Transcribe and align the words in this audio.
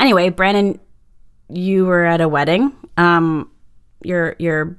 Anyway, 0.00 0.30
Brandon, 0.30 0.80
you 1.48 1.86
were 1.86 2.04
at 2.04 2.20
a 2.20 2.28
wedding. 2.28 2.72
Um, 2.96 3.50
your 4.02 4.34
your 4.38 4.76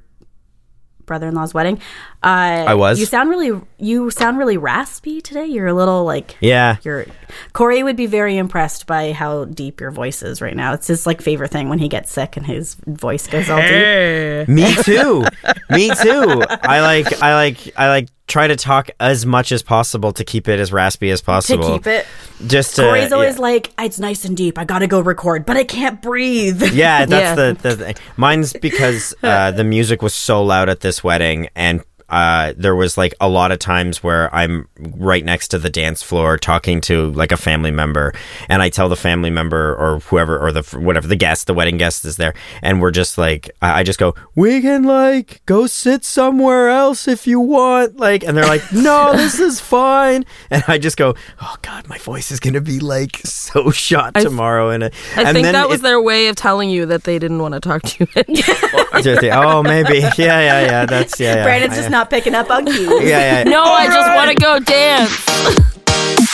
brother-in-law's 1.05 1.54
wedding. 1.54 1.78
Uh, 2.24 2.66
I 2.67 2.74
was. 2.74 3.00
You 3.00 3.05
sound 3.05 3.29
really 3.29 3.59
you 3.77 4.09
sound 4.11 4.37
really 4.37 4.57
raspy 4.57 5.21
today. 5.21 5.45
You're 5.45 5.67
a 5.67 5.73
little 5.73 6.05
like 6.05 6.37
Yeah. 6.39 6.77
You're 6.83 7.05
Corey 7.53 7.83
would 7.83 7.95
be 7.97 8.05
very 8.05 8.38
impressed 8.38 8.88
by 8.88 9.11
how 9.11 9.45
deep 9.45 9.81
your 9.81 9.91
voice 9.91 10.23
is 10.23 10.41
right 10.41 10.55
now. 10.55 10.73
It's 10.73 10.88
his 10.88 11.05
like 11.05 11.21
favorite 11.21 11.51
thing 11.51 11.69
when 11.69 11.79
he 11.79 11.88
gets 11.88 12.11
sick 12.11 12.38
and 12.38 12.45
his 12.45 12.75
voice 12.88 13.27
goes 13.27 13.49
all 13.49 13.59
deep. 13.59 14.47
Me 14.47 14.73
too. 14.83 15.25
Me 15.69 15.89
too. 16.01 16.43
I 16.49 16.81
like 16.81 17.21
I 17.21 17.33
like 17.35 17.73
I 17.77 17.89
like 17.89 18.09
try 18.32 18.48
to 18.48 18.55
talk 18.55 18.89
as 19.00 19.25
much 19.25 19.52
as 19.52 19.61
possible 19.61 20.14
to 20.14 20.23
keep 20.23 20.47
it 20.47 20.59
as 20.59 20.71
raspy 20.71 21.11
as 21.11 21.21
possible. 21.21 21.64
To 21.64 21.73
keep 21.73 21.88
it. 21.88 22.05
Just 22.47 22.77
to 22.77 22.84
Corey's 22.84 23.11
always 23.11 23.36
yeah. 23.36 23.41
like, 23.41 23.71
it's 23.77 24.00
nice 24.00 24.25
and 24.25 24.36
deep. 24.36 24.57
I 24.57 24.64
gotta 24.64 24.88
go 24.88 25.02
record, 25.02 25.46
but 25.46 25.57
I 25.57 25.64
can't 25.64 26.02
breathe. 26.02 26.64
Yeah, 26.74 27.05
that's 27.05 27.38
Yeah. 27.38 27.54
the, 27.54 27.57
the 27.61 27.75
thing. 27.75 27.96
Mine's 28.18 28.54
because 28.54 29.14
uh, 29.24 29.52
the 29.52 29.64
music 29.64 30.02
was 30.02 30.14
so 30.14 30.43
loud 30.43 30.69
at 30.69 30.79
this 30.79 31.04
wedding, 31.04 31.50
and 31.55 31.83
uh, 32.12 32.54
there 32.58 32.76
was 32.76 32.98
like 32.98 33.14
a 33.20 33.30
lot 33.30 33.52
of 33.52 33.60
times 33.60 34.04
where 34.04 34.34
I'm 34.36 34.68
right 34.78 35.24
next 35.24 35.48
to 35.50 35.58
the 35.60 35.70
dance 35.70 36.04
floor 36.04 36.38
talking 36.38 36.82
to 36.82 37.12
like 37.12 37.32
a 37.32 37.38
family 37.38 37.72
member, 37.72 38.14
and 38.50 38.62
I 38.62 38.70
tell 38.70 38.90
the 38.90 38.96
family 38.96 39.30
member 39.30 39.76
or 39.76 40.00
whoever 40.00 40.38
or 40.38 40.52
the 40.52 40.62
whatever 40.80 41.08
the 41.08 41.16
guest, 41.16 41.48
the 41.48 41.54
wedding 41.54 41.78
guest 41.78 42.04
is 42.05 42.18
there, 42.18 42.34
and 42.62 42.82
we're 42.82 42.92
just 42.92 43.18
like 43.18 43.50
I, 43.62 43.80
I 43.80 43.84
just 43.84 43.98
go, 44.00 44.14
we 44.36 44.62
can 44.62 44.84
like 44.84 45.42
go 45.46 45.68
sit 45.68 46.04
somewhere 46.04 46.70
else 46.70 47.08
if 47.08 47.26
you 47.26 47.40
want, 47.40 47.98
like, 47.98 48.24
and 48.24 48.36
they're 48.36 48.46
like, 48.46 48.64
no, 48.74 49.14
this 49.16 49.40
is 49.40 49.60
fine, 49.62 50.26
and 50.50 50.64
I 50.68 50.78
just 50.78 50.98
go, 50.98 51.16
oh 51.41 51.55
god, 51.62 51.88
my 51.88 51.98
voice 51.98 52.32
is 52.32 52.40
gonna 52.40 52.62
be 52.62 52.80
like 52.80 53.18
so 53.24 53.72
shot 53.72 54.16
th- 54.16 54.26
tomorrow, 54.26 54.70
and 54.70 54.84
I 54.84 54.91
and 55.16 55.30
think 55.30 55.46
then 55.46 55.54
that 55.54 55.70
was 55.70 55.80
it- 55.80 55.84
their 55.84 56.02
way 56.02 56.28
of 56.28 56.36
telling 56.36 56.70
you 56.70 56.86
that 56.88 57.04
they 57.05 57.20
didn't 57.20 57.40
want 57.40 57.54
to 57.54 57.60
talk 57.60 57.82
to 57.84 58.04
you 58.04 58.08
anymore. 58.28 58.88
Oh, 59.32 59.63
maybe. 59.63 60.00
Yeah, 60.00 60.10
yeah, 60.18 60.62
yeah. 60.62 60.85
That's 60.85 61.20
yeah. 61.20 61.35
yeah. 61.35 61.44
Brandon's 61.44 61.74
I- 61.74 61.78
just 61.78 61.90
not 61.90 62.01
picking 62.10 62.35
up 62.35 62.49
on 62.49 62.66
cues. 62.66 62.80
Yeah, 63.04 63.44
yeah. 63.44 63.44
no, 63.44 63.63
I 63.63 63.85
just 63.88 64.16
want 64.16 64.30
to 64.31 64.35
go 64.35 64.59
dance. 64.59 66.31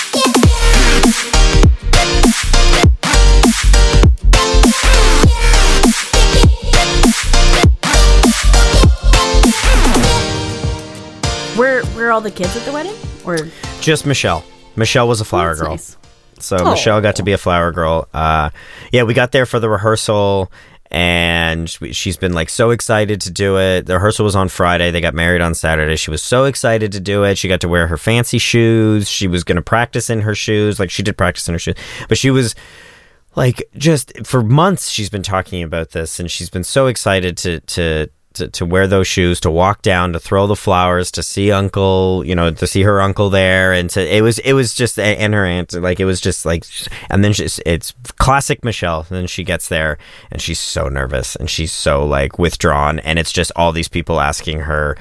Were 11.58 11.82
were 11.96 12.12
all 12.12 12.22
the 12.22 12.30
kids 12.30 12.56
at 12.56 12.64
the 12.66 12.72
wedding? 12.72 12.94
Or 13.26 13.48
Just 13.82 14.06
Michelle. 14.06 14.44
Michelle 14.76 15.08
was 15.08 15.22
a 15.22 15.26
flower 15.26 15.50
That's 15.56 15.62
girl. 15.62 15.72
nice. 15.72 15.98
So 16.40 16.58
Oh. 16.60 16.70
Michelle 16.72 17.02
got 17.02 17.16
to 17.16 17.24
be 17.24 17.32
a 17.32 17.38
flower 17.38 17.72
girl. 17.72 18.08
Uh, 18.14 18.52
yeah, 18.92 19.02
we 19.04 19.16
got 19.16 19.32
there 19.32 19.48
for 19.48 19.60
the 19.60 19.68
rehearsal, 19.68 20.52
and 20.90 21.70
she's 21.70 22.18
been 22.18 22.34
like 22.34 22.50
so 22.50 22.70
excited 22.72 23.22
to 23.22 23.32
do 23.32 23.58
it. 23.58 23.86
The 23.86 23.96
rehearsal 23.96 24.26
was 24.26 24.36
on 24.36 24.50
Friday. 24.50 24.92
They 24.92 25.02
got 25.02 25.14
married 25.14 25.42
on 25.42 25.54
Saturday. 25.54 25.96
She 25.96 26.12
was 26.12 26.24
so 26.24 26.46
excited 26.46 26.92
to 26.94 27.00
do 27.00 27.24
it. 27.24 27.38
She 27.38 27.48
got 27.48 27.62
to 27.62 27.68
wear 27.68 27.88
her 27.88 27.98
fancy 27.98 28.38
shoes. 28.38 29.10
She 29.10 29.28
was 29.28 29.44
going 29.44 29.58
to 29.58 29.62
practice 29.62 30.10
in 30.10 30.22
her 30.22 30.36
shoes. 30.36 30.80
Like 30.80 30.90
she 30.90 31.04
did 31.04 31.18
practice 31.18 31.48
in 31.48 31.56
her 31.56 31.60
shoes, 31.60 31.76
but 32.08 32.18
she 32.18 32.32
was 32.32 32.56
like 33.36 33.64
just 33.78 34.26
for 34.26 34.42
months 34.42 34.90
she's 34.90 35.10
been 35.10 35.24
talking 35.24 35.62
about 35.62 35.92
this 35.92 36.20
and 36.20 36.30
she's 36.30 36.50
been 36.50 36.64
so 36.64 36.88
excited 36.88 37.38
to 37.38 37.60
to 37.62 38.10
to, 38.38 38.48
to 38.50 38.66
wear 38.66 38.88
those 38.88 39.08
shoes 39.08 39.40
to 39.42 39.52
walk 39.52 39.82
down 39.82 40.14
to 40.14 40.20
throw 40.20 40.48
the 40.48 40.56
flowers 40.56 41.12
to 41.12 41.24
see 41.24 41.52
uncle 41.52 42.24
you 42.26 42.36
know 42.36 42.52
to 42.52 42.68
see 42.68 42.84
her 42.84 43.02
uncle 43.02 43.30
there. 43.30 43.74
And 43.74 43.90
to 43.92 44.16
it 44.16 44.22
was 44.22 44.40
it 44.40 44.54
was 44.54 44.74
just 44.74 44.98
and 45.00 45.34
her 45.34 45.46
aunt 45.46 45.74
like 45.74 46.00
it 46.00 46.06
was 46.06 46.22
just 46.22 46.46
like 46.46 46.66
and 47.10 47.24
then 47.24 47.34
it's 47.38 47.94
classic 48.18 48.64
michelle. 48.64 49.00
And 49.10 49.18
then 49.18 49.28
she 49.28 49.44
gets 49.44 49.70
there 49.70 49.98
and 50.32 50.42
she's 50.42 50.60
so 50.60 50.88
nervous 50.90 51.36
and 51.36 51.50
she's 51.50 51.72
so 51.72 52.06
like 52.06 52.40
withdrawn. 52.40 53.00
And 53.00 53.20
it's 53.20 53.32
just 53.32 53.52
all 53.56 53.72
these 53.72 53.90
people 53.90 54.20
asking 54.20 54.62
her 54.62 54.98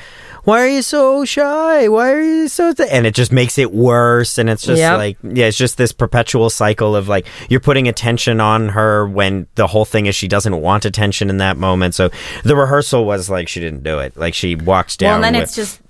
why 0.46 0.60
are 0.62 0.68
you 0.68 0.80
so 0.80 1.24
shy? 1.26 1.88
Why 1.88 2.12
are 2.12 2.22
you 2.22 2.48
so 2.48 2.72
th-? 2.72 2.88
and 2.90 3.06
it 3.06 3.14
just 3.14 3.32
makes 3.32 3.58
it 3.58 3.72
worse 3.72 4.38
and 4.38 4.48
it's 4.48 4.62
just 4.62 4.78
Yep. 4.80 4.96
like 4.98 5.18
yeah, 5.22 5.46
it's 5.46 5.58
just 5.58 5.76
this 5.76 5.92
perpetual 5.92 6.48
cycle 6.50 6.96
of 6.96 7.08
like 7.08 7.26
you're 7.50 7.60
putting 7.60 7.88
attention 7.88 8.40
on 8.40 8.70
her 8.70 9.06
when 9.06 9.46
the 9.56 9.66
whole 9.66 9.84
thing 9.84 10.06
is 10.06 10.14
she 10.14 10.28
doesn't 10.28 10.56
want 10.60 10.84
attention 10.84 11.28
in 11.30 11.38
that 11.38 11.56
moment. 11.58 11.94
So 11.94 12.10
the 12.44 12.56
rehearsal 12.56 13.04
was 13.04 13.28
like 13.28 13.48
she 13.48 13.60
didn't 13.60 13.82
do 13.82 13.98
it. 13.98 14.16
Like 14.16 14.34
she 14.34 14.54
walked 14.56 14.98
down. 14.98 15.08
well, 15.08 15.14
and 15.16 15.24
then 15.24 15.34
with, 15.34 15.42
it's 15.42 15.54
just 15.56 15.80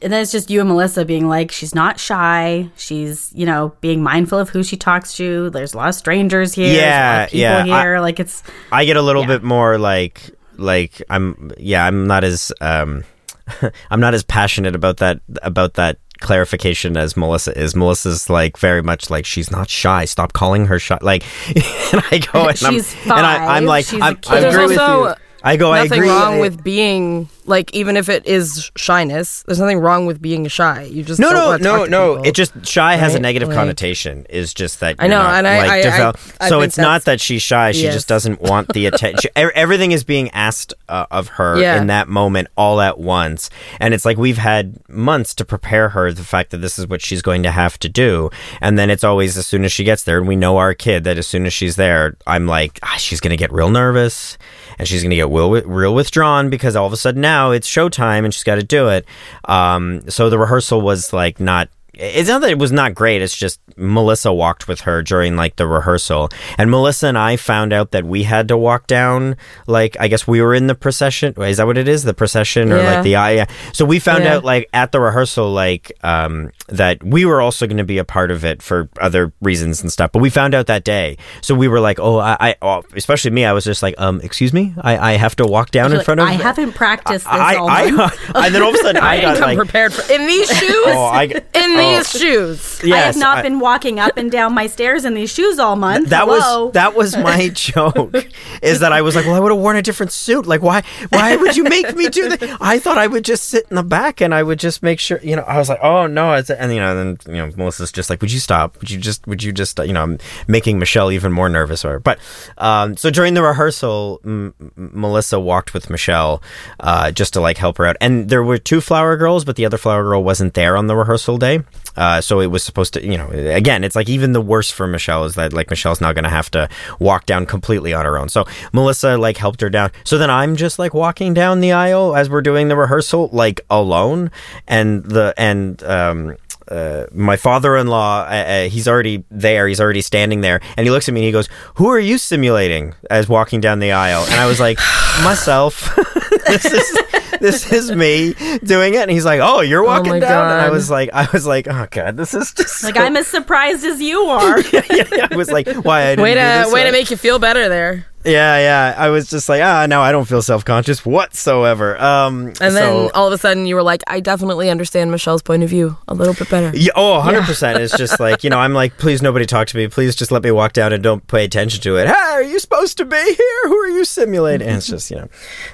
and 0.00 0.12
then 0.12 0.22
it's 0.22 0.30
just 0.30 0.48
you 0.48 0.60
and 0.60 0.68
Melissa 0.68 1.04
being 1.04 1.26
like, 1.26 1.50
she's 1.50 1.74
not 1.74 1.98
shy. 1.98 2.68
She's, 2.76 3.32
you 3.34 3.44
know, 3.44 3.74
being 3.80 4.00
mindful 4.00 4.38
of 4.38 4.48
who 4.48 4.62
she 4.62 4.76
talks 4.76 5.16
to. 5.16 5.50
There's 5.50 5.74
a 5.74 5.76
lot 5.76 5.88
of 5.88 5.96
strangers 5.96 6.54
here. 6.54 6.68
There's 6.68 6.78
a 6.78 6.86
lot 6.86 6.88
Yeah, 6.92 7.26
people 7.26 7.66
yeah, 7.68 7.76
I- 7.76 7.82
here. 7.82 7.98
like 8.00 8.20
it's 8.20 8.42
I 8.70 8.84
get 8.84 8.96
a 8.96 9.02
little 9.02 9.22
Yeah. 9.22 9.28
bit 9.28 9.42
more 9.42 9.76
like 9.78 10.20
like 10.56 11.02
I'm 11.10 11.50
yeah 11.58 11.84
I'm 11.86 12.06
not 12.06 12.22
as 12.22 12.52
um 12.60 13.02
I'm 13.90 14.00
not 14.00 14.14
as 14.14 14.22
passionate 14.22 14.74
about 14.74 14.98
that 14.98 15.20
about 15.42 15.74
that 15.74 15.98
clarification 16.20 16.96
as 16.96 17.16
Melissa 17.16 17.56
is. 17.58 17.76
Melissa's 17.76 18.28
like 18.28 18.56
very 18.58 18.82
much 18.82 19.08
like 19.10 19.24
she's 19.24 19.50
not 19.50 19.68
shy. 19.70 20.04
Stop 20.04 20.32
calling 20.32 20.66
her 20.66 20.78
shy. 20.78 20.98
Like 21.00 21.24
and 21.48 22.02
I 22.10 22.18
go 22.32 22.48
and 22.48 22.58
She's 22.58 22.94
I'm 23.06 23.12
and 23.12 23.26
I, 23.26 23.56
I'm 23.56 23.64
like 23.64 23.86
She's 23.86 24.00
a 24.00 24.04
I'm, 24.04 24.16
kid. 24.16 24.32
I 24.32 24.34
But 24.34 24.40
there's 24.40 24.54
agree 24.54 24.66
with 24.66 24.76
you. 24.78 25.14
I 25.44 25.56
go. 25.56 25.72
I 25.72 25.82
nothing 25.84 25.98
agree. 25.98 26.08
wrong 26.08 26.38
with 26.40 26.64
being 26.64 27.28
like 27.48 27.74
even 27.74 27.96
if 27.96 28.08
it 28.08 28.26
is 28.26 28.70
shyness. 28.76 29.42
There's 29.46 29.58
nothing 29.60 29.78
wrong 29.80 30.06
with 30.06 30.20
being 30.22 30.46
shy. 30.48 30.82
You 30.82 31.02
just 31.02 31.18
No, 31.20 31.30
don't 31.30 31.38
no, 31.38 31.46
wanna 31.48 31.62
no, 31.62 31.76
talk 31.78 31.84
to 31.86 31.90
no. 31.90 32.12
people. 32.16 32.28
It 32.28 32.34
just 32.34 32.66
shy 32.66 32.94
has 32.96 33.14
a 33.14 33.18
negative 33.20 33.48
Like- 33.48 33.56
connotation. 33.58 34.26
Is 34.30 34.54
just 34.54 34.80
that 34.80 34.96
I 34.98 35.04
you're 35.06 35.10
know, 35.16 35.22
not, 35.22 35.34
and 35.38 35.46
I- 35.48 35.58
like, 35.58 35.70
I- 35.70 35.78
I- 35.78 35.82
develop- 35.82 36.18
I 36.40 36.48
so 36.48 36.60
it's 36.60 36.78
not 36.78 37.04
that 37.06 37.20
she's 37.20 37.42
shy. 37.42 37.72
She 37.72 37.84
Yes. 37.84 37.94
just 37.94 38.08
doesn't 38.08 38.40
want 38.42 38.72
the 38.74 38.86
attention. 38.86 39.30
Everything 39.36 39.92
is 39.92 40.04
being 40.04 40.30
asked 40.30 40.74
uh, 40.88 41.06
of 41.10 41.28
her 41.28 41.58
Yeah. 41.58 41.80
in 41.80 41.86
that 41.88 42.08
moment, 42.08 42.48
all 42.56 42.80
at 42.80 42.98
once, 42.98 43.50
and 43.80 43.92
it's 43.94 44.04
like 44.04 44.16
we've 44.18 44.38
had 44.38 44.76
months 44.88 45.34
to 45.36 45.44
prepare 45.44 45.90
her 45.90 46.12
the 46.12 46.22
fact 46.24 46.50
that 46.50 46.58
this 46.58 46.78
is 46.78 46.86
what 46.86 47.00
she's 47.02 47.22
going 47.22 47.42
to 47.42 47.50
have 47.50 47.78
to 47.80 47.88
do, 47.88 48.30
and 48.60 48.78
then 48.78 48.90
it's 48.90 49.04
always 49.04 49.36
as 49.36 49.46
soon 49.46 49.64
as 49.64 49.72
she 49.72 49.84
gets 49.84 50.02
there, 50.04 50.18
and 50.18 50.26
we 50.28 50.36
know 50.36 50.56
our 50.58 50.74
kid 50.74 51.04
that 51.04 51.18
as 51.18 51.26
soon 51.26 51.46
as 51.46 51.52
she's 51.52 51.76
there, 51.76 52.16
I'm 52.26 52.46
like, 52.46 52.78
ah, 52.82 52.94
she's 52.98 53.20
going 53.20 53.30
to 53.30 53.36
get 53.36 53.52
real 53.52 53.70
nervous. 53.70 54.36
And 54.80 54.86
she's 54.86 55.02
going 55.02 55.10
to 55.10 55.16
get 55.16 55.28
real, 55.28 55.50
real 55.50 55.92
withdrawn 55.92 56.50
because 56.50 56.76
all 56.76 56.86
of 56.86 56.92
a 56.92 56.96
sudden 56.96 57.20
now 57.20 57.37
it's 57.52 57.68
showtime 57.68 58.24
and 58.24 58.32
she's 58.32 58.44
got 58.44 58.56
to 58.56 58.62
do 58.62 58.88
it. 58.88 59.06
Um, 59.44 60.08
so 60.08 60.30
the 60.30 60.38
rehearsal 60.38 60.80
was 60.80 61.12
like 61.12 61.40
not 61.40 61.68
it's 61.94 62.28
not 62.28 62.40
that 62.42 62.50
it 62.50 62.58
was 62.58 62.70
not 62.70 62.94
great. 62.94 63.22
It's 63.22 63.36
just 63.36 63.60
Melissa 63.76 64.32
walked 64.32 64.68
with 64.68 64.82
her 64.82 65.02
during 65.02 65.36
like 65.36 65.56
the 65.56 65.66
rehearsal, 65.66 66.28
and 66.56 66.70
Melissa 66.70 67.08
and 67.08 67.18
I 67.18 67.36
found 67.36 67.72
out 67.72 67.90
that 67.92 68.04
we 68.04 68.22
had 68.24 68.48
to 68.48 68.56
walk 68.56 68.86
down. 68.86 69.36
Like 69.66 69.96
I 69.98 70.08
guess 70.08 70.26
we 70.26 70.40
were 70.40 70.54
in 70.54 70.66
the 70.68 70.74
procession. 70.74 71.34
Is 71.42 71.56
that 71.56 71.66
what 71.66 71.78
it 71.78 71.88
is? 71.88 72.04
The 72.04 72.14
procession 72.14 72.72
or 72.72 72.78
Yeah. 72.78 72.94
like 72.94 73.02
the? 73.04 73.10
Yeah. 73.10 73.46
So 73.72 73.84
we 73.84 73.98
found 73.98 74.24
Yeah. 74.24 74.36
out 74.36 74.44
like 74.44 74.68
at 74.72 74.92
the 74.92 75.00
rehearsal, 75.00 75.50
like 75.50 75.90
um, 76.04 76.50
that 76.68 77.02
we 77.02 77.24
were 77.24 77.40
also 77.40 77.66
going 77.66 77.78
to 77.78 77.84
be 77.84 77.98
a 77.98 78.04
part 78.04 78.30
of 78.30 78.44
it 78.44 78.62
for 78.62 78.88
other 79.00 79.32
reasons 79.40 79.82
and 79.82 79.90
stuff. 79.90 80.12
But 80.12 80.20
we 80.20 80.30
found 80.30 80.54
out 80.54 80.66
that 80.66 80.84
day, 80.84 81.16
so 81.40 81.54
we 81.54 81.66
were 81.68 81.80
like, 81.80 81.98
oh, 81.98 82.18
I, 82.18 82.36
I 82.40 82.54
oh, 82.62 82.82
especially 82.94 83.30
me, 83.32 83.44
I 83.44 83.52
was 83.52 83.64
just 83.64 83.82
like, 83.82 83.94
um, 83.98 84.20
excuse 84.22 84.52
me, 84.52 84.74
I, 84.82 85.12
I 85.14 85.16
have 85.16 85.34
to 85.36 85.46
walk 85.46 85.70
down 85.70 85.90
in 85.90 85.96
Like, 85.98 86.04
front 86.04 86.20
of. 86.20 86.28
I 86.28 86.32
haven't 86.32 86.74
practiced 86.74 87.24
this 87.24 87.34
I, 87.34 87.56
all 87.56 87.68
I, 87.70 87.90
month. 87.90 88.14
and 88.34 88.54
then 88.54 88.62
all 88.62 88.68
of 88.68 88.74
a 88.74 88.78
sudden 88.78 89.02
I 89.02 89.16
I, 89.16 89.20
got 89.22 89.40
like, 89.40 89.56
prepared 89.58 89.92
for 89.92 90.12
in 90.12 90.26
these 90.26 90.48
shoes. 90.58 90.72
oh, 90.86 91.04
I, 91.12 91.24
in 91.24 91.42
oh. 91.54 91.76
These 91.78 92.10
shoes. 92.10 92.80
I 92.84 92.96
have 92.98 93.16
not 93.16 93.38
I- 93.38 93.42
been 93.42 93.60
walking 93.60 93.98
up 93.98 94.16
and 94.16 94.30
down 94.30 94.54
my 94.54 94.66
stairs 94.66 95.04
in 95.04 95.14
these 95.14 95.32
shoes 95.32 95.58
all 95.58 95.76
month. 95.76 96.10
that 96.10 96.26
Hello. 96.28 96.64
was 96.66 96.72
that 96.74 96.94
was 96.94 97.16
my 97.16 97.48
joke 97.54 98.14
is 98.62 98.80
that 98.80 98.92
I 98.92 99.02
was 99.02 99.14
like, 99.16 99.24
well, 99.26 99.34
I 99.34 99.40
would 99.40 99.52
have 99.52 99.60
worn 99.60 99.76
a 99.76 99.82
different 99.82 100.12
suit. 100.12 100.46
Like, 100.46 100.62
why 100.62 100.82
why 101.10 101.36
would 101.36 101.56
you 101.56 101.64
make 101.64 101.94
me 101.96 102.08
do 102.08 102.28
that? 102.36 102.58
I 102.60 102.78
thought 102.78 102.98
I 102.98 103.06
would 103.06 103.24
just 103.24 103.44
sit 103.44 103.66
in 103.70 103.76
the 103.76 103.82
back 103.82 104.20
and 104.20 104.34
I 104.34 104.42
would 104.42 104.58
just 104.58 104.82
make 104.82 105.00
sure, 105.00 105.20
you 105.22 105.36
know. 105.36 105.42
I 105.42 105.58
was 105.58 105.68
like, 105.68 105.80
oh 105.82 106.06
no, 106.06 106.34
it's 106.34 106.50
and 106.50 106.72
you 106.72 106.80
know, 106.80 106.94
then 106.94 107.18
you 107.26 107.34
know, 107.46 107.50
Melissa's 107.56 107.92
just 107.92 108.10
like, 108.10 108.20
would 108.20 108.32
you 108.32 108.40
stop? 108.40 108.78
Would 108.80 108.90
you 108.90 108.98
just 108.98 109.26
would 109.26 109.42
you 109.42 109.52
just 109.52 109.78
you 109.78 109.92
know, 109.92 110.02
I'm 110.02 110.18
making 110.46 110.78
Michelle 110.78 111.10
even 111.12 111.32
more 111.32 111.48
nervous. 111.48 111.84
Or 111.84 111.98
but 112.00 112.18
um, 112.58 112.96
so 112.96 113.10
during 113.10 113.34
the 113.34 113.42
rehearsal, 113.42 114.20
M- 114.24 114.54
M- 114.60 114.72
Melissa 114.94 115.38
walked 115.40 115.74
with 115.74 115.90
Michelle 115.90 116.42
uh, 116.80 117.10
just 117.12 117.32
to 117.34 117.40
like 117.40 117.56
help 117.58 117.78
her 117.78 117.86
out, 117.86 117.96
and 118.00 118.28
there 118.28 118.42
were 118.42 118.58
two 118.58 118.80
flower 118.80 119.16
girls, 119.16 119.44
but 119.44 119.56
the 119.56 119.64
other 119.66 119.78
flower 119.78 120.02
girl 120.02 120.22
wasn't 120.24 120.54
there 120.54 120.76
on 120.76 120.86
the 120.86 120.96
rehearsal 120.96 121.38
day. 121.38 121.60
Uh, 121.98 122.20
so 122.20 122.40
it 122.40 122.46
was 122.46 122.62
supposed 122.62 122.94
to, 122.94 123.04
you 123.04 123.18
know, 123.18 123.28
again, 123.28 123.82
it's 123.82 123.96
like 123.96 124.08
even 124.08 124.32
the 124.32 124.40
worst 124.40 124.72
for 124.72 124.86
Michelle 124.86 125.24
is 125.24 125.34
that 125.34 125.52
like 125.52 125.68
Michelle's 125.68 126.00
now 126.00 126.12
going 126.12 126.24
to 126.24 126.30
have 126.30 126.48
to 126.52 126.68
walk 127.00 127.26
down 127.26 127.44
completely 127.44 127.92
on 127.92 128.04
her 128.04 128.16
own. 128.16 128.28
So 128.28 128.46
Melissa 128.72 129.18
like 129.18 129.36
helped 129.36 129.60
her 129.62 129.68
down. 129.68 129.90
So 130.04 130.16
then 130.16 130.30
I'm 130.30 130.54
just 130.54 130.78
like 130.78 130.94
walking 130.94 131.34
down 131.34 131.60
the 131.60 131.72
aisle 131.72 132.14
as 132.14 132.30
we're 132.30 132.40
doing 132.40 132.68
the 132.68 132.76
rehearsal, 132.76 133.30
like 133.32 133.60
alone, 133.68 134.30
and 134.66 135.04
the 135.04 135.34
and 135.36 135.82
um. 135.82 136.36
Uh, 136.70 137.06
my 137.12 137.38
father-in-law, 137.38 138.24
uh, 138.24 138.30
uh, 138.30 138.68
he's 138.68 138.86
already 138.86 139.24
there. 139.30 139.66
He's 139.66 139.80
already 139.80 140.02
standing 140.02 140.42
there, 140.42 140.60
and 140.76 140.84
he 140.86 140.90
looks 140.90 141.08
at 141.08 141.14
me 141.14 141.22
and 141.22 141.24
he 141.24 141.32
goes, 141.32 141.48
"Who 141.76 141.88
are 141.88 141.98
you 141.98 142.18
simulating?" 142.18 142.94
As 143.08 143.26
walking 143.26 143.62
down 143.62 143.78
the 143.78 143.92
aisle, 143.92 144.24
and 144.24 144.34
I 144.34 144.44
was 144.44 144.60
like, 144.60 144.78
"Myself." 145.24 145.96
this 146.46 146.66
is 146.66 146.98
this 147.40 147.72
is 147.72 147.90
me 147.90 148.34
doing 148.64 148.94
it. 148.94 149.00
And 149.02 149.10
he's 149.10 149.24
like, 149.24 149.40
oh, 149.42 149.60
you're 149.60 149.84
walking 149.84 150.12
my 150.12 150.18
down. 150.18 150.50
And 150.50 150.60
I 150.60 150.70
was 150.70 150.90
like, 150.90 151.10
I 151.12 151.28
was 151.32 151.46
like, 151.46 151.66
oh 151.68 151.86
god, 151.90 152.16
this 152.16 152.34
is 152.34 152.52
just 152.52 152.84
Like 152.84 152.94
so- 152.96 153.00
I'm 153.02 153.16
as 153.16 153.26
surprised 153.26 153.84
as 153.84 154.00
you 154.00 154.20
are. 154.24 154.58
I 154.58 155.28
was 155.36 155.50
like, 155.50 155.66
why? 155.84 156.02
I 156.02 156.10
didn't 156.12 156.22
Way 156.22 156.34
to 156.34 156.40
this 156.40 156.72
way 156.72 156.84
to 156.84 156.92
make 156.92 157.10
you 157.10 157.16
feel 157.16 157.38
better 157.38 157.68
there. 157.68 158.06
Yeah, 158.24 158.58
yeah. 158.58 158.94
I 158.98 159.08
was 159.10 159.30
just 159.30 159.48
like, 159.48 159.62
ah, 159.62 159.86
no, 159.86 160.02
I 160.02 160.10
don't 160.12 160.26
feel 160.26 160.42
self 160.42 160.64
conscious 160.64 161.06
whatsoever. 161.06 161.96
Um, 162.02 162.48
And 162.60 162.74
then 162.74 162.74
so- 162.74 163.10
all 163.14 163.28
of 163.28 163.32
a 163.32 163.38
sudden 163.38 163.64
you 163.66 163.74
were 163.76 163.82
like, 163.82 164.02
I 164.06 164.20
definitely 164.20 164.70
understand 164.70 165.10
Michelle's 165.10 165.40
point 165.40 165.62
of 165.62 165.70
view 165.70 165.96
a 166.08 166.14
little 166.14 166.34
bit 166.34 166.50
better. 166.50 166.76
Yeah, 166.76 166.90
oh, 166.96 167.22
100%. 167.24 167.78
It's 167.78 167.96
just 167.96 168.18
like, 168.26 168.42
you 168.44 168.50
know, 168.50 168.58
I'm 168.58 168.74
like, 168.74 168.98
please 168.98 169.22
nobody 169.22 169.46
talk 169.46 169.68
to 169.68 169.76
me. 169.76 169.86
Please 169.88 170.16
just 170.16 170.32
let 170.32 170.42
me 170.42 170.50
walk 170.50 170.72
down 170.72 170.92
and 170.92 171.02
don't 171.02 171.26
pay 171.28 171.44
attention 171.44 171.80
to 171.82 171.96
it. 171.96 172.08
Hey, 172.08 172.12
are 172.12 172.42
you 172.42 172.58
supposed 172.58 172.98
to 172.98 173.04
be 173.04 173.16
here? 173.16 173.60
Who 173.64 173.76
are 173.76 173.88
you 173.88 174.04
simulating? 174.04 174.66
And 174.66 174.76
it's 174.78 174.88
just, 174.88 175.10
you 175.10 175.18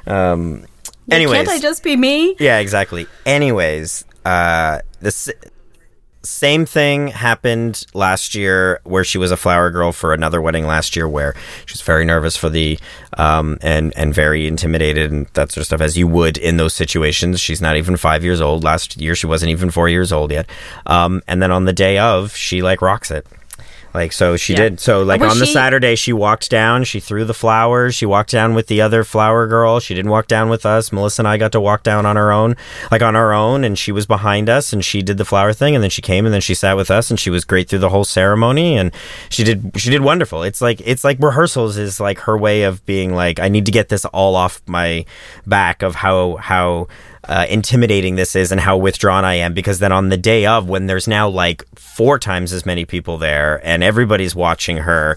know. 0.06 0.12
Um, 0.14 0.66
anyways. 1.10 1.36
Can't 1.36 1.48
I 1.48 1.58
just 1.58 1.82
be 1.82 1.96
me? 1.96 2.36
yeah, 2.38 2.58
exactly. 2.58 3.06
Anyways, 3.26 4.04
uh, 4.24 4.80
the 5.00 5.34
same 6.24 6.64
thing 6.64 7.08
happened 7.08 7.84
last 7.92 8.34
year 8.34 8.80
where 8.84 9.04
she 9.04 9.18
was 9.18 9.30
a 9.30 9.36
flower 9.36 9.70
girl 9.70 9.92
for 9.92 10.14
another 10.14 10.40
wedding 10.40 10.66
last 10.66 10.96
year 10.96 11.06
where 11.08 11.34
she 11.66 11.74
was 11.74 11.82
very 11.82 12.04
nervous 12.04 12.36
for 12.36 12.48
the 12.48 12.78
um 13.18 13.58
and 13.60 13.92
and 13.96 14.14
very 14.14 14.46
intimidated 14.46 15.12
and 15.12 15.26
that 15.34 15.52
sort 15.52 15.62
of 15.62 15.66
stuff 15.66 15.80
as 15.80 15.98
you 15.98 16.08
would 16.08 16.38
in 16.38 16.56
those 16.56 16.72
situations 16.72 17.40
she's 17.40 17.60
not 17.60 17.76
even 17.76 17.96
five 17.96 18.24
years 18.24 18.40
old 18.40 18.64
last 18.64 18.96
year 18.98 19.14
she 19.14 19.26
wasn't 19.26 19.50
even 19.50 19.70
four 19.70 19.88
years 19.88 20.12
old 20.12 20.30
yet 20.30 20.48
um 20.86 21.22
and 21.28 21.42
then 21.42 21.50
on 21.50 21.66
the 21.66 21.72
day 21.72 21.98
of 21.98 22.34
she 22.34 22.62
like 22.62 22.80
rocks 22.80 23.10
it 23.10 23.26
like 23.94 24.12
so 24.12 24.36
she 24.36 24.52
Yeah. 24.54 24.58
did 24.70 24.80
so 24.80 25.02
like 25.02 25.20
Was 25.20 25.32
on 25.32 25.38
the 25.38 25.46
she- 25.46 25.52
saturday 25.52 25.94
she 25.94 26.12
walked 26.12 26.50
down 26.50 26.82
she 26.84 26.98
threw 27.00 27.24
the 27.24 27.32
flowers 27.34 27.94
she 27.94 28.04
walked 28.06 28.30
down 28.32 28.54
with 28.54 28.66
the 28.66 28.80
other 28.80 29.04
flower 29.04 29.46
girl 29.46 29.78
she 29.80 29.94
didn't 29.94 30.10
walk 30.10 30.26
down 30.26 30.48
with 30.48 30.66
us 30.66 30.92
melissa 30.92 31.22
and 31.22 31.28
i 31.28 31.36
got 31.36 31.52
to 31.52 31.60
walk 31.60 31.82
down 31.84 32.04
on 32.04 32.16
our 32.16 32.32
own 32.32 32.56
like 32.90 33.02
on 33.02 33.14
our 33.14 33.32
own 33.32 33.62
and 33.64 33.78
she 33.78 33.92
was 33.92 34.04
behind 34.06 34.48
us 34.48 34.72
and 34.72 34.84
she 34.84 35.00
did 35.00 35.16
the 35.16 35.24
flower 35.24 35.52
thing 35.52 35.74
and 35.74 35.82
then 35.82 35.90
she 35.90 36.02
came 36.02 36.24
and 36.26 36.34
then 36.34 36.40
she 36.40 36.54
sat 36.54 36.76
with 36.76 36.90
us 36.90 37.08
and 37.10 37.20
she 37.20 37.30
was 37.30 37.44
great 37.44 37.68
through 37.68 37.78
the 37.78 37.88
whole 37.90 38.04
ceremony 38.04 38.76
and 38.76 38.90
she 39.30 39.44
did 39.44 39.70
she 39.76 39.90
did 39.90 40.02
wonderful 40.02 40.42
it's 40.42 40.60
like 40.60 40.80
it's 40.84 41.04
like 41.04 41.18
rehearsals 41.20 41.76
is 41.76 42.00
like 42.00 42.18
her 42.20 42.36
way 42.36 42.62
of 42.64 42.84
being 42.86 43.14
like 43.14 43.38
i 43.38 43.48
need 43.48 43.64
to 43.64 43.72
get 43.72 43.88
this 43.90 44.04
all 44.06 44.34
off 44.34 44.60
my 44.66 45.04
back 45.46 45.82
of 45.82 45.94
how 45.94 46.34
how 46.36 46.88
uh, 47.28 47.46
intimidating 47.48 48.16
this 48.16 48.36
is 48.36 48.52
and 48.52 48.60
how 48.60 48.76
withdrawn 48.76 49.24
I 49.24 49.34
am 49.34 49.54
because 49.54 49.78
then 49.78 49.92
on 49.92 50.08
the 50.08 50.16
day 50.16 50.46
of 50.46 50.68
when 50.68 50.86
there's 50.86 51.08
now 51.08 51.28
like 51.28 51.64
four 51.78 52.18
times 52.18 52.52
as 52.52 52.66
many 52.66 52.84
people 52.84 53.18
there 53.18 53.60
and 53.66 53.82
everybody's 53.82 54.34
watching 54.34 54.78
her 54.78 55.16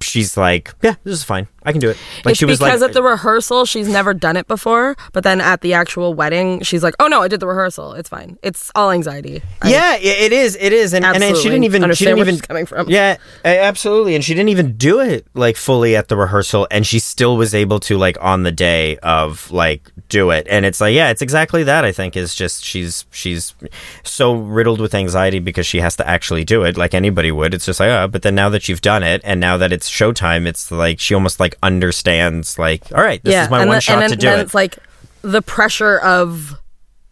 she's 0.00 0.36
like 0.36 0.74
yeah 0.82 0.94
this 1.04 1.14
is 1.14 1.24
fine 1.24 1.46
I 1.62 1.72
can 1.72 1.80
do 1.80 1.90
it 1.90 1.96
like 2.24 2.32
it's 2.32 2.38
she 2.38 2.44
was 2.44 2.58
because 2.58 2.80
like 2.80 2.90
at 2.90 2.94
the 2.94 3.02
rehearsal 3.02 3.64
she's 3.66 3.88
never 3.88 4.14
done 4.14 4.36
it 4.36 4.46
before, 4.48 4.96
but 5.12 5.24
then 5.24 5.40
at 5.40 5.60
the 5.60 5.74
actual 5.74 6.14
wedding 6.14 6.62
she's 6.62 6.82
like, 6.82 6.94
"Oh 6.98 7.06
no, 7.06 7.22
I 7.22 7.28
did 7.28 7.40
the 7.40 7.46
rehearsal. 7.46 7.94
It's 7.94 8.08
fine. 8.08 8.38
It's 8.42 8.70
all 8.74 8.90
anxiety." 8.90 9.42
I 9.62 9.70
yeah, 9.70 9.96
it 9.96 10.32
is. 10.32 10.56
It 10.60 10.72
is, 10.72 10.94
and, 10.94 11.04
and 11.04 11.20
then 11.22 11.36
she 11.36 11.44
didn't 11.44 11.64
even. 11.64 11.80
She 11.80 11.84
understand 11.84 12.16
didn't 12.16 12.18
where 12.18 12.28
even 12.28 12.40
coming 12.40 12.66
from. 12.66 12.88
Yeah, 12.88 13.16
absolutely, 13.44 14.14
and 14.14 14.24
she 14.24 14.34
didn't 14.34 14.48
even 14.48 14.76
do 14.76 15.00
it 15.00 15.26
like 15.34 15.56
fully 15.56 15.96
at 15.96 16.08
the 16.08 16.16
rehearsal, 16.16 16.66
and 16.70 16.86
she 16.86 16.98
still 16.98 17.36
was 17.36 17.54
able 17.54 17.80
to 17.80 17.96
like 17.98 18.16
on 18.20 18.42
the 18.42 18.52
day 18.52 18.96
of 18.98 19.50
like 19.50 19.90
do 20.08 20.30
it, 20.30 20.46
and 20.50 20.64
it's 20.64 20.80
like 20.80 20.94
yeah, 20.94 21.10
it's 21.10 21.22
exactly 21.22 21.62
that. 21.64 21.84
I 21.84 21.92
think 21.92 22.16
is 22.16 22.34
just 22.34 22.64
she's 22.64 23.04
she's 23.10 23.54
so 24.02 24.34
riddled 24.34 24.80
with 24.80 24.94
anxiety 24.94 25.38
because 25.38 25.66
she 25.66 25.80
has 25.80 25.96
to 25.96 26.08
actually 26.08 26.44
do 26.44 26.64
it 26.64 26.76
like 26.76 26.94
anybody 26.94 27.30
would. 27.30 27.54
It's 27.54 27.66
just 27.66 27.80
like 27.80 27.90
oh, 27.90 28.08
but 28.08 28.22
then 28.22 28.34
now 28.34 28.48
that 28.48 28.68
you've 28.68 28.80
done 28.80 29.02
it, 29.02 29.20
and 29.24 29.40
now 29.40 29.56
that 29.56 29.72
it's 29.72 29.90
showtime, 29.90 30.46
it's 30.46 30.70
like 30.70 30.98
she 31.00 31.14
almost 31.14 31.40
like 31.40 31.49
understands 31.62 32.58
like 32.58 32.90
all 32.92 33.02
right, 33.02 33.22
this 33.22 33.34
is 33.44 33.50
my 33.50 33.60
and 33.60 33.68
one 33.68 33.74
then, 33.76 33.80
shot 33.80 33.92
and 33.94 34.02
then, 34.02 34.10
to 34.10 34.16
do 34.16 34.26
then 34.28 34.38
it. 34.38 34.42
It's 34.42 34.54
like 34.54 34.78
the 35.22 35.42
pressure 35.42 35.98
of, 36.00 36.54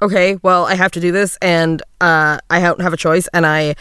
okay, 0.00 0.38
well, 0.43 0.64
I 0.67 0.75
have 0.75 0.90
to 0.93 1.00
do 1.00 1.12
this, 1.12 1.37
and 1.43 1.82
uh, 2.00 2.38
I 2.50 2.61
don't 2.61 2.81
have 2.81 2.93
a 2.93 2.96
choice, 2.96 3.29
and 3.35 3.44
I 3.46 3.75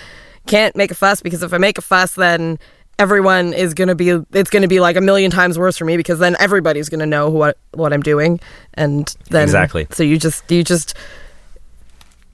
can't 0.46 0.76
make 0.76 0.92
a 0.92 0.96
fuss 0.96 1.22
because 1.22 1.44
if 1.44 1.54
I 1.54 1.58
make 1.58 1.78
a 1.78 1.82
fuss, 1.82 2.16
then 2.16 2.60
everyone 3.00 3.54
is 3.54 3.74
gonna 3.74 3.96
be. 3.96 4.10
It's 4.34 4.50
gonna 4.50 4.68
be 4.68 4.80
like 4.80 4.96
a 4.96 5.02
million 5.02 5.32
times 5.32 5.58
worse 5.60 5.78
for 5.78 5.86
me 5.86 5.98
because 5.98 6.20
then 6.20 6.36
everybody's 6.40 6.90
gonna 6.90 7.06
know 7.06 7.30
what 7.30 7.58
what 7.74 7.94
I'm 7.94 8.02
doing, 8.04 8.40
and 8.74 9.14
then 9.30 9.44
Exactly. 9.44 9.88
So 9.92 10.04
you 10.04 10.18
just 10.18 10.50
you 10.52 10.64
just 10.64 10.94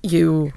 you 0.01 0.53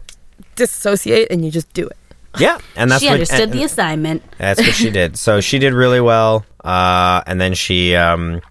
disassociate 0.57 1.29
and 1.31 1.45
you 1.45 1.51
just 1.51 1.73
do 1.73 1.87
it. 1.87 1.97
yeah, 2.39 2.59
and 2.77 2.91
that's 2.91 3.03
she 3.03 3.07
what, 3.09 3.15
understood 3.15 3.41
and- 3.43 3.53
the 3.53 3.63
assignment. 3.65 4.23
That's 4.39 4.61
what 4.61 4.75
she 4.75 4.91
did. 4.91 5.17
So 5.19 5.41
she 5.41 5.59
did 5.59 5.73
really 5.73 6.01
well. 6.01 6.45
Uh, 6.67 7.23
and 7.27 7.41
then 7.41 7.55
she, 7.55 7.95
um, 7.95 8.43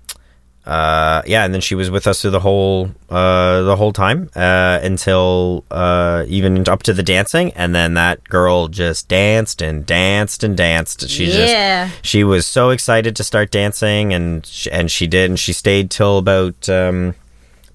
uh, 0.66 1.22
yeah, 1.28 1.44
and 1.46 1.54
then 1.54 1.62
she 1.62 1.76
was 1.76 1.92
with 1.92 2.08
us 2.08 2.22
through 2.22 2.32
the 2.32 2.40
whole, 2.40 2.90
uh, 3.10 3.62
the 3.64 3.76
whole 3.76 3.92
time, 3.94 4.30
uh, 4.36 4.80
until, 4.82 5.64
uh, 5.70 6.24
even 6.28 6.68
up 6.70 6.82
to 6.84 6.94
the 6.94 7.04
dancing. 7.04 7.52
And 7.54 7.76
then 7.76 7.94
that 7.96 8.24
girl 8.24 8.68
just 8.70 9.08
danced 9.08 9.62
and 9.62 9.86
danced 9.86 10.44
and 10.44 10.56
danced. 10.58 11.08
She 11.10 11.26
Yeah. 11.26 11.90
just, 11.90 12.06
she 12.06 12.24
was 12.24 12.48
so 12.48 12.70
excited 12.72 13.16
to 13.18 13.24
start 13.24 13.52
dancing 13.52 14.14
and, 14.14 14.46
sh- 14.46 14.70
and 14.72 14.90
she 14.90 15.06
did. 15.08 15.30
And 15.30 15.40
she 15.40 15.54
stayed 15.54 15.92
till 15.92 16.18
about, 16.18 16.68
um, 16.70 17.14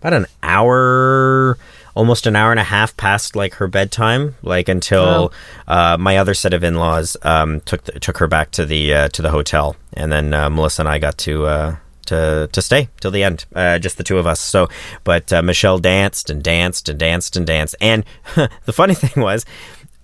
about 0.00 0.14
an 0.14 0.26
hour 0.42 1.58
almost 1.94 2.26
an 2.26 2.36
hour 2.36 2.50
and 2.50 2.60
a 2.60 2.64
half 2.64 2.96
past 2.96 3.36
like 3.36 3.54
her 3.54 3.66
bedtime 3.66 4.34
like 4.42 4.68
until 4.68 5.32
uh, 5.66 5.96
my 5.98 6.16
other 6.16 6.34
set 6.34 6.52
of 6.54 6.62
in-laws 6.62 7.16
um, 7.22 7.60
took 7.62 7.84
the, 7.84 7.98
took 8.00 8.18
her 8.18 8.26
back 8.26 8.50
to 8.52 8.64
the 8.64 8.94
uh, 8.94 9.08
to 9.08 9.22
the 9.22 9.30
hotel. 9.30 9.76
And 9.94 10.10
then 10.12 10.32
uh, 10.32 10.50
Melissa 10.50 10.82
and 10.82 10.88
I 10.88 10.98
got 10.98 11.18
to 11.18 11.46
uh, 11.46 11.76
to 12.06 12.48
to 12.52 12.62
stay 12.62 12.88
till 13.00 13.10
the 13.10 13.22
end 13.22 13.44
uh, 13.54 13.78
just 13.78 13.96
the 13.96 14.04
two 14.04 14.18
of 14.18 14.26
us. 14.26 14.40
So 14.40 14.68
but 15.04 15.32
uh, 15.32 15.42
Michelle 15.42 15.78
danced 15.78 16.30
and 16.30 16.42
danced 16.42 16.88
and 16.88 16.98
danced 16.98 17.36
and 17.36 17.46
danced. 17.46 17.74
And 17.80 18.04
the 18.34 18.72
funny 18.72 18.94
thing 18.94 19.22
was 19.22 19.44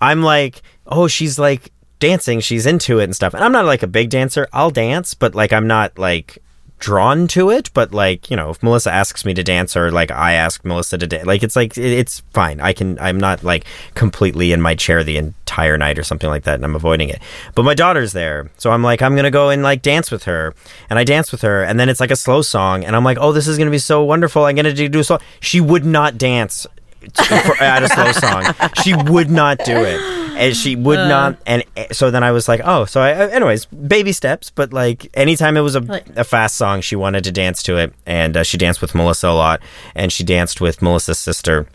I'm 0.00 0.23
like 0.23 0.62
oh 0.87 1.09
she's 1.09 1.39
like 1.39 1.73
dancing. 1.99 2.41
She's 2.41 2.67
into 2.67 2.99
it 2.99 3.05
and 3.05 3.17
stuff. 3.17 3.32
And 3.32 3.43
I'm 3.43 3.53
not 3.53 3.65
like 3.65 3.82
a 3.82 3.87
big 3.87 4.11
dancer. 4.11 4.49
I'll 4.53 4.71
dance 4.71 5.15
but 5.15 5.35
like 5.35 5.53
I'm 5.53 5.67
not 5.67 5.99
like 5.99 6.39
drawn 6.78 7.26
to 7.26 7.49
it 7.50 7.70
but 7.73 7.93
like 7.93 8.31
you 8.31 8.37
know 8.37 8.50
if 8.50 8.62
melissa 8.62 8.93
asks 8.93 9.25
me 9.25 9.32
to 9.32 9.43
dance 9.43 9.75
or 9.76 9.90
like 9.90 10.11
i 10.11 10.34
ask 10.34 10.62
melissa 10.62 10.99
to 10.99 11.06
dance 11.06 11.25
like 11.26 11.43
it's 11.43 11.56
like 11.56 11.76
it- 11.78 11.84
it's 11.99 12.20
fine. 12.34 12.61
I 12.61 12.75
can 12.75 12.99
i'm 12.99 13.19
not 13.19 13.43
like 13.43 13.64
completely 13.94 14.52
in 14.52 14.61
my 14.61 14.75
chair 14.75 15.02
the 15.02 15.17
entire 15.17 15.78
night 15.78 15.99
or 15.99 16.02
something 16.05 16.28
like 16.28 16.44
that 16.44 16.56
and 16.56 16.64
i'm 16.67 16.76
avoiding 16.76 17.08
it. 17.08 17.20
But 17.55 17.62
my 17.64 17.73
daughter's 17.75 18.12
there 18.12 18.50
so 18.58 18.70
i'm 18.73 18.82
like 18.82 19.00
i'm 19.00 19.17
gonna 19.17 19.31
go 19.31 19.49
and 19.49 19.62
like 19.62 19.81
dance 19.81 20.11
with 20.11 20.25
her. 20.25 20.55
And 20.90 20.99
i 20.99 21.05
dance 21.05 21.32
with 21.32 21.40
her 21.43 21.62
and 21.62 21.81
then 21.81 21.88
it's 21.88 22.00
like 22.00 22.11
a 22.11 22.17
slow 22.17 22.43
song 22.43 22.84
and 22.84 22.94
i'm 22.94 23.05
like 23.05 23.17
oh 23.20 23.32
this 23.32 23.49
is 23.49 23.56
gonna 23.56 23.70
be 23.70 23.79
so 23.79 24.02
wonderful. 24.05 24.44
I'm 24.44 24.55
gonna 24.55 24.75
do 24.75 24.88
do 24.88 24.99
a 25.00 25.05
song. 25.05 25.20
She 25.40 25.61
would 25.62 25.84
not 25.87 26.19
dance 26.19 26.62
to- 26.64 26.70
for, 27.14 27.62
at 27.62 27.82
a 27.82 27.88
slow 27.88 28.12
song. 28.12 28.44
She 28.82 28.94
would 28.94 29.31
not 29.31 29.58
do 29.64 29.76
it. 29.76 30.00
And 30.37 30.55
she 30.55 30.76
would 30.76 30.99
not 31.08 31.38
and 31.47 31.64
eh, 31.79 31.87
so 31.93 32.11
then 32.11 32.23
i 32.23 32.31
was 32.31 32.47
like 32.47 32.61
oh 32.62 32.85
so 32.85 33.00
i 33.00 33.08
I- 33.08 33.31
anyways 33.31 33.64
baby 33.64 34.12
steps 34.12 34.50
but 34.50 34.70
like 34.70 35.08
anytime 35.14 35.56
it 35.56 35.62
was 35.62 35.75
a, 35.75 35.81
Like- 35.81 36.14
a 36.14 36.25
fast 36.25 36.56
song 36.56 36.82
she 36.82 36.94
wanted 36.94 37.25
to 37.25 37.32
dance 37.32 37.63
to 37.63 37.79
it. 37.79 37.94
And 38.05 38.36
uh, 38.36 38.43
she 38.43 38.58
danced 38.58 38.82
with 38.82 38.94
melissa 38.94 39.29
a 39.29 39.31
lot 39.31 39.63
and 39.94 40.13
she 40.13 40.25
danced 40.25 40.60
with 40.60 40.82
melissa's 40.82 41.19
sister 41.19 41.67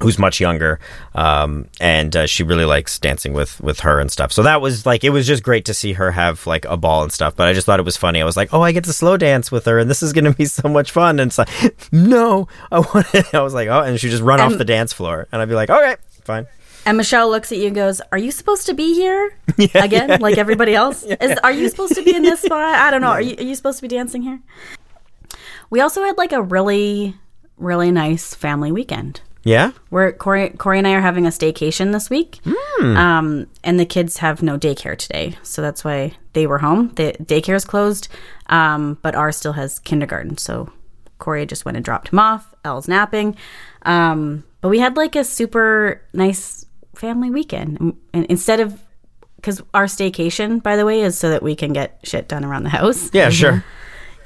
who's 0.00 0.18
much 0.18 0.40
younger 0.40 0.78
um, 1.14 1.66
and 1.80 2.14
uh, 2.14 2.26
she 2.26 2.42
really 2.42 2.64
likes 2.64 2.98
dancing 2.98 3.32
with 3.32 3.60
with 3.60 3.80
her 3.80 3.98
and 4.00 4.10
stuff 4.10 4.32
so 4.32 4.42
that 4.42 4.60
was 4.60 4.84
like 4.86 5.04
it 5.04 5.10
was 5.10 5.26
just 5.26 5.42
great 5.42 5.64
to 5.64 5.74
see 5.74 5.92
her 5.94 6.10
have 6.10 6.46
like 6.46 6.64
a 6.66 6.76
ball 6.76 7.02
and 7.02 7.12
stuff 7.12 7.34
but 7.36 7.48
i 7.48 7.52
just 7.52 7.66
thought 7.66 7.78
it 7.80 7.84
was 7.84 7.96
funny 7.96 8.20
i 8.20 8.24
was 8.24 8.36
like 8.36 8.52
oh 8.52 8.60
i 8.60 8.72
get 8.72 8.84
to 8.84 8.92
slow 8.92 9.16
dance 9.16 9.50
with 9.50 9.64
her 9.64 9.78
and 9.78 9.88
this 9.88 10.02
is 10.02 10.12
going 10.12 10.24
to 10.24 10.32
be 10.32 10.44
so 10.60 10.68
much 10.68 10.90
fun 10.90 11.18
and 11.18 11.30
it's 11.30 11.38
like 11.38 11.48
no 11.92 12.46
i 12.70 12.78
want 12.78 13.06
i 13.34 13.40
was 13.40 13.54
like 13.54 13.68
oh 13.68 13.80
and 13.80 13.98
she 13.98 14.10
just 14.10 14.22
run 14.22 14.40
off 14.40 14.56
the 14.58 14.64
dance 14.64 14.92
floor 14.92 15.26
and 15.32 15.40
i'd 15.40 15.48
be 15.48 15.54
like 15.54 15.70
okay 15.70 15.96
fine 16.24 16.46
And 16.86 16.96
Michelle 16.96 17.28
looks 17.28 17.50
at 17.50 17.58
you 17.58 17.66
and 17.66 17.74
goes, 17.74 18.00
"Are 18.12 18.18
you 18.18 18.30
supposed 18.30 18.66
to 18.66 18.74
be 18.74 18.94
here 18.94 19.34
again, 19.74 20.20
like 20.20 20.38
everybody 20.38 20.72
else? 20.72 21.02
Is 21.20 21.36
are 21.42 21.50
you 21.50 21.68
supposed 21.68 21.96
to 21.96 22.02
be 22.04 22.14
in 22.14 22.22
this 22.22 22.42
spot? 22.42 22.76
I 22.78 22.92
don't 22.92 23.00
know. 23.00 23.10
Are 23.10 23.20
you 23.20 23.34
are 23.38 23.42
you 23.42 23.56
supposed 23.56 23.78
to 23.78 23.82
be 23.82 23.88
dancing 23.88 24.22
here?" 24.22 24.38
We 25.68 25.80
also 25.80 26.04
had 26.04 26.16
like 26.16 26.30
a 26.30 26.40
really 26.40 27.16
really 27.58 27.90
nice 27.90 28.34
family 28.34 28.70
weekend. 28.70 29.20
Yeah 29.46 29.70
We're 29.90 30.12
Corey, 30.12 30.50
Corey 30.50 30.78
and 30.78 30.86
I 30.86 30.92
are 30.94 31.00
having 31.00 31.24
a 31.26 31.30
staycation 31.30 31.92
this 31.92 32.10
week, 32.10 32.40
um, 32.82 33.46
and 33.64 33.78
the 33.80 33.86
kids 33.86 34.18
have 34.18 34.42
no 34.42 34.58
daycare 34.58 34.96
today, 34.98 35.36
so 35.42 35.62
that's 35.62 35.82
why 35.84 36.12
they 36.34 36.46
were 36.46 36.58
home. 36.58 36.92
The 36.96 37.12
daycare 37.22 37.54
is 37.56 37.64
closed, 37.64 38.08
um, 38.48 38.98
but 39.02 39.14
ours 39.14 39.36
still 39.36 39.52
has 39.54 39.78
kindergarten. 39.78 40.36
So 40.36 40.70
Corey 41.18 41.46
just 41.46 41.64
went 41.64 41.76
and 41.76 41.84
dropped 41.84 42.08
him 42.12 42.18
off. 42.18 42.52
Elle's 42.64 42.88
napping, 42.88 43.36
um, 43.82 44.44
but 44.60 44.68
we 44.68 44.78
had 44.80 44.96
like 44.96 45.16
a 45.16 45.24
super 45.24 46.02
nice 46.12 46.66
family 46.94 47.30
weekend. 47.30 47.78
And- 47.80 47.96
And 48.12 48.26
instead 48.26 48.60
of 48.60 48.78
because 49.36 49.62
our 49.74 49.86
staycation, 49.86 50.60
by 50.62 50.74
the 50.76 50.84
way, 50.84 51.02
is 51.02 51.16
so 51.16 51.30
that 51.30 51.42
we 51.42 51.54
can 51.54 51.72
get 51.72 52.00
shit 52.02 52.26
done 52.28 52.44
around 52.44 52.64
the 52.64 52.70
house. 52.80 53.10
yeah 53.12 53.30
sure 53.30 53.62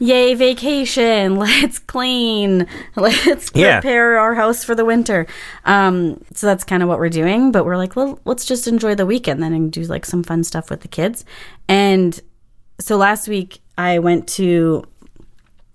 Yay, 0.00 0.34
vacation. 0.34 1.36
Let's 1.36 1.78
clean. 1.78 2.66
Let's 2.96 3.50
Yeah. 3.54 3.80
prepare 3.80 4.18
our 4.18 4.34
house 4.34 4.64
for 4.64 4.74
the 4.74 4.84
winter. 4.84 5.26
Um, 5.66 6.22
so 6.34 6.46
that's 6.46 6.64
kind 6.64 6.82
of 6.82 6.88
what 6.88 6.98
we're 6.98 7.10
doing. 7.10 7.52
But 7.52 7.64
we're 7.64 7.76
like, 7.76 7.94
well, 7.96 8.18
let's 8.24 8.44
just 8.46 8.66
enjoy 8.66 8.94
the 8.94 9.06
weekend 9.06 9.42
then 9.42 9.52
and 9.52 9.70
do 9.70 9.82
like 9.82 10.06
some 10.06 10.22
fun 10.22 10.42
stuff 10.42 10.70
with 10.70 10.80
the 10.80 10.88
kids. 10.88 11.24
And 11.68 12.18
so 12.80 12.96
last 12.96 13.28
week 13.28 13.60
I 13.76 13.98
went 13.98 14.26
to 14.30 14.84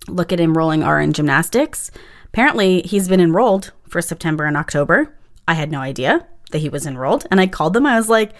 look 0.08 0.32
at 0.32 0.40
enrolling 0.40 0.82
R 0.82 1.00
in 1.00 1.12
gymnastics. 1.12 1.90
apparently 2.26 2.82
he's 2.82 3.08
been 3.08 3.20
enrolled 3.20 3.72
for 3.88 4.02
September 4.02 4.44
and 4.44 4.56
October. 4.56 5.16
I 5.48 5.54
had 5.54 5.70
no 5.70 5.80
idea 5.80 6.26
that 6.50 6.58
he 6.58 6.68
was 6.68 6.84
enrolled. 6.86 7.26
And 7.30 7.40
I 7.40 7.46
called 7.46 7.74
them. 7.74 7.86
I 7.86 7.96
was 7.96 8.08
like, 8.08 8.32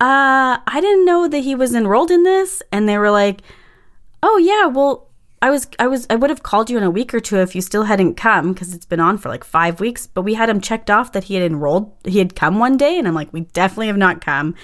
uh, 0.00 0.58
I 0.66 0.78
didn't 0.80 1.04
know 1.04 1.26
that 1.28 1.40
he 1.40 1.54
was 1.56 1.74
enrolled 1.74 2.10
in 2.12 2.22
this. 2.22 2.62
And 2.72 2.88
they 2.88 2.98
were 2.98 3.10
like, 3.10 3.42
oh, 4.22 4.38
yeah, 4.38 4.66
well, 4.66 5.08
I 5.44 5.50
was, 5.50 5.68
I 5.78 5.88
was, 5.88 6.06
I 6.08 6.14
would 6.16 6.30
have 6.30 6.42
called 6.42 6.70
you 6.70 6.78
in 6.78 6.82
a 6.82 6.90
week 6.90 7.12
or 7.12 7.20
two 7.20 7.36
if 7.36 7.54
you 7.54 7.60
still 7.60 7.82
hadn't 7.82 8.14
come 8.14 8.54
because 8.54 8.72
it's 8.74 8.86
been 8.86 8.98
on 8.98 9.18
for 9.18 9.28
like 9.28 9.44
five 9.44 9.78
weeks. 9.78 10.06
But 10.06 10.22
we 10.22 10.32
had 10.32 10.48
him 10.48 10.58
checked 10.58 10.88
off 10.88 11.12
that 11.12 11.24
he 11.24 11.34
had 11.34 11.42
enrolled, 11.44 11.92
he 12.06 12.18
had 12.18 12.34
come 12.34 12.58
one 12.58 12.78
day, 12.78 12.98
and 12.98 13.06
I'm 13.06 13.12
like, 13.14 13.30
we 13.30 13.40
definitely 13.42 13.88
have 13.88 13.98
not 13.98 14.22
come. 14.22 14.54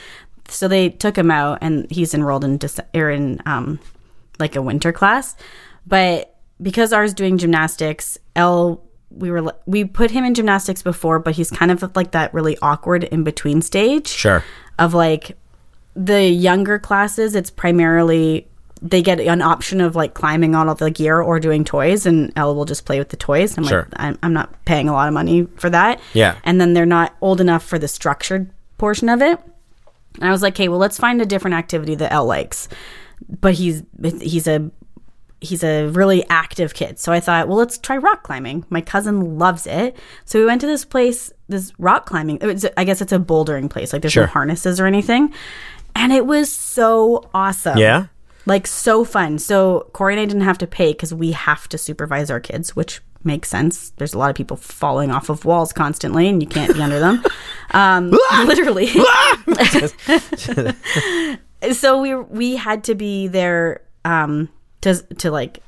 So 0.49 0.69
they 0.69 0.89
took 0.89 1.19
him 1.19 1.31
out, 1.31 1.59
and 1.61 1.87
he's 1.91 2.15
enrolled 2.15 2.45
in 2.45 2.59
Dece- 2.59 2.87
or 2.95 3.11
in 3.11 3.43
um, 3.45 3.79
like 4.39 4.57
a 4.57 4.63
winter 4.63 4.91
class. 4.91 5.37
But 5.87 6.35
because 6.63 6.95
ours 6.95 7.13
doing 7.13 7.37
gymnastics, 7.37 8.17
Elle 8.35 8.83
we 9.11 9.31
were 9.31 9.53
we 9.67 9.85
put 9.85 10.11
him 10.11 10.25
in 10.25 10.33
gymnastics 10.33 10.83
before, 10.83 11.19
but 11.19 11.35
he's 11.35 11.51
kind 11.51 11.71
of 11.71 11.95
like 11.95 12.13
that 12.13 12.33
really 12.33 12.57
awkward 12.63 13.05
in 13.05 13.23
between 13.23 13.61
stage 13.61 14.07
Sure. 14.09 14.43
of 14.79 14.95
like 14.95 15.37
the 15.95 16.23
younger 16.23 16.79
classes. 16.79 17.35
It's 17.35 17.51
primarily 17.51 18.47
they 18.83 19.03
get 19.03 19.21
an 19.21 19.43
option 19.43 19.81
of 19.81 19.95
like 19.95 20.15
climbing 20.15 20.55
on 20.55 20.69
all 20.69 20.75
the 20.75 20.91
gear 20.91 21.21
or 21.21 21.39
doing 21.41 21.65
toys, 21.65 22.07
and 22.07 22.33
Elle 22.37 22.55
will 22.55 22.65
just 22.65 22.85
play 22.87 22.99
with 22.99 23.11
the 23.11 23.17
toys. 23.17 23.57
I'm 23.59 23.65
Sure. 23.65 23.81
like, 23.91 23.93
I'm, 23.97 24.19
I'm 24.23 24.33
not 24.33 24.65
paying 24.65 24.89
a 24.89 24.93
lot 24.93 25.07
of 25.09 25.15
money 25.15 25.47
for 25.57 25.69
that. 25.71 26.01
Yeah. 26.15 26.37
and 26.45 26.61
then 26.61 26.73
they're 26.75 26.87
not 26.87 27.15
old 27.21 27.41
enough 27.41 27.63
for 27.65 27.79
the 27.79 27.89
structured 27.89 28.51
portion 28.79 29.09
of 29.09 29.21
it. 29.23 29.39
And 30.17 30.25
I 30.25 30.31
was 30.33 30.43
like, 30.43 30.55
okay, 30.55 30.69
well, 30.69 30.79
let's 30.79 30.99
find 30.99 31.21
a 31.23 31.27
different 31.27 31.55
activity 31.55 31.95
that 31.97 32.13
Elle 32.13 32.27
likes. 32.27 32.69
But 33.29 33.55
he's 33.55 33.83
he's 34.21 34.49
a 34.49 34.71
he's 35.43 35.63
a 35.63 35.87
really 35.89 36.25
active 36.29 36.75
kid. 36.75 36.99
So 36.99 37.13
I 37.13 37.21
thought, 37.21 37.49
well, 37.49 37.57
let's 37.59 37.79
try 37.79 37.97
rock 37.97 38.23
climbing. 38.25 38.65
My 38.71 38.81
cousin 38.81 39.39
loves 39.39 39.67
it. 39.67 39.97
So 40.25 40.39
we 40.39 40.47
went 40.47 40.61
to 40.63 40.67
this 40.67 40.85
place, 40.85 41.33
this 41.49 41.73
rock 41.79 42.07
climbing. 42.07 42.39
It's, 42.43 42.67
I 42.77 42.85
guess 42.85 43.01
it's 43.01 43.13
a 43.13 43.19
bouldering 43.19 43.71
place. 43.71 43.93
Like 43.93 44.03
there's 44.03 44.13
Sure. 44.13 44.25
no 44.25 44.33
harnesses 44.33 44.81
or 44.81 44.87
anything. 44.87 45.33
And 45.95 46.13
it 46.13 46.27
was 46.27 46.51
so 46.53 47.29
awesome. 47.33 47.79
Yeah. 47.79 48.07
Like 48.47 48.67
so 48.67 49.05
fun. 49.05 49.39
So 49.39 49.91
Corey 49.93 50.15
and 50.15 50.21
I 50.21 50.25
didn't 50.25 50.43
have 50.43 50.59
to 50.59 50.67
pay 50.67 50.93
because 50.93 51.13
we 51.13 51.33
have 51.33 51.69
to 51.69 51.79
supervise 51.79 52.31
our 52.31 52.41
kids, 52.41 52.75
which 52.75 53.01
makes 53.23 53.49
sense. 53.49 53.91
There's 53.91 54.15
a 54.15 54.19
lot 54.19 54.31
of 54.31 54.37
people 54.37 54.57
falling 54.57 55.11
off 55.11 55.29
of 55.29 55.45
walls 55.45 55.73
constantly 55.73 56.29
and 56.29 56.43
you 56.43 56.49
can't 56.49 56.75
be 56.75 56.83
under 56.83 56.99
them. 56.99 57.23
Um, 57.73 58.11
literally. 58.47 58.89
so 61.73 62.01
we 62.01 62.17
we 62.17 62.57
had 62.57 62.83
to 62.83 62.97
be 62.97 63.29
there 63.29 63.83
um 64.05 64.49
to 64.81 65.01
to 65.19 65.31
like 65.31 65.63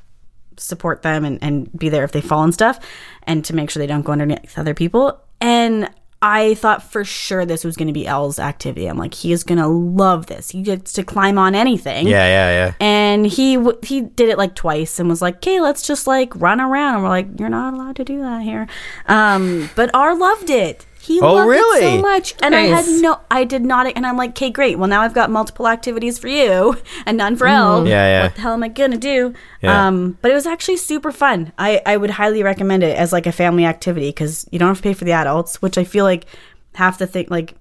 support 0.57 1.01
them 1.01 1.23
and, 1.23 1.41
and 1.41 1.71
be 1.79 1.87
there 1.87 2.03
if 2.03 2.11
they 2.11 2.19
fall 2.19 2.43
and 2.43 2.53
stuff 2.53 2.77
and 3.23 3.45
to 3.45 3.55
make 3.55 3.69
sure 3.69 3.79
they 3.79 3.87
don't 3.87 4.01
go 4.01 4.11
underneath 4.11 4.57
other 4.57 4.73
people 4.73 5.17
and 5.39 5.89
i 6.23 6.53
thought 6.55 6.81
for 6.81 7.03
sure 7.03 7.45
this 7.45 7.63
was 7.63 7.75
going 7.75 7.87
to 7.87 7.93
be 7.93 8.07
elle's 8.07 8.39
activity 8.39 8.87
i'm 8.87 8.97
like 8.97 9.13
he 9.13 9.31
is 9.31 9.43
going 9.43 9.59
to 9.59 9.67
love 9.67 10.25
this 10.27 10.49
he 10.51 10.61
gets 10.63 10.93
to 10.93 11.03
climb 11.03 11.37
on 11.37 11.53
anything 11.53 12.07
Yeah, 12.07 12.25
yeah, 12.25 12.49
yeah. 12.65 12.73
and 12.79 13.27
he 13.27 13.55
w- 13.57 13.77
he 13.83 14.01
did 14.01 14.29
it 14.29 14.37
like 14.37 14.55
twice 14.55 14.99
and 14.99 15.09
was 15.09 15.21
like, 15.21 15.35
"Okay, 15.35 15.59
let's 15.59 15.85
just 15.85 16.07
like 16.07 16.33
run 16.35 16.59
around." 16.61 16.95
And 16.95 17.03
we're 17.03 17.09
like, 17.09 17.27
"You're 17.39 17.49
not 17.49 17.73
allowed 17.73 17.97
to 17.97 18.03
do 18.05 18.21
that 18.21 18.41
here." 18.41 18.67
Um, 19.07 19.69
but 19.75 19.89
R 19.93 20.15
loved 20.17 20.49
it. 20.49 20.85
He 21.03 21.19
Oh, 21.19 21.33
loved 21.33 21.51
it 21.51 21.81
so 21.81 22.01
much, 22.01 22.33
and 22.41 22.55
I 22.55 22.61
had 22.61 22.85
no, 23.01 23.19
I 23.29 23.43
did 23.43 23.63
not, 23.65 23.87
and 23.93 24.07
I'm 24.07 24.15
like, 24.15 24.29
"Okay, 24.31 24.49
great. 24.49 24.79
Well, 24.79 24.87
now 24.87 25.01
I've 25.01 25.13
got 25.13 25.29
multiple 25.29 25.67
activities 25.67 26.17
for 26.17 26.29
you 26.29 26.77
and 27.05 27.17
none 27.17 27.35
for 27.35 27.45
Elle. 27.45 27.85
Yeah, 27.87 28.07
yeah. 28.07 28.23
What 28.23 28.35
the 28.35 28.41
hell 28.41 28.53
am 28.53 28.63
I 28.63 28.69
gonna 28.69 28.97
do?" 28.97 29.33
Yeah. 29.61 29.87
Um, 29.87 30.17
but 30.21 30.31
it 30.31 30.33
was 30.33 30.47
actually 30.47 30.77
super 30.77 31.11
fun. 31.11 31.51
I 31.57 31.81
I 31.85 31.97
would 31.97 32.11
highly 32.11 32.41
recommend 32.41 32.83
it 32.83 32.97
as 32.97 33.11
like 33.11 33.27
a 33.27 33.33
family 33.33 33.65
activity 33.65 34.09
because 34.09 34.47
you 34.51 34.59
don't 34.59 34.69
have 34.69 34.77
to 34.77 34.83
pay 34.83 34.93
for 34.93 35.03
the 35.03 35.11
adults, 35.11 35.61
which 35.61 35.77
I 35.77 35.83
feel 35.83 36.05
like 36.05 36.25
half 36.75 36.97
the 36.97 37.05
thing 37.07 37.27
like 37.29 37.55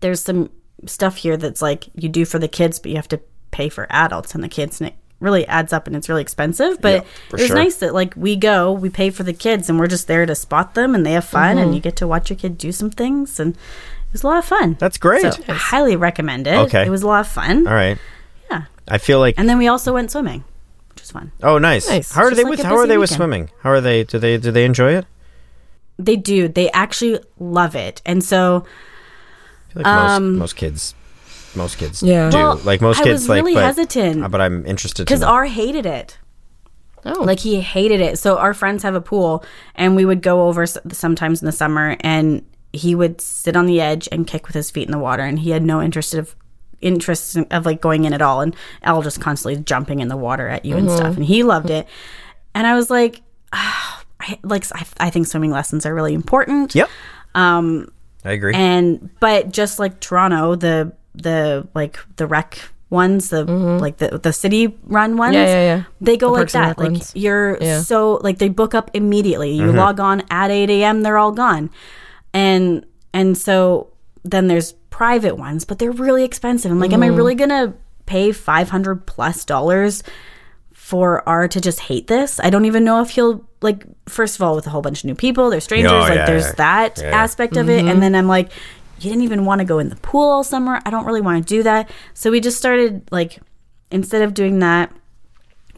there's 0.00 0.22
some 0.22 0.48
stuff 0.86 1.16
here 1.16 1.36
that's 1.36 1.60
like 1.60 1.88
you 1.96 2.08
do 2.08 2.24
for 2.24 2.38
the 2.38 2.48
kids, 2.48 2.78
but 2.78 2.90
you 2.90 2.96
have 2.96 3.08
to 3.08 3.20
pay 3.50 3.68
for 3.68 3.86
adults 3.90 4.34
and 4.34 4.42
the 4.42 4.48
kids, 4.48 4.80
really 5.20 5.46
adds 5.48 5.72
up 5.72 5.86
and 5.86 5.96
it's 5.96 6.08
really 6.08 6.22
expensive. 6.22 6.80
But 6.80 6.92
Yeah, 6.94 7.00
it 7.28 7.32
was 7.32 7.46
sure. 7.46 7.56
nice 7.56 7.76
that 7.76 7.92
like 7.94 8.14
we 8.16 8.36
go, 8.36 8.72
we 8.72 8.88
pay 8.90 9.10
for 9.10 9.22
the 9.24 9.32
kids, 9.32 9.68
and 9.68 9.78
we're 9.78 9.86
just 9.88 10.06
there 10.06 10.24
to 10.26 10.34
spot 10.34 10.74
them, 10.74 10.94
and 10.94 11.04
they 11.04 11.12
have 11.12 11.24
fun, 11.24 11.58
and 11.58 11.74
you 11.74 11.80
get 11.80 11.96
to 11.96 12.06
watch 12.06 12.30
your 12.30 12.38
kid 12.38 12.56
do 12.58 12.70
some 12.72 12.90
things, 12.90 13.40
and 13.40 13.54
it 13.54 14.12
was 14.12 14.22
a 14.22 14.26
lot 14.26 14.38
of 14.38 14.44
fun. 14.44 14.76
That's 14.78 14.96
great. 14.98 15.22
So 15.22 15.42
I 15.48 15.52
highly 15.54 15.96
recommend 15.96 16.46
it. 16.46 16.54
Okay. 16.54 16.86
it 16.86 16.90
was 16.90 17.02
a 17.02 17.06
lot 17.06 17.20
of 17.20 17.28
fun. 17.28 17.66
All 17.66 17.74
right. 17.74 17.98
Yeah, 18.50 18.64
I 18.86 18.98
feel 18.98 19.18
like 19.18 19.34
and 19.36 19.48
then 19.48 19.58
we 19.58 19.66
also 19.68 19.92
went 19.92 20.10
swimming, 20.10 20.44
which 20.90 21.02
was 21.02 21.10
fun. 21.10 21.32
Oh, 21.42 21.58
nice. 21.58 21.88
Nice. 21.88 22.12
How 22.12 22.22
are 22.22 22.30
they 22.34 22.44
like 22.44 22.50
with 22.52 22.62
how 22.62 22.74
are 22.76 22.82
busy 22.82 22.88
they 22.90 22.98
with 22.98 23.10
swimming? 23.10 23.50
How 23.62 23.70
are 23.70 23.80
they 23.80 24.04
do 24.04 24.18
they 24.18 24.38
do 24.38 24.50
they 24.52 24.64
enjoy 24.64 24.92
it? 24.96 25.06
They 25.98 26.14
do. 26.16 26.46
They 26.46 26.70
actually 26.70 27.18
love 27.40 27.74
it, 27.74 28.00
and 28.06 28.22
so 28.22 28.64
I 29.70 29.72
feel 29.74 29.82
like 29.82 29.86
most 29.86 30.10
Um, 30.16 30.36
most 30.38 30.56
kids 30.56 30.94
most 31.54 31.78
kids 31.78 32.02
Yeah. 32.02 32.30
do. 32.30 32.36
Well, 32.36 32.56
like 32.64 32.80
most 32.80 33.00
I 33.00 33.04
kids 33.04 33.22
was 33.22 33.28
like 33.28 33.36
really 33.42 33.54
but, 33.54 33.64
hesitant. 33.64 34.24
uh, 34.24 34.28
but 34.28 34.40
I'm 34.40 34.64
interested 34.66 35.04
because 35.04 35.20
know. 35.20 35.28
R 35.28 35.44
hated 35.46 35.86
it. 35.86 36.18
Oh, 37.04 37.22
Like 37.22 37.38
he 37.40 37.60
hated 37.60 38.00
it. 38.00 38.18
So 38.18 38.38
our 38.38 38.52
friends 38.52 38.82
have 38.82 38.94
a 38.94 39.00
pool, 39.00 39.44
and 39.74 39.94
we 39.96 40.04
would 40.04 40.20
go 40.20 40.46
over 40.48 40.66
sometimes 40.66 41.40
in 41.40 41.46
the 41.46 41.52
summer, 41.52 41.96
and 42.00 42.44
he 42.72 42.94
would 42.94 43.20
sit 43.20 43.56
on 43.56 43.66
the 43.66 43.80
edge 43.80 44.08
and 44.12 44.26
kick 44.26 44.46
with 44.46 44.54
his 44.54 44.70
feet 44.70 44.86
in 44.86 44.92
the 44.92 44.98
water, 44.98 45.22
and 45.22 45.38
he 45.38 45.50
had 45.50 45.62
no 45.62 45.80
interest 45.80 46.12
of 46.14 46.34
interest 46.80 47.36
of 47.50 47.64
like 47.66 47.80
going 47.80 48.04
in 48.04 48.12
at 48.12 48.20
all, 48.20 48.40
and 48.40 48.54
Elle 48.82 49.02
just 49.02 49.20
constantly 49.20 49.60
jumping 49.62 50.00
in 50.00 50.08
the 50.08 50.16
water 50.16 50.48
at 50.48 50.64
you 50.64 50.76
and 50.76 50.90
stuff, 50.90 51.16
and 51.16 51.24
he 51.24 51.42
loved 51.42 51.70
it. 51.70 51.86
And 52.54 52.66
I 52.66 52.74
was 52.74 52.90
like, 52.90 53.22
ah, 53.52 54.02
I, 54.20 54.38
like 54.42 54.64
I, 54.74 54.84
I 54.98 55.10
think 55.10 55.26
swimming 55.28 55.50
lessons 55.52 55.86
are 55.86 55.94
really 55.94 56.14
important. 56.14 56.74
Yep. 56.74 56.90
Um 57.34 57.90
I 58.24 58.32
agree. 58.32 58.52
And 58.54 59.08
but 59.20 59.52
just 59.52 59.78
like 59.78 60.00
Toronto, 60.00 60.56
the 60.56 60.92
the 61.22 61.66
like 61.74 61.98
the 62.16 62.26
rec 62.26 62.58
ones, 62.90 63.28
the 63.28 63.44
like 63.44 63.98
the 63.98 64.18
the 64.18 64.32
city 64.32 64.74
run 64.84 65.16
ones, 65.16 65.34
Yeah, 65.34 65.44
yeah, 65.46 65.76
yeah. 65.76 65.82
they 66.00 66.16
go 66.16 66.32
like 66.32 66.50
that. 66.52 66.78
Like 66.78 66.90
ones. 66.92 67.12
you're 67.14 67.58
Yeah. 67.60 67.80
so 67.80 68.14
like 68.22 68.38
they 68.38 68.48
book 68.48 68.74
up 68.74 68.90
immediately. 68.94 69.52
You 69.52 69.64
Mm-hmm. 69.64 69.76
log 69.78 70.00
on 70.00 70.22
at 70.30 70.50
eight 70.50 70.70
a.m. 70.70 71.02
They're 71.02 71.18
all 71.18 71.32
gone, 71.32 71.70
and 72.32 72.86
and 73.12 73.36
so 73.36 73.88
then 74.24 74.48
there's 74.48 74.72
private 74.90 75.36
ones, 75.36 75.64
but 75.64 75.78
they're 75.78 75.90
really 75.92 76.24
expensive. 76.24 76.70
I'm 76.70 76.80
like, 76.80 76.92
am 76.92 77.02
I 77.02 77.08
Mm-hmm. 77.08 77.16
really 77.16 77.34
gonna 77.34 77.74
pay 78.06 78.32
five 78.32 78.70
hundred 78.70 79.06
plus 79.06 79.44
dollars? 79.44 80.02
For 80.72 81.22
R 81.28 81.48
to 81.48 81.60
just 81.60 81.80
hate 81.80 82.06
this, 82.06 82.40
I 82.40 82.48
don't 82.48 82.64
even 82.64 82.82
know 82.82 83.02
if 83.02 83.10
he'll 83.10 83.44
like. 83.60 83.84
First 84.08 84.36
of 84.36 84.42
all, 84.42 84.54
with 84.56 84.66
a 84.66 84.70
whole 84.70 84.80
bunch 84.80 85.00
of 85.00 85.04
new 85.04 85.14
people, 85.14 85.50
they're 85.50 85.60
strangers. 85.60 85.92
Oh, 85.92 85.98
like, 85.98 86.14
yeah, 86.14 86.24
there's 86.26 86.46
yeah. 86.46 86.52
that 86.56 86.98
Yeah. 87.02 87.08
aspect 87.10 87.58
of 87.58 87.68
it, 87.68 87.80
Mm-hmm. 87.80 87.88
and 87.88 88.02
then 88.02 88.14
I'm 88.14 88.26
like, 88.26 88.50
you 89.00 89.10
didn't 89.10 89.22
even 89.22 89.44
want 89.44 89.60
to 89.60 89.64
go 89.64 89.78
in 89.78 89.88
the 89.88 89.96
pool 89.96 90.28
all 90.28 90.44
summer. 90.44 90.80
I 90.84 90.90
don't 90.90 91.04
really 91.04 91.20
want 91.20 91.46
to 91.46 91.48
do 91.48 91.62
that. 91.62 91.90
So 92.14 92.30
we 92.30 92.40
just 92.40 92.58
started 92.58 93.08
like 93.10 93.38
instead 93.90 94.22
of 94.22 94.34
doing 94.34 94.58
that, 94.60 94.92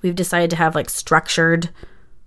we've 0.03 0.15
decided 0.15 0.51
to 0.51 0.57
have 0.57 0.75
like 0.75 0.91
structured 0.91 1.71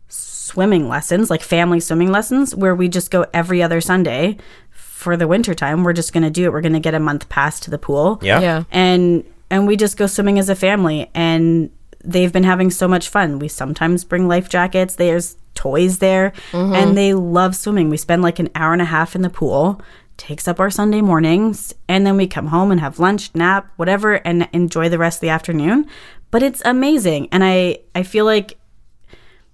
swimming 0.08 0.88
lessons, 0.88 1.30
like 1.30 1.42
family 1.42 1.80
swimming 1.80 2.12
lessons, 2.12 2.56
where 2.56 2.76
we 2.76 2.88
just 2.88 3.12
go 3.12 3.26
every 3.34 3.64
other 3.64 3.82
Sunday 3.82 4.38
for 4.72 5.18
the 5.18 5.28
winter 5.28 5.54
time. 5.54 5.84
We're 5.84 5.94
just 5.94 6.14
going 6.14 6.24
to 6.24 6.30
do 6.30 6.46
it. 6.46 6.54
We're 6.54 6.62
going 6.62 6.74
to 6.74 6.80
get 6.80 6.94
a 6.94 7.00
month 7.00 7.30
pass 7.30 7.60
to 7.62 7.72
the 7.72 7.78
pool. 7.80 8.20
yeah. 8.22 8.40
yeah. 8.40 8.64
And 8.72 9.24
and 9.50 9.68
we 9.68 9.76
just 9.76 9.98
go 9.98 10.08
swimming 10.08 10.40
as 10.40 10.50
a 10.50 10.56
family 10.56 11.12
and 11.14 11.70
they've 12.04 12.34
been 12.34 12.44
having 12.44 12.72
so 12.72 12.88
much 12.88 13.10
fun. 13.10 13.40
We 13.40 13.48
sometimes 13.48 14.04
bring 14.04 14.28
life 14.28 14.50
jackets. 14.50 14.96
There's 14.96 15.36
toys 15.54 16.00
there 16.00 16.34
mm-hmm. 16.52 16.74
and 16.74 16.98
they 16.98 17.14
love 17.14 17.56
swimming. 17.56 17.90
We 17.90 17.98
spend 17.98 18.22
like 18.22 18.40
an 18.40 18.50
hour 18.56 18.74
and 18.74 18.82
a 18.82 18.86
half 18.86 19.16
in 19.16 19.22
the 19.22 19.30
pool. 19.30 19.80
Takes 20.18 20.48
up 20.48 20.60
our 20.60 20.70
Sunday 20.70 21.02
mornings 21.02 21.74
and 21.88 22.06
then 22.06 22.18
we 22.18 22.28
come 22.28 22.48
home 22.48 22.72
and 22.72 22.80
have 22.80 23.00
lunch, 23.00 23.34
nap, 23.36 23.72
whatever 23.76 24.14
and 24.14 24.48
enjoy 24.54 24.90
the 24.90 24.98
rest 24.98 25.18
of 25.18 25.22
the 25.22 25.30
afternoon. 25.30 25.88
But 26.32 26.44
it's 26.44 26.62
amazing 26.66 27.30
and 27.32 27.44
I 27.44 27.80
I 27.96 28.04
feel 28.04 28.26
like 28.26 28.58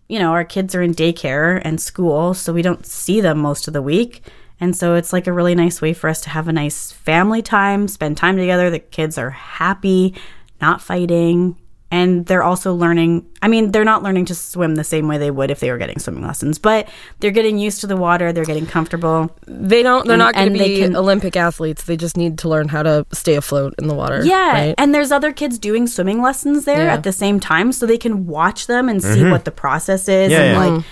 you 0.10 0.18
know, 0.18 0.32
our 0.32 0.44
kids 0.44 0.74
are 0.74 0.82
in 0.82 0.96
daycare 0.96 1.62
and 1.64 1.80
school, 1.80 2.34
so 2.34 2.52
we 2.52 2.64
don't 2.64 2.86
see 2.86 3.22
them 3.22 3.38
most 3.38 3.68
of 3.68 3.74
the 3.74 3.82
week. 3.82 4.24
And 4.60 4.76
so 4.76 4.96
it's 4.96 5.14
like 5.14 5.28
a 5.28 5.32
really 5.32 5.56
nice 5.56 5.82
way 5.82 5.94
for 5.94 6.10
us 6.10 6.20
to 6.22 6.32
have 6.32 6.48
a 6.48 6.52
nice 6.52 6.92
family 6.92 7.44
time, 7.44 7.88
spend 7.88 8.18
time 8.18 8.36
together. 8.36 8.70
The 8.70 8.80
kids 8.80 9.18
are 9.18 9.30
happy, 9.30 10.16
not 10.60 10.82
fighting. 10.82 11.56
And 11.92 12.28
they're 12.28 12.44
also 12.44 12.76
learning. 12.76 13.26
I 13.42 13.48
mean, 13.48 13.72
they're 13.72 13.84
not 13.84 14.04
learning 14.04 14.26
to 14.26 14.36
swim 14.36 14.76
the 14.76 14.84
same 14.84 15.08
way 15.08 15.18
they 15.18 15.32
would 15.32 15.50
if 15.50 15.60
they 15.60 15.72
were 15.72 15.80
getting 15.80 15.98
swimming 15.98 16.24
lessons, 16.24 16.60
but 16.60 16.88
they're 17.20 17.32
getting 17.32 17.58
used 17.58 17.82
to 17.82 17.88
the 17.88 17.98
water. 17.98 18.32
They're 18.32 18.46
getting 18.46 18.68
comfortable. 18.68 19.36
They 19.48 19.82
don't. 19.82 20.06
They're 20.06 20.14
And- 20.14 20.20
not 20.20 20.36
going 20.36 20.54
to 20.54 20.60
be 20.60 20.82
can- 20.82 20.96
Olympic 20.96 21.36
athletes. 21.36 21.86
They 21.86 21.98
just 21.98 22.16
need 22.16 22.38
to 22.40 22.50
learn 22.50 22.68
how 22.68 22.84
to 22.84 23.08
stay 23.12 23.36
afloat 23.36 23.74
in 23.80 23.88
the 23.88 23.96
water. 23.96 24.22
Yeah, 24.24 24.52
right? 24.52 24.76
and 24.78 24.94
there's 24.94 25.12
other 25.12 25.32
kids 25.34 25.58
doing 25.58 25.88
swimming 25.88 26.22
lessons 26.22 26.66
there 26.66 26.86
Yeah. 26.86 26.94
at 26.94 27.02
the 27.04 27.12
same 27.12 27.40
time, 27.40 27.72
so 27.72 27.88
they 27.88 27.98
can 27.98 28.28
watch 28.28 28.68
them 28.68 28.88
and 28.88 29.02
see 29.02 29.22
mm-hmm. 29.22 29.32
what 29.32 29.46
the 29.46 29.52
process 29.52 30.08
is, 30.08 30.32
Yeah, 30.32 30.42
and 30.42 30.52
yeah. 30.54 30.60
like, 30.60 30.74
mm. 30.82 30.84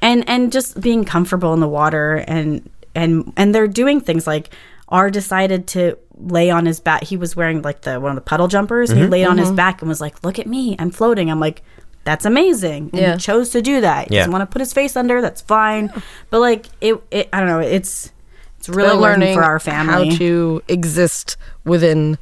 and 0.00 0.24
and 0.28 0.52
just 0.52 0.80
being 0.80 1.04
comfortable 1.04 1.52
in 1.52 1.60
the 1.60 1.68
water, 1.68 2.24
and 2.26 2.68
and 2.94 3.30
and 3.36 3.54
they're 3.54 3.68
doing 3.68 4.00
things 4.00 4.26
like 4.26 4.48
are 4.88 5.10
decided 5.10 5.66
to 5.66 5.98
lay 6.16 6.50
on 6.50 6.66
his 6.66 6.80
back. 6.80 7.04
He 7.04 7.16
was 7.16 7.36
wearing 7.36 7.62
like 7.62 7.82
the 7.82 8.00
one 8.00 8.10
of 8.10 8.16
the 8.16 8.22
puddle 8.22 8.48
jumpers. 8.48 8.90
and 8.90 8.98
He 8.98 9.04
mm-hmm. 9.04 9.12
laid 9.12 9.24
on 9.26 9.38
his 9.38 9.48
mm-hmm. 9.48 9.56
back 9.56 9.82
and 9.82 9.88
was 9.88 10.00
like, 10.00 10.22
"Look 10.24 10.38
at 10.38 10.46
me, 10.46 10.76
I'm 10.78 10.90
floating." 10.90 11.30
I'm 11.30 11.40
like. 11.40 11.62
that's 12.04 12.24
amazing. 12.24 12.90
And 12.92 13.00
Yeah. 13.00 13.12
he 13.14 13.18
chose 13.18 13.50
to 13.50 13.60
do 13.60 13.80
that. 13.80 14.08
He 14.08 14.14
Yeah. 14.14 14.20
doesn't 14.20 14.32
want 14.32 14.42
to 14.42 14.46
put 14.46 14.60
his 14.60 14.72
face 14.72 14.94
under, 14.94 15.20
that's 15.20 15.40
fine. 15.42 15.92
But 16.30 16.38
like 16.38 16.66
it, 16.80 17.02
it 17.10 17.28
I 17.32 17.40
don't 17.40 17.48
know, 17.48 17.58
it's 17.58 18.12
it's 18.58 18.68
really 18.68 18.90
They're 18.90 18.94
learning 18.94 19.20
learning 19.20 19.34
for 19.34 19.42
our 19.42 19.58
family. 19.58 20.10
how 20.10 20.16
to 20.18 20.62
exist 20.68 21.36
within 21.64 22.16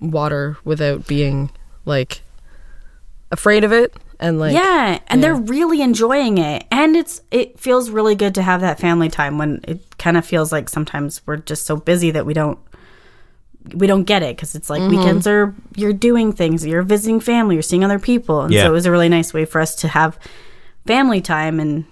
water 0.00 0.56
without 0.64 1.06
being 1.06 1.50
like 1.84 2.22
afraid 3.30 3.62
of 3.62 3.72
it 3.72 3.94
and 4.18 4.38
like 4.38 4.52
yeah, 4.54 4.98
and 5.08 5.22
they're 5.22 5.34
really 5.34 5.80
enjoying 5.82 6.38
it, 6.38 6.64
and 6.70 6.94
it's 6.96 7.22
it 7.30 7.58
feels 7.58 7.90
really 7.90 8.14
good 8.14 8.34
to 8.34 8.42
have 8.42 8.60
that 8.60 8.78
family 8.78 9.08
time 9.08 9.38
when 9.38 9.60
it 9.66 9.80
kind 9.98 10.16
of 10.16 10.24
feels 10.26 10.52
like 10.52 10.68
sometimes 10.68 11.22
we're 11.26 11.36
just 11.38 11.64
so 11.64 11.76
busy 11.76 12.10
that 12.10 12.26
we 12.26 12.34
don't 12.34 12.58
we 13.74 13.86
don't 13.86 14.04
get 14.04 14.22
it 14.22 14.36
because 14.36 14.54
it's 14.54 14.70
like 14.70 14.80
Mm-hmm. 14.82 14.96
weekends 14.96 15.26
are 15.26 15.54
you're 15.76 15.92
doing 15.92 16.32
things, 16.32 16.66
you're 16.66 16.82
visiting 16.82 17.20
family, 17.20 17.54
you're 17.54 17.62
seeing 17.62 17.84
other 17.84 17.98
people, 17.98 18.42
and 18.42 18.52
Yeah. 18.52 18.62
so 18.64 18.68
it 18.70 18.72
was 18.72 18.86
a 18.86 18.90
really 18.90 19.08
nice 19.08 19.32
way 19.34 19.44
for 19.44 19.60
us 19.60 19.74
to 19.76 19.88
have 19.88 20.18
family 20.86 21.20
time 21.20 21.60
and 21.60 21.84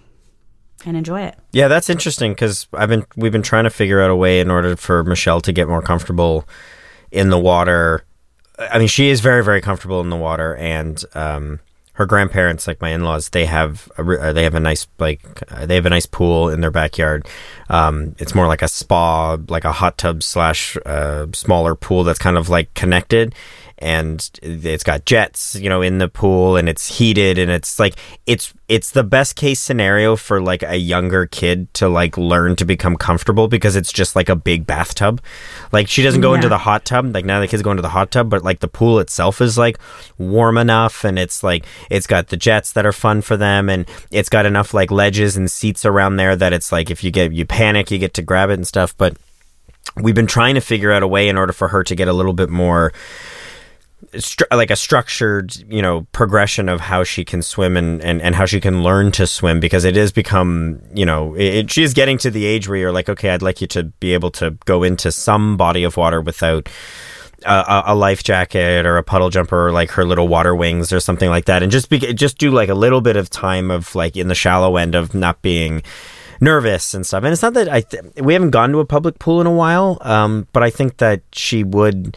and 0.86 0.96
enjoy 0.96 1.22
it. 1.22 1.36
Yeah, 1.52 1.66
that's 1.68 1.90
interesting 1.90 2.32
because 2.32 2.66
I've 2.72 2.88
been 2.88 3.04
we've 3.16 3.32
been 3.32 3.42
trying 3.42 3.64
to 3.64 3.70
figure 3.70 4.00
out 4.00 4.10
a 4.10 4.16
way 4.16 4.40
in 4.40 4.50
order 4.50 4.76
for 4.76 5.02
Michelle 5.04 5.40
to 5.42 5.52
get 5.52 5.68
more 5.68 5.82
comfortable 5.82 6.48
in 7.10 7.30
the 7.30 7.38
water. 7.38 8.04
I 8.58 8.78
mean, 8.78 8.88
she 8.88 9.08
is 9.08 9.20
very 9.20 9.44
very 9.44 9.60
comfortable 9.60 10.00
in 10.00 10.10
the 10.10 10.16
water, 10.16 10.56
and 10.56 11.02
um, 11.14 11.60
her 11.98 12.06
grandparents, 12.06 12.68
like 12.68 12.80
my 12.80 12.90
in 12.90 13.02
laws, 13.02 13.30
they 13.30 13.44
have 13.44 13.90
a, 13.98 14.02
uh, 14.02 14.32
they 14.32 14.44
have 14.44 14.54
a 14.54 14.60
nice 14.60 14.86
like 15.00 15.20
uh, 15.50 15.66
they 15.66 15.74
have 15.74 15.84
a 15.84 15.90
nice 15.90 16.06
pool 16.06 16.48
in 16.48 16.60
their 16.60 16.70
backyard. 16.70 17.26
Um, 17.68 18.14
it's 18.18 18.36
more 18.36 18.46
like 18.46 18.62
a 18.62 18.68
spa, 18.68 19.36
like 19.48 19.64
a 19.64 19.72
hot 19.72 19.98
tub 19.98 20.22
slash 20.22 20.76
uh, 20.86 21.26
smaller 21.32 21.74
pool 21.74 22.04
that's 22.04 22.20
kind 22.20 22.38
of 22.38 22.48
like 22.48 22.72
connected. 22.74 23.34
And 23.80 24.28
it's 24.42 24.82
got 24.82 25.04
jets, 25.04 25.54
you 25.54 25.68
know, 25.68 25.82
in 25.82 25.98
the 25.98 26.08
pool, 26.08 26.56
and 26.56 26.68
it's 26.68 26.98
heated, 26.98 27.38
and 27.38 27.50
it's 27.50 27.78
like 27.78 27.94
it's 28.26 28.52
it's 28.68 28.90
the 28.90 29.02
best 29.02 29.34
case 29.34 29.60
scenario 29.60 30.14
for 30.14 30.42
like 30.42 30.62
a 30.62 30.76
younger 30.76 31.26
kid 31.26 31.72
to 31.72 31.88
like 31.88 32.18
learn 32.18 32.54
to 32.56 32.66
become 32.66 32.96
comfortable 32.96 33.48
because 33.48 33.76
it's 33.76 33.90
just 33.90 34.14
like 34.14 34.28
a 34.28 34.36
big 34.36 34.66
bathtub. 34.66 35.22
Like 35.72 35.88
she 35.88 36.02
doesn't 36.02 36.20
go 36.20 36.34
into 36.34 36.50
the 36.50 36.58
hot 36.58 36.84
tub. 36.84 37.14
Like 37.14 37.24
now 37.24 37.40
the 37.40 37.48
kids 37.48 37.62
go 37.62 37.70
into 37.70 37.82
the 37.82 37.88
hot 37.88 38.10
tub, 38.10 38.28
but 38.28 38.44
like 38.44 38.60
the 38.60 38.68
pool 38.68 38.98
itself 38.98 39.40
is 39.40 39.56
like 39.56 39.78
warm 40.18 40.58
enough 40.58 41.02
and 41.02 41.18
it's 41.18 41.42
like 41.42 41.64
it's 41.88 42.06
got 42.06 42.28
the 42.28 42.36
jets 42.36 42.72
that 42.72 42.84
are 42.84 42.92
fun 42.92 43.22
for 43.22 43.38
them 43.38 43.70
and 43.70 43.88
it's 44.10 44.28
got 44.28 44.44
enough 44.44 44.74
like 44.74 44.90
ledges 44.90 45.34
and 45.36 45.50
seats 45.50 45.86
around 45.86 46.16
there 46.16 46.36
that 46.36 46.52
it's 46.52 46.70
like 46.70 46.90
if 46.90 47.02
you 47.02 47.10
get 47.10 47.32
you 47.32 47.46
panic 47.46 47.90
you 47.90 47.98
get 47.98 48.12
to 48.14 48.22
grab 48.22 48.50
it 48.50 48.54
and 48.54 48.66
stuff. 48.66 48.94
But 48.98 49.16
we've 49.96 50.14
been 50.14 50.26
trying 50.26 50.56
to 50.56 50.60
figure 50.60 50.92
out 50.92 51.02
a 51.02 51.08
way 51.08 51.30
in 51.30 51.38
order 51.38 51.54
for 51.54 51.68
her 51.68 51.82
to 51.84 51.94
get 51.94 52.08
a 52.08 52.12
little 52.12 52.34
bit 52.34 52.50
more 52.50 52.92
stru- 54.14 54.46
like 54.56 54.70
a 54.70 54.76
structured 54.76 55.56
you 55.72 55.82
know 55.82 56.06
progression 56.12 56.68
of 56.68 56.80
how 56.80 57.04
she 57.04 57.24
can 57.24 57.42
swim 57.42 57.76
and, 57.76 58.02
and, 58.02 58.22
and 58.22 58.34
how 58.34 58.46
she 58.46 58.60
can 58.60 58.82
learn 58.82 59.10
to 59.12 59.26
swim 59.26 59.60
because 59.60 59.84
it 59.84 59.96
has 59.96 60.12
become 60.12 60.80
you 60.94 61.04
know 61.04 61.34
it, 61.34 61.70
she 61.70 61.82
is 61.82 61.94
getting 61.94 62.16
to 62.18 62.30
the 62.30 62.46
age 62.46 62.68
where 62.68 62.78
you're 62.78 62.92
like 62.92 63.08
okay 63.08 63.30
i'd 63.30 63.42
like 63.42 63.60
you 63.60 63.66
to 63.66 63.84
be 63.84 64.14
able 64.14 64.30
to 64.30 64.52
go 64.64 64.82
into 64.82 65.10
some 65.12 65.56
body 65.56 65.82
of 65.84 65.96
water 65.96 66.20
without 66.20 66.68
a, 67.44 67.50
a- 67.68 67.82
a 67.92 67.94
life 67.94 68.22
jacket 68.22 68.86
or 68.86 68.96
a 68.96 69.02
puddle 69.02 69.30
jumper 69.30 69.66
or 69.68 69.72
like 69.72 69.90
her 69.92 70.04
little 70.04 70.26
water 70.28 70.54
wings 70.56 70.92
or 70.92 70.98
something 70.98 71.30
like 71.30 71.44
that. 71.44 71.62
And 71.62 71.70
just 71.70 71.88
be, 71.88 71.98
just 71.98 72.36
do 72.36 72.50
like 72.50 72.68
a 72.68 72.74
little 72.74 73.00
bit 73.00 73.16
of 73.16 73.30
time 73.30 73.70
of 73.70 73.94
like 73.94 74.16
in 74.16 74.26
the 74.26 74.34
shallow 74.34 74.76
end 74.76 74.96
of 74.96 75.14
not 75.14 75.40
being 75.40 75.84
nervous 76.40 76.94
and 76.94 77.06
stuff. 77.06 77.22
And 77.22 77.32
it's 77.32 77.42
not 77.42 77.54
that 77.54 77.68
i 77.68 77.80
th- 77.82 78.02
we 78.16 78.32
haven't 78.32 78.50
gone 78.50 78.72
to 78.72 78.80
a 78.80 78.84
public 78.84 79.20
pool 79.20 79.40
in 79.40 79.46
a 79.46 79.52
while 79.52 79.98
um, 80.00 80.48
but 80.52 80.64
i 80.64 80.70
think 80.70 80.96
that 80.96 81.22
she 81.32 81.62
would 81.62 82.16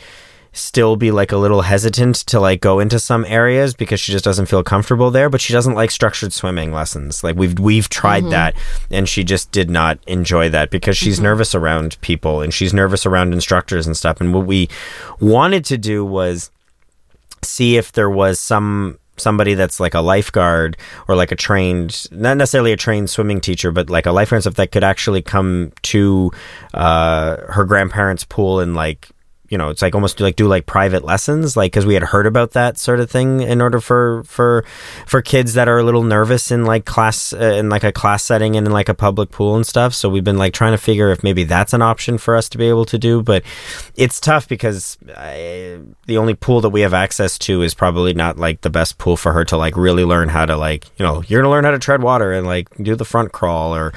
still 0.53 0.97
be 0.97 1.11
like 1.11 1.31
a 1.31 1.37
little 1.37 1.61
hesitant 1.61 2.15
to 2.15 2.39
like 2.39 2.59
go 2.59 2.79
into 2.79 2.99
some 2.99 3.23
areas 3.25 3.73
because 3.73 3.99
she 3.99 4.11
just 4.11 4.25
doesn't 4.25 4.47
feel 4.47 4.63
comfortable 4.63 5.09
there 5.09 5.29
but 5.29 5.39
she 5.39 5.53
doesn't 5.53 5.75
like 5.75 5.91
structured 5.91 6.33
swimming 6.33 6.71
lessons. 6.73 7.23
Like 7.23 7.35
we've 7.37 7.57
we've 7.57 7.87
tried 7.87 8.25
that 8.31 8.55
and 8.89 9.07
she 9.07 9.23
just 9.23 9.51
did 9.51 9.69
not 9.69 9.99
enjoy 10.07 10.49
that 10.49 10.69
because 10.69 10.97
she's 10.97 11.19
nervous 11.19 11.55
around 11.55 11.97
people 12.01 12.41
and 12.41 12.53
she's 12.53 12.73
nervous 12.73 13.05
around 13.05 13.33
instructors 13.33 13.87
and 13.87 13.95
stuff. 13.95 14.19
And 14.19 14.33
what 14.33 14.45
we 14.45 14.69
wanted 15.19 15.63
to 15.65 15.77
do 15.77 16.03
was 16.03 16.51
see 17.43 17.77
if 17.77 17.93
there 17.93 18.09
was 18.09 18.39
some 18.39 18.97
somebody 19.17 19.53
that's 19.53 19.79
like 19.79 19.93
a 19.93 19.99
lifeguard 19.99 20.75
or 21.07 21.15
like 21.15 21.31
a 21.31 21.35
trained 21.35 22.07
not 22.11 22.37
necessarily 22.37 22.71
a 22.71 22.77
trained 22.77 23.09
swimming 23.09 23.39
teacher 23.39 23.71
but 23.71 23.89
like 23.89 24.05
a 24.05 24.11
lifeguard 24.11 24.37
and 24.37 24.43
stuff 24.43 24.55
that 24.55 24.71
could 24.71 24.83
actually 24.83 25.21
come 25.21 25.71
to 25.83 26.31
uh 26.73 27.37
her 27.51 27.63
grandparents 27.63 28.23
pool 28.23 28.59
and 28.59 28.75
like 28.75 29.09
you 29.51 29.57
know 29.57 29.69
it's 29.69 29.81
like 29.81 29.93
almost 29.93 30.19
like 30.19 30.37
do 30.37 30.47
like 30.47 30.65
private 30.65 31.03
lessons 31.03 31.57
like 31.57 31.73
because 31.73 31.85
we 31.85 31.93
had 31.93 32.03
heard 32.03 32.25
about 32.25 32.51
that 32.51 32.77
sort 32.77 33.01
of 33.01 33.11
thing 33.11 33.41
in 33.41 33.61
order 33.61 33.81
for 33.81 34.23
for 34.23 34.63
for 35.05 35.21
kids 35.21 35.53
that 35.53 35.67
are 35.67 35.77
a 35.77 35.83
little 35.83 36.03
nervous 36.03 36.51
in 36.51 36.63
like 36.63 36.85
class 36.85 37.33
uh, 37.33 37.37
in 37.37 37.69
like 37.69 37.83
a 37.83 37.91
class 37.91 38.23
setting 38.23 38.55
and 38.55 38.65
in 38.65 38.71
like 38.71 38.87
a 38.87 38.93
public 38.93 39.29
pool 39.29 39.55
and 39.55 39.67
stuff. 39.67 39.93
So 39.93 40.07
we've 40.07 40.23
been 40.23 40.37
like 40.37 40.53
trying 40.53 40.71
to 40.71 40.77
figure 40.77 41.11
if 41.11 41.21
maybe 41.21 41.43
that's 41.43 41.73
an 41.73 41.81
option 41.81 42.17
for 42.17 42.35
us 42.35 42.47
to 42.49 42.57
be 42.57 42.69
able 42.69 42.85
to 42.85 42.97
do. 42.97 43.21
But 43.21 43.43
it's 43.95 44.19
tough 44.19 44.47
because 44.47 44.97
I, 45.15 45.79
the 46.05 46.17
only 46.17 46.33
pool 46.33 46.61
that 46.61 46.69
we 46.69 46.81
have 46.81 46.93
access 46.93 47.37
to 47.39 47.61
is 47.61 47.73
probably 47.73 48.13
not 48.13 48.37
like 48.37 48.61
the 48.61 48.69
best 48.69 48.97
pool 48.97 49.17
for 49.17 49.33
her 49.33 49.43
to 49.45 49.57
like 49.57 49.75
really 49.75 50.05
learn 50.05 50.29
how 50.29 50.45
to 50.45 50.55
like 50.55 50.85
you 50.97 51.05
know 51.05 51.23
you're 51.27 51.41
gonna 51.41 51.51
learn 51.51 51.65
how 51.65 51.71
to 51.71 51.79
tread 51.79 52.01
water 52.01 52.31
and 52.31 52.47
like 52.47 52.69
do 52.81 52.95
the 52.95 53.05
front 53.05 53.33
crawl 53.33 53.75
or 53.75 53.91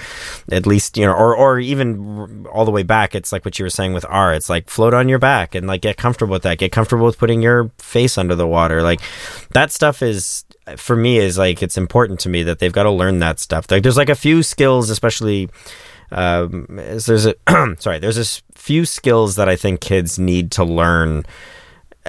at 0.51 0.67
least 0.67 0.97
you 0.97 1.07
know 1.07 1.13
or 1.13 1.37
or 1.37 1.61
even 1.61 2.47
all 2.53 2.65
the 2.65 2.73
way 2.73 2.83
back. 2.83 3.15
It's 3.15 3.31
like 3.31 3.45
what 3.45 3.59
you 3.59 3.65
were 3.65 3.71
saying 3.71 3.93
with 3.93 4.05
R. 4.09 4.35
It's 4.35 4.49
like 4.49 4.69
float 4.69 4.95
on 4.95 5.09
your 5.09 5.19
back 5.19 5.44
and 5.55 5.67
like 5.67 5.81
get 5.81 5.97
comfortable 5.97 6.33
with 6.33 6.45
that 6.45 6.59
get 6.59 6.71
comfortable 6.71 7.05
with 7.05 7.19
putting 7.19 7.43
your 7.43 7.71
face 7.79 8.17
under 8.17 8.37
the 8.37 8.47
water 8.47 8.83
like 8.83 9.01
that 9.51 9.73
stuff 9.73 10.01
is 10.01 10.45
for 10.77 10.95
me 10.95 11.19
is 11.19 11.37
like 11.37 11.61
it's 11.61 11.77
important 11.77 12.21
to 12.21 12.29
me 12.29 12.45
that 12.45 12.61
they've 12.61 12.73
got 12.73 12.85
to 12.85 12.91
learn 12.91 13.19
that 13.19 13.41
stuff 13.41 13.69
like 13.71 13.83
there's 13.83 13.97
like 13.97 14.09
a 14.09 14.15
few 14.15 14.43
skills 14.43 14.89
especially 14.91 15.49
um, 16.13 16.67
there's 16.69 17.27
a 17.27 17.35
sorry 17.81 17.99
there's 17.99 18.19
a 18.19 18.43
few 18.55 18.85
skills 18.85 19.35
that 19.35 19.49
I 19.49 19.57
think 19.57 19.81
kids 19.81 20.17
need 20.19 20.53
to 20.53 20.65
learn 20.65 21.25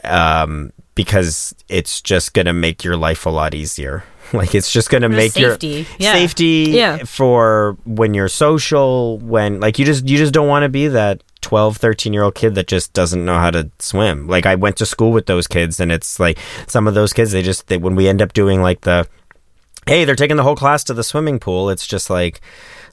um, 0.04 0.72
because 0.94 1.56
it's 1.70 2.02
just 2.02 2.34
gonna 2.34 2.54
make 2.54 2.84
your 2.84 2.98
life 2.98 3.26
a 3.26 3.30
lot 3.30 3.54
easier. 3.54 4.04
Like 4.34 4.56
it's 4.56 4.72
just 4.72 4.90
gonna 4.90 5.08
make 5.08 5.34
safety, 5.34 5.68
your 5.68 5.86
yeah. 6.00 6.14
safety 6.14 6.66
Yeah. 6.72 6.98
for 7.06 7.78
when 7.86 8.16
you're 8.16 8.28
social, 8.28 9.20
when 9.20 9.60
like 9.60 9.78
you 9.78 9.86
just 9.86 10.08
you 10.08 10.18
just 10.18 10.34
don't 10.34 10.48
want 10.48 10.64
to 10.64 10.70
be 10.70 10.88
that 10.88 11.22
12, 11.46 11.78
13 11.78 12.12
year 12.12 12.24
old 12.24 12.34
kid 12.34 12.56
that 12.56 12.66
just 12.66 12.92
doesn't 12.94 13.24
know 13.24 13.38
how 13.38 13.52
to 13.52 13.70
swim. 13.78 14.28
Like 14.28 14.48
I 14.48 14.56
went 14.56 14.78
to 14.78 14.86
school 14.86 15.12
with 15.12 15.28
those 15.28 15.46
kids 15.46 15.80
and 15.80 15.92
it's 15.92 16.20
like 16.20 16.40
some 16.66 16.88
of 16.88 16.96
those 16.96 17.14
kids 17.14 17.32
they 17.32 17.44
just 17.44 17.68
they, 17.68 17.78
when 17.78 17.96
we 17.96 18.08
end 18.08 18.20
up 18.20 18.34
doing 18.34 18.64
like 18.64 18.82
the 18.82 19.08
hey, 19.86 20.06
they're 20.06 20.16
taking 20.16 20.38
the 20.38 20.44
whole 20.44 20.56
class 20.56 20.84
to 20.86 20.96
the 20.96 21.04
swimming 21.04 21.38
pool. 21.38 21.70
It's 21.70 21.86
just 21.86 22.10
like 22.10 22.42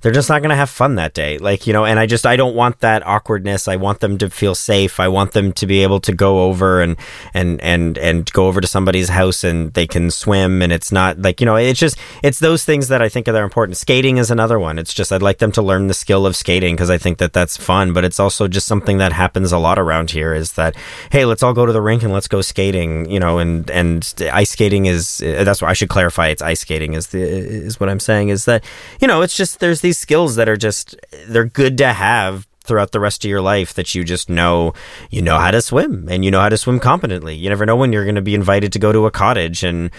they're 0.03 0.13
just 0.13 0.29
not 0.29 0.43
going 0.43 0.51
to 0.51 0.57
have 0.57 0.69
fun 0.69 0.97
that 0.97 1.15
day. 1.15 1.39
Like, 1.39 1.67
you 1.67 1.73
know, 1.73 1.85
and 1.85 1.99
I 1.99 2.07
just 2.07 2.27
I 2.27 2.37
don't 2.37 2.55
want 2.55 2.81
that 2.81 3.07
awkwardness. 3.07 3.69
I 3.69 3.77
want 3.77 4.01
them 4.01 4.19
to 4.19 4.29
feel 4.29 4.55
safe. 4.55 5.01
I 5.01 5.09
want 5.09 5.33
them 5.33 5.53
to 5.53 5.67
be 5.67 5.83
able 5.83 6.01
to 6.01 6.13
go 6.13 6.43
over 6.45 6.81
and 6.81 6.97
and 7.33 7.61
and 7.61 7.97
and 7.99 8.31
go 8.33 8.49
over 8.49 8.61
to 8.61 8.67
somebody's 8.67 9.09
house 9.09 9.45
and 9.45 9.73
they 9.75 9.87
can 9.87 10.11
swim 10.11 10.61
and 10.61 10.73
it's 10.73 10.93
not 10.93 11.21
like, 11.21 11.41
you 11.41 11.47
know, 11.47 11.57
it's 11.57 11.79
just 11.79 11.97
it's 12.23 12.41
those 12.41 12.65
things 12.65 12.89
that 12.89 13.01
I 13.01 13.09
think 13.09 13.29
are 13.29 13.45
important. 13.45 13.77
Skating 13.77 14.19
is 14.19 14.31
another 14.31 14.59
one. 14.59 14.79
It's 14.79 14.93
just 14.93 15.13
I'd 15.13 15.23
like 15.23 15.39
them 15.39 15.53
to 15.53 15.63
learn 15.63 15.87
the 15.87 15.95
skill 15.95 16.27
of 16.27 16.35
skating 16.37 16.75
because 16.75 16.91
I 16.91 16.99
think 16.99 17.19
that 17.19 17.33
that's 17.33 17.57
fun, 17.57 17.93
but 17.93 18.05
it's 18.05 18.19
also 18.19 18.49
just 18.49 18.67
something 18.67 18.99
that 18.99 19.13
happens 19.13 19.53
a 19.53 19.59
lot 19.59 19.79
around 19.79 20.11
here 20.11 20.35
is 20.35 20.53
that 20.53 20.77
hey, 21.11 21.25
let's 21.25 21.43
all 21.43 21.55
go 21.55 21.65
to 21.65 21.73
the 21.73 21.81
rink 21.81 22.03
and 22.03 22.13
let's 22.13 22.29
go 22.29 22.41
skating, 22.41 23.09
you 23.09 23.21
know, 23.21 23.39
and 23.39 23.71
and 23.71 24.13
ice 24.33 24.51
skating 24.51 24.87
is 24.87 25.19
that's 25.19 25.63
what 25.63 25.71
I 25.71 25.75
should 25.75 25.89
clarify. 25.89 26.29
It's 26.29 26.43
ice 26.43 26.61
skating 26.61 26.95
is 26.95 27.07
the 27.09 27.21
is 27.23 27.79
what 27.79 27.89
I'm 27.89 28.01
saying 28.01 28.31
is 28.31 28.47
that 28.47 28.65
you 29.01 29.07
know 29.07 29.23
it's 29.23 29.37
just 29.37 29.61
there's 29.61 29.81
these 29.81 29.92
skills 29.93 30.37
that 30.37 30.49
are 30.49 30.57
just 30.57 30.97
they're 31.27 31.45
good 31.45 31.79
to 31.79 31.93
have 31.93 32.47
throughout 32.65 32.93
the 32.93 33.01
rest 33.01 33.25
of 33.25 33.29
your 33.29 33.41
life 33.41 33.75
that 33.75 33.95
you 33.95 34.05
just 34.05 34.29
know 34.29 34.73
you 35.11 35.21
know 35.21 35.39
how 35.39 35.51
to 35.51 35.61
swim 35.61 36.09
and 36.09 36.25
you 36.25 36.31
know 36.31 36.41
how 36.41 36.49
to 36.49 36.57
swim 36.57 36.79
competently. 36.79 37.35
You 37.35 37.49
never 37.49 37.67
know 37.67 37.77
when 37.77 37.93
you're 37.93 38.05
going 38.05 38.15
to 38.15 38.23
be 38.23 38.35
invited 38.35 38.73
to 38.73 38.79
go 38.79 38.93
to 38.93 39.07
a 39.07 39.11
cottage 39.11 39.65
and 39.65 39.91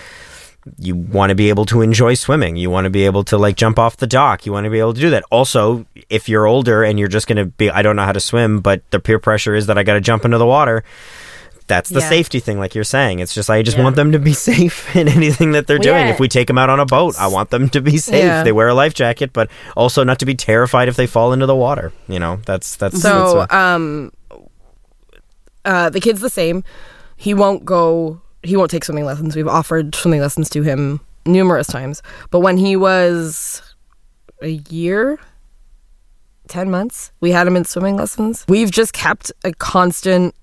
you 0.79 0.95
want 0.95 1.29
to 1.29 1.35
be 1.35 1.49
able 1.49 1.65
to 1.65 1.81
enjoy 1.81 2.13
swimming. 2.13 2.55
You 2.55 2.69
want 2.69 2.85
to 2.85 2.89
be 2.89 3.05
able 3.05 3.23
to 3.25 3.37
like 3.37 3.57
jump 3.57 3.77
off 3.77 3.97
the 3.97 4.07
dock. 4.07 4.45
You 4.45 4.53
want 4.53 4.63
to 4.63 4.69
be 4.69 4.79
able 4.79 4.93
to 4.93 5.01
do 5.01 5.09
that. 5.09 5.23
Also, 5.29 5.85
if 6.09 6.29
you're 6.29 6.45
older 6.45 6.83
and 6.83 6.97
you're 6.97 7.09
just 7.09 7.27
going 7.27 7.37
to 7.37 7.45
be 7.45 7.69
I 7.69 7.81
don't 7.81 7.95
know 7.95 8.05
how 8.05 8.13
to 8.13 8.19
swim, 8.19 8.61
but 8.61 8.89
the 8.91 8.99
peer 8.99 9.19
pressure 9.19 9.55
is 9.55 9.67
that 9.67 9.77
I 9.77 9.83
got 9.83 9.93
to 9.93 10.01
jump 10.01 10.25
into 10.25 10.37
the 10.37 10.45
water. 10.45 10.83
That's 11.67 11.89
the 11.89 11.99
Yeah. 12.01 12.09
safety 12.09 12.39
thing, 12.39 12.59
like 12.59 12.75
you're 12.75 12.83
saying. 12.83 13.19
It's 13.19 13.33
just 13.33 13.49
I 13.49 13.61
just 13.61 13.77
Yeah. 13.77 13.83
want 13.83 13.95
them 13.95 14.11
to 14.11 14.19
be 14.19 14.33
safe 14.51 14.95
in 14.95 15.07
anything 15.07 15.51
that 15.53 15.65
they're 15.67 15.77
Well, 15.77 15.83
doing. 15.93 16.07
yeah. 16.07 16.13
If 16.13 16.19
we 16.19 16.27
take 16.27 16.47
them 16.47 16.57
out 16.57 16.69
on 16.69 16.79
a 16.79 16.85
boat, 16.85 17.15
I 17.19 17.27
want 17.27 17.49
them 17.51 17.69
to 17.69 17.81
be 17.81 17.97
safe. 17.97 18.43
They 18.43 18.51
wear 18.51 18.67
a 18.67 18.73
life 18.73 18.93
jacket, 18.93 19.31
but 19.33 19.49
also 19.75 20.03
not 20.03 20.19
to 20.19 20.25
be 20.25 20.35
terrified 20.35 20.87
if 20.87 20.95
they 20.95 21.07
fall 21.07 21.31
into 21.33 21.45
the 21.45 21.55
water. 21.55 21.91
You 22.07 22.19
know, 22.19 22.39
that's 22.45 22.75
that's 22.75 23.01
So, 23.01 23.39
that's 23.39 23.53
a- 23.53 23.57
um, 23.57 24.11
uh, 25.65 25.89
the 25.89 25.99
kid's 26.01 26.21
the 26.21 26.29
same. 26.29 26.63
He 27.15 27.33
won't 27.33 27.63
go. 27.65 28.21
He 28.43 28.57
won't 28.57 28.69
take 28.69 28.83
swimming 28.83 29.05
lessons. 29.05 29.35
We've 29.35 29.47
offered 29.47 29.95
swimming 29.95 30.19
lessons 30.21 30.49
to 30.49 30.63
him 30.63 30.99
numerous 31.25 31.67
times. 31.67 32.01
But 32.31 32.39
when 32.41 32.57
he 32.57 32.75
was 32.75 33.61
a 34.41 34.59
year, 34.69 35.17
ten 36.49 36.69
months, 36.69 37.13
we 37.21 37.31
had 37.31 37.47
him 37.47 37.55
in 37.55 37.63
swimming 37.63 37.95
lessons. 37.95 38.43
We've 38.49 38.69
just 38.71 38.91
kept 38.91 39.31
a 39.45 39.53
constant, 39.53 40.35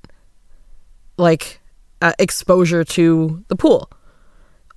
like, 1.16 1.60
uh, 2.02 2.12
exposure 2.18 2.84
to 2.84 3.44
the 3.48 3.56
pool. 3.56 3.90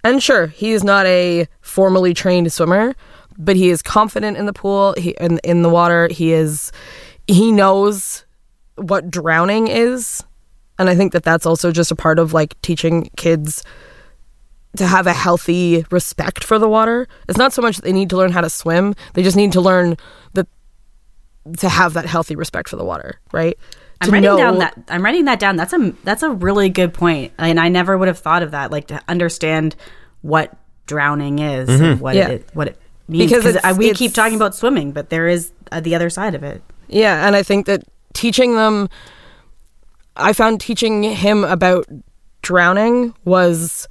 And 0.03 0.21
sure, 0.21 0.47
he 0.47 0.71
is 0.71 0.83
not 0.83 1.05
a 1.05 1.47
formally 1.61 2.13
trained 2.13 2.51
swimmer, 2.51 2.93
but 3.37 3.55
he 3.55 3.69
is 3.69 3.81
confident 3.81 4.37
in 4.37 4.45
the 4.45 4.53
pool, 4.53 4.93
he 4.97 5.15
in, 5.19 5.39
in 5.43 5.61
the 5.61 5.69
water. 5.69 6.09
He 6.11 6.33
is 6.33 6.71
he 7.27 7.51
knows 7.51 8.25
what 8.75 9.09
drowning 9.09 9.67
is. 9.67 10.23
And 10.77 10.89
I 10.89 10.95
think 10.95 11.13
that 11.13 11.23
that's 11.23 11.45
also 11.45 11.71
just 11.71 11.91
a 11.91 11.95
part 11.95 12.19
of 12.19 12.33
like 12.33 12.59
teaching 12.61 13.09
kids 13.15 13.63
to 14.75 14.87
have 14.87 15.07
a 15.07 15.13
healthy 15.13 15.85
respect 15.91 16.43
for 16.43 16.57
the 16.57 16.67
water. 16.67 17.07
It's 17.29 17.37
not 17.37 17.53
so 17.53 17.61
much 17.61 17.77
that 17.77 17.83
they 17.83 17.93
need 17.93 18.09
to 18.09 18.17
learn 18.17 18.31
how 18.31 18.41
to 18.41 18.49
swim, 18.49 18.95
they 19.13 19.23
just 19.23 19.37
need 19.37 19.53
to 19.53 19.61
learn 19.61 19.97
that 20.33 20.47
to 21.59 21.69
have 21.69 21.93
that 21.93 22.05
healthy 22.05 22.35
respect 22.35 22.69
for 22.69 22.75
the 22.75 22.85
water, 22.85 23.19
right? 23.31 23.57
I'm 24.07 24.13
writing 24.13 24.29
know- 24.29 24.37
down 24.37 24.57
that 24.59 24.77
I'm 24.89 25.03
writing 25.03 25.25
that 25.25 25.39
down. 25.39 25.55
That's 25.55 25.73
a 25.73 25.93
that's 26.03 26.23
a 26.23 26.29
really 26.29 26.69
good 26.69 26.93
point, 26.93 27.33
and 27.37 27.59
I 27.59 27.69
never 27.69 27.97
would 27.97 28.07
have 28.07 28.19
thought 28.19 28.43
of 28.43 28.51
that. 28.51 28.71
Like 28.71 28.87
to 28.87 29.01
understand 29.07 29.75
what 30.21 30.55
drowning 30.85 31.39
is, 31.39 31.69
and 31.69 31.99
what 31.99 32.15
Yeah. 32.15 32.29
it 32.29 32.49
what 32.53 32.67
it 32.69 32.81
means. 33.07 33.31
Because 33.31 33.45
it's- 33.55 33.77
we 33.77 33.93
keep 33.93 34.13
talking 34.13 34.35
about 34.35 34.55
swimming, 34.55 34.91
but 34.91 35.09
there 35.09 35.27
is 35.27 35.51
uh, 35.71 35.79
the 35.79 35.95
other 35.95 36.09
side 36.09 36.35
of 36.35 36.43
it. 36.43 36.61
Yeah, 36.87 37.25
and 37.27 37.35
I 37.35 37.43
think 37.43 37.65
that 37.65 37.83
teaching 38.13 38.55
them 38.55 38.89
I 40.15 40.33
found 40.33 40.61
teaching 40.61 41.03
him 41.03 41.43
about 41.43 41.87
drowning 42.43 43.15
was 43.25 43.87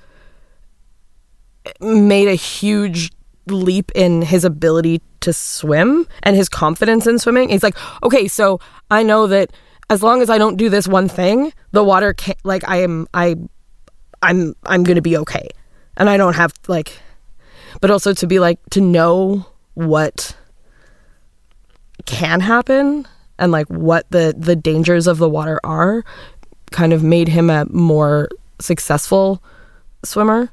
made 1.80 2.28
a 2.28 2.34
huge 2.34 3.10
leap 3.46 3.90
in 3.94 4.22
his 4.22 4.44
ability 4.44 5.00
to 5.20 5.32
swim 5.32 6.06
and 6.22 6.36
his 6.36 6.48
confidence 6.48 7.06
in 7.06 7.18
swimming. 7.18 7.48
He's 7.48 7.62
like, 7.62 7.76
"Okay, 8.02 8.28
so 8.28 8.60
I 8.90 9.02
know 9.02 9.26
that 9.26 9.52
as 9.92 10.02
long 10.02 10.22
as 10.22 10.30
I 10.30 10.38
don't 10.38 10.56
do 10.56 10.68
this 10.70 10.88
one 10.88 11.08
thing, 11.08 11.52
the 11.72 11.84
water 11.84 12.14
can 12.14 12.34
like 12.44 12.66
I 12.66 12.78
am 12.78 13.06
I 13.12 13.36
I'm 14.22 14.54
I'm 14.64 14.82
going 14.82 14.96
to 14.96 15.02
be 15.02 15.16
okay." 15.18 15.48
And 15.96 16.08
I 16.08 16.16
don't 16.16 16.34
have 16.34 16.54
like 16.66 16.98
but 17.80 17.90
also 17.90 18.14
to 18.14 18.26
be 18.26 18.38
like 18.38 18.58
to 18.70 18.80
know 18.80 19.46
what 19.74 20.34
can 22.06 22.40
happen 22.40 23.06
and 23.38 23.52
like 23.52 23.66
what 23.68 24.06
the 24.10 24.34
the 24.36 24.56
dangers 24.56 25.06
of 25.06 25.18
the 25.18 25.28
water 25.28 25.60
are 25.62 26.04
kind 26.70 26.92
of 26.92 27.02
made 27.02 27.28
him 27.28 27.50
a 27.50 27.66
more 27.66 28.28
successful 28.60 29.42
swimmer 30.04 30.50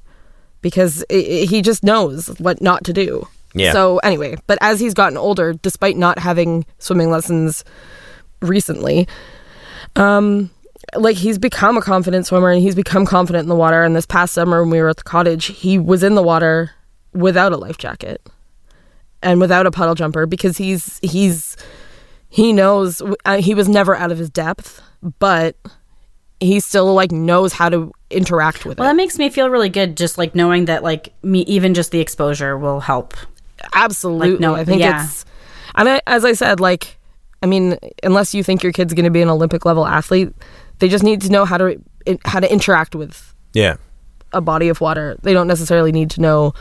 because 0.62 1.04
i 1.10 1.16
i 1.16 1.46
he 1.46 1.62
just 1.62 1.84
knows 1.84 2.28
what 2.40 2.62
not 2.62 2.84
to 2.84 2.94
do. 2.94 3.26
Yeah. 3.56 3.72
So 3.72 3.98
anyway, 4.00 4.36
but 4.46 4.60
as 4.62 4.80
he's 4.80 4.94
gotten 4.94 5.18
older, 5.18 5.54
despite 5.54 5.98
not 5.98 6.20
having 6.20 6.66
swimming 6.78 7.10
lessons 7.10 7.64
recently, 8.42 9.08
um, 9.96 10.50
like 10.96 11.18
he's 11.18 11.38
become 11.38 11.78
a 11.78 11.82
confident 11.82 12.26
swimmer 12.26 12.50
and 12.52 12.62
he's 12.62 12.76
become 12.76 13.06
confident 13.06 13.44
in 13.44 13.50
the 13.50 13.56
water. 13.56 13.84
And 13.84 13.96
this 13.96 14.06
past 14.06 14.34
summer 14.34 14.62
when 14.62 14.70
we 14.72 14.82
were 14.82 14.90
at 14.90 14.98
the 14.98 15.04
cottage, 15.04 15.46
he 15.46 15.78
was 15.78 16.04
in 16.04 16.16
the 16.16 16.24
water 16.24 16.72
without 17.14 17.52
a 17.52 17.58
life 17.58 17.78
jacket 17.78 18.22
and 19.22 19.40
without 19.40 19.66
a 19.66 19.72
puddle 19.72 19.96
jumper 19.96 20.26
because 20.26 20.58
he's 20.58 21.00
he's 21.02 21.58
he 22.30 22.54
knows 22.54 23.02
uh, 23.26 23.42
he 23.42 23.54
was 23.54 23.68
never 23.68 23.96
out 23.96 24.12
of 24.12 24.18
his 24.18 24.30
depth, 24.30 24.82
but 25.20 25.56
he 26.40 26.60
still 26.60 26.94
like 26.94 27.12
knows 27.12 27.52
how 27.54 27.68
to 27.70 27.92
interact 28.10 28.66
with 28.66 28.78
Well, 28.78 28.86
it. 28.86 28.88
Well, 28.88 28.94
that 28.94 28.96
makes 28.98 29.18
me 29.18 29.30
feel 29.30 29.50
really 29.50 29.70
good, 29.70 29.98
just 29.98 30.18
like 30.18 30.36
knowing 30.36 30.66
that 30.66 30.84
like 30.84 31.14
me, 31.24 31.42
even 31.42 31.74
just 31.74 31.92
the 31.92 32.00
exposure 32.00 32.58
will 32.58 32.80
help. 32.80 33.16
Absolutely, 33.74 34.32
Like, 34.32 34.40
no, 34.40 34.56
I 34.56 34.64
think 34.64 34.80
yeah. 34.82 35.04
it's 35.04 35.26
and 35.76 35.90
I, 35.90 36.02
as 36.08 36.24
I 36.24 36.34
said, 36.34 36.60
like 36.60 36.98
I 37.42 37.46
mean, 37.46 37.78
unless 38.04 38.34
you 38.34 38.44
think 38.44 38.64
your 38.64 38.72
kid's 38.74 38.94
going 38.94 39.06
to 39.06 39.12
be 39.12 39.22
an 39.22 39.30
Olympic 39.30 39.66
level 39.66 39.86
athlete, 39.86 40.34
they 40.80 40.90
just 40.90 41.04
need 41.04 41.22
to 41.22 41.32
know 41.32 41.46
how 41.46 41.58
to 41.58 41.82
how 42.26 42.40
to 42.40 42.52
interact 42.52 42.96
with 42.96 43.34
Yeah. 43.54 43.76
a 44.34 44.42
body 44.42 44.70
of 44.70 44.82
water. 44.82 45.18
They 45.22 45.34
don't 45.34 45.48
necessarily 45.48 45.92
need 45.92 46.10
to 46.12 46.22
know 46.22 46.54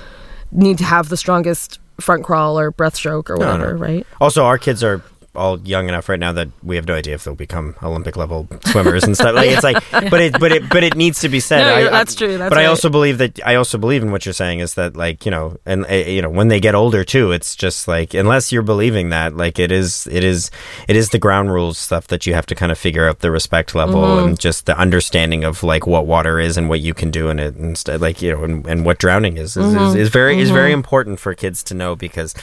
need 0.53 0.79
to 0.79 0.85
have 0.85 1.09
the 1.09 1.17
strongest 1.17 1.79
front 2.01 2.25
crawl 2.25 2.59
or 2.59 2.71
breaststroke 2.73 3.29
or 3.29 3.37
No, 3.37 3.47
whatever, 3.47 3.75
no. 3.75 3.81
right? 3.81 4.07
Also, 4.21 4.45
our 4.45 4.57
kids 4.59 4.83
are 4.85 5.03
all 5.38 5.59
young 5.61 5.88
enough 5.88 6.09
right 6.09 6.18
now 6.20 6.33
that 6.33 6.48
we 6.62 6.77
have 6.77 6.87
no 6.87 6.94
idea 6.94 7.14
if 7.14 7.24
they'll 7.24 7.35
become 7.35 7.74
Olympic 7.83 8.16
level 8.16 8.48
swimmers 8.66 9.05
and 9.05 9.16
stuff. 9.16 9.35
Like 9.35 9.51
it's 9.51 9.62
like, 9.62 9.83
but 10.11 10.20
it, 10.20 10.38
but 10.40 10.53
it, 10.53 10.68
but 10.68 10.83
it 10.85 10.96
needs 10.96 11.20
to 11.20 11.29
be 11.29 11.40
said. 11.40 11.61
No, 11.61 11.74
I- 11.74 11.79
you're- 11.79 11.88
I- 11.88 11.98
that's 11.98 12.14
true, 12.14 12.37
that's 12.37 12.48
but 12.51 12.59
I 12.59 12.66
also 12.66 12.90
believe 12.90 13.18
that 13.18 13.38
I 13.46 13.55
also 13.55 13.79
believe 13.79 14.03
in 14.03 14.11
what 14.11 14.27
you're 14.27 14.33
saying 14.35 14.59
is 14.61 14.74
that 14.74 14.96
like 14.96 15.24
you 15.24 15.31
know, 15.31 15.57
and 15.64 15.87
uh, 15.87 15.94
you 15.94 16.20
know, 16.22 16.31
when 16.31 16.48
they 16.48 16.61
get 16.61 16.74
older 16.74 17.05
too, 17.05 17.33
it's 17.33 17.55
just 17.57 17.88
like 17.88 18.12
unless 18.14 18.53
you're 18.53 18.62
believing 18.62 19.11
that, 19.11 19.37
like 19.37 19.59
it 19.59 19.70
is, 19.72 20.07
it 20.11 20.24
is, 20.24 20.51
it 20.88 20.96
is 20.96 21.11
the 21.11 21.18
ground 21.18 21.53
rules 21.53 21.79
stuff 21.79 22.09
that 22.09 22.27
you 22.27 22.35
have 22.35 22.46
to 22.46 22.55
kind 22.55 22.72
of 22.72 22.79
figure 22.79 23.09
out 23.09 23.20
the 23.20 23.31
respect 23.31 23.74
level 23.74 24.03
Mm-hmm. 24.03 24.29
and 24.29 24.40
just 24.40 24.66
the 24.66 24.77
understanding 24.79 25.44
of 25.44 25.62
like 25.62 25.87
what 25.87 26.07
water 26.07 26.40
is 26.40 26.57
and 26.57 26.68
what 26.68 26.81
you 26.81 26.94
can 26.94 27.11
do 27.11 27.29
in 27.31 27.38
it 27.38 27.55
and 27.55 27.77
st- 27.79 28.01
like 28.01 28.20
you 28.22 28.33
know, 28.33 28.44
and, 28.44 28.66
and 28.66 28.85
what 28.85 28.98
drowning 28.98 29.37
is 29.37 29.57
is, 29.57 29.64
Mm-hmm. 29.68 29.85
is, 29.88 29.94
is 29.94 30.09
very 30.09 30.40
is 30.40 30.51
very 30.51 30.72
important 30.72 31.20
for 31.20 31.35
kids 31.35 31.62
to 31.64 31.74
know 31.74 31.94
because 31.94 32.35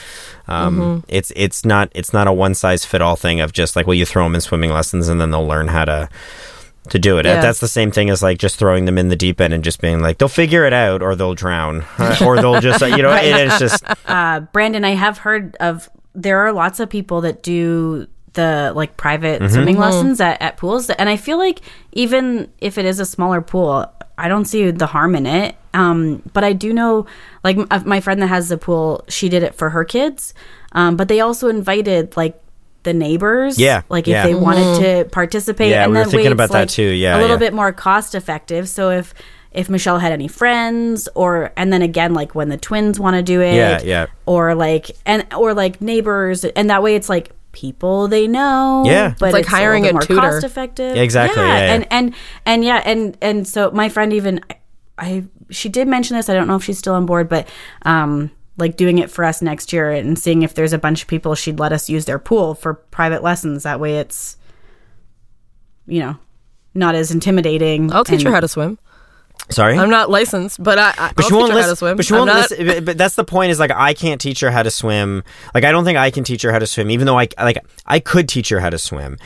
um, 0.48 0.78
Mm-hmm. 0.78 1.00
it's 1.08 1.32
it's 1.36 1.64
not 1.64 1.90
it's 1.94 2.12
not 2.12 2.26
a 2.28 2.32
one 2.32 2.54
size 2.54 2.84
fit 2.86 3.02
all 3.02 3.16
thing 3.16 3.40
of 3.40 3.52
just 3.52 3.76
like 3.76 3.86
well 3.86 3.94
you 3.94 4.06
throw 4.06 4.24
them 4.24 4.34
in 4.34 4.40
swimming 4.40 4.70
lessons 4.70 5.08
and 5.08 5.20
then 5.20 5.30
they'll 5.30 5.46
learn 5.46 5.68
how 5.68 5.84
to 5.84 6.08
to 6.90 6.98
do 7.00 7.18
it. 7.18 7.26
Yeah. 7.26 7.40
That's 7.40 7.58
the 7.58 7.66
same 7.68 7.90
thing 7.90 8.10
as 8.10 8.22
like 8.22 8.38
just 8.38 8.56
throwing 8.60 8.84
them 8.84 8.96
in 8.96 9.08
the 9.08 9.16
deep 9.16 9.40
end 9.40 9.52
and 9.52 9.64
just 9.64 9.80
being 9.80 10.00
like 10.00 10.18
they'll 10.18 10.28
figure 10.28 10.64
it 10.64 10.72
out 10.72 11.02
or 11.02 11.16
they'll 11.16 11.34
drown 11.34 11.84
uh, 11.98 12.16
or 12.24 12.36
they'll 12.36 12.60
just 12.60 12.80
you 12.80 13.02
know 13.02 13.12
it 13.14 13.36
is 13.52 13.58
just 13.58 13.84
Uh, 14.06 14.40
Brandon, 14.52 14.84
I 14.84 14.90
have 14.94 15.18
heard 15.18 15.56
of 15.56 15.90
there 16.14 16.38
are 16.46 16.52
lots 16.52 16.78
of 16.80 16.88
people 16.88 17.22
that 17.22 17.42
do 17.42 18.06
the 18.34 18.72
like 18.76 18.96
private 18.96 19.42
Mm-hmm. 19.42 19.52
swimming 19.52 19.78
lessons 19.78 20.20
at, 20.20 20.40
at 20.40 20.56
pools, 20.58 20.88
and 20.90 21.08
I 21.08 21.16
feel 21.16 21.38
like 21.38 21.60
even 21.92 22.50
if 22.60 22.78
it 22.78 22.84
is 22.84 23.00
a 23.00 23.04
smaller 23.06 23.40
pool, 23.40 23.90
I 24.16 24.28
don't 24.28 24.44
see 24.44 24.70
the 24.70 24.86
harm 24.86 25.14
in 25.16 25.26
it. 25.26 25.56
Um, 25.74 26.22
but 26.32 26.44
I 26.44 26.52
do 26.52 26.72
know, 26.72 27.06
like 27.44 27.56
m- 27.58 27.66
uh, 27.70 27.82
my 27.84 28.00
friend 28.00 28.22
that 28.22 28.28
has 28.28 28.48
the 28.48 28.56
pool, 28.58 29.04
she 29.08 29.28
did 29.28 29.42
it 29.42 29.54
for 29.54 29.70
her 29.70 29.84
kids, 29.84 30.32
um, 30.72 30.96
but 30.96 31.08
they 31.08 31.20
also 31.20 31.48
invited 31.48 32.16
like 32.16 32.40
the 32.86 32.94
neighbors, 32.94 33.58
Yeah, 33.58 33.82
like 33.90 34.06
yeah. 34.06 34.22
if 34.22 34.28
they 34.28 34.34
wanted 34.34 34.80
to 34.80 35.10
participate. 35.10 35.70
Yeah, 35.70 35.84
and 35.84 35.92
we 35.92 35.98
were 35.98 36.04
thinking 36.04 36.26
way 36.28 36.32
about 36.32 36.44
it's, 36.44 36.52
that 36.54 36.58
like, 36.60 36.68
too. 36.70 36.82
Yeah, 36.88 37.18
a 37.18 37.20
little 37.20 37.36
yeah. 37.36 37.40
bit 37.50 37.52
more 37.52 37.70
cost 37.72 38.14
effective. 38.14 38.66
So 38.70 38.88
if 38.90 39.12
if 39.52 39.68
Michelle 39.68 39.98
had 39.98 40.12
any 40.12 40.28
friends, 40.28 41.08
or 41.14 41.52
and 41.56 41.72
then 41.72 41.82
again, 41.82 42.14
like 42.14 42.34
when 42.34 42.48
the 42.48 42.56
twins 42.56 42.98
want 42.98 43.16
to 43.16 43.22
do 43.22 43.42
it, 43.42 43.54
Yeah, 43.54 43.80
yeah. 43.82 44.06
or 44.24 44.54
like 44.54 44.90
and 45.04 45.26
or 45.36 45.52
like 45.52 45.82
neighbors, 45.82 46.44
and 46.44 46.70
that 46.70 46.82
way 46.82 46.94
it's 46.94 47.08
like 47.10 47.32
people 47.52 48.06
they 48.08 48.26
know. 48.28 48.84
Yeah. 48.86 49.14
but 49.18 49.26
It's 49.26 49.34
like 49.34 49.46
hiring 49.46 49.84
a, 49.84 49.90
a 49.90 49.92
little 49.92 49.94
more 49.94 50.02
tutor. 50.02 50.20
cost 50.20 50.44
effective. 50.44 50.96
Yeah, 50.96 51.02
exactly, 51.02 51.42
yeah, 51.42 51.58
yeah. 51.58 51.74
and 51.74 51.86
and 51.90 52.14
and 52.46 52.64
yeah, 52.64 52.82
and 52.84 53.18
and 53.20 53.46
so 53.46 53.70
my 53.72 53.88
friend 53.88 54.12
even 54.12 54.40
I 54.98 55.24
she 55.50 55.68
did 55.68 55.88
mention 55.88 56.16
this. 56.16 56.28
I 56.28 56.34
don't 56.34 56.46
know 56.48 56.56
if 56.56 56.64
she's 56.64 56.78
still 56.78 56.94
on 56.94 57.04
board, 57.06 57.28
but 57.28 57.48
um. 57.82 58.30
Like 58.58 58.76
doing 58.76 58.98
it 58.98 59.10
for 59.10 59.24
us 59.24 59.42
next 59.42 59.72
year 59.72 59.90
and 59.90 60.18
seeing 60.18 60.42
if 60.42 60.54
there's 60.54 60.72
a 60.72 60.78
bunch 60.78 61.02
of 61.02 61.08
people 61.08 61.34
she'd 61.34 61.58
let 61.58 61.72
us 61.72 61.90
use 61.90 62.06
their 62.06 62.18
pool 62.18 62.54
for 62.54 62.74
private 62.74 63.22
lessons. 63.22 63.64
That 63.64 63.80
way 63.80 63.98
it's, 63.98 64.36
you 65.86 66.00
know, 66.00 66.16
not 66.74 66.94
as 66.94 67.10
intimidating. 67.10 67.92
I'll 67.92 68.04
teach 68.04 68.20
and- 68.20 68.28
her 68.28 68.32
how 68.34 68.40
to 68.40 68.48
swim. 68.48 68.78
sorry. 69.50 69.78
I'm 69.78 69.90
not 69.90 70.08
licensed, 70.10 70.62
but 70.62 70.78
I, 70.78 70.90
I 70.96 71.12
but 71.14 71.24
I'll 71.24 71.28
she 71.28 71.34
won't 71.34 71.46
teach 71.48 71.56
her 71.56 71.62
how 71.62 71.68
to 71.68 71.76
swim. 71.76 71.96
But 71.96 72.06
she 72.06 72.12
won't 72.14 72.26
not- 72.26 72.50
listen. 72.50 72.66
But, 72.66 72.84
but 72.84 72.98
that's 72.98 73.14
the 73.14 73.24
point. 73.24 73.50
Is 73.50 73.60
like 73.60 73.70
I 73.70 73.92
can't 73.94 74.20
teach 74.20 74.40
her 74.40 74.50
how 74.50 74.62
to 74.62 74.70
swim. 74.70 75.22
Like 75.54 75.64
I 75.64 75.70
don't 75.70 75.84
think 75.84 75.98
I 75.98 76.10
can 76.10 76.24
teach 76.24 76.42
her 76.42 76.50
how 76.52 76.58
to 76.58 76.66
swim. 76.66 76.90
Even 76.90 77.06
though 77.06 77.18
I 77.18 77.28
like 77.38 77.58
I 77.84 78.00
could 78.00 78.28
teach 78.28 78.48
her 78.48 78.60
how 78.60 78.70
to 78.70 78.78
swim. 78.78 79.18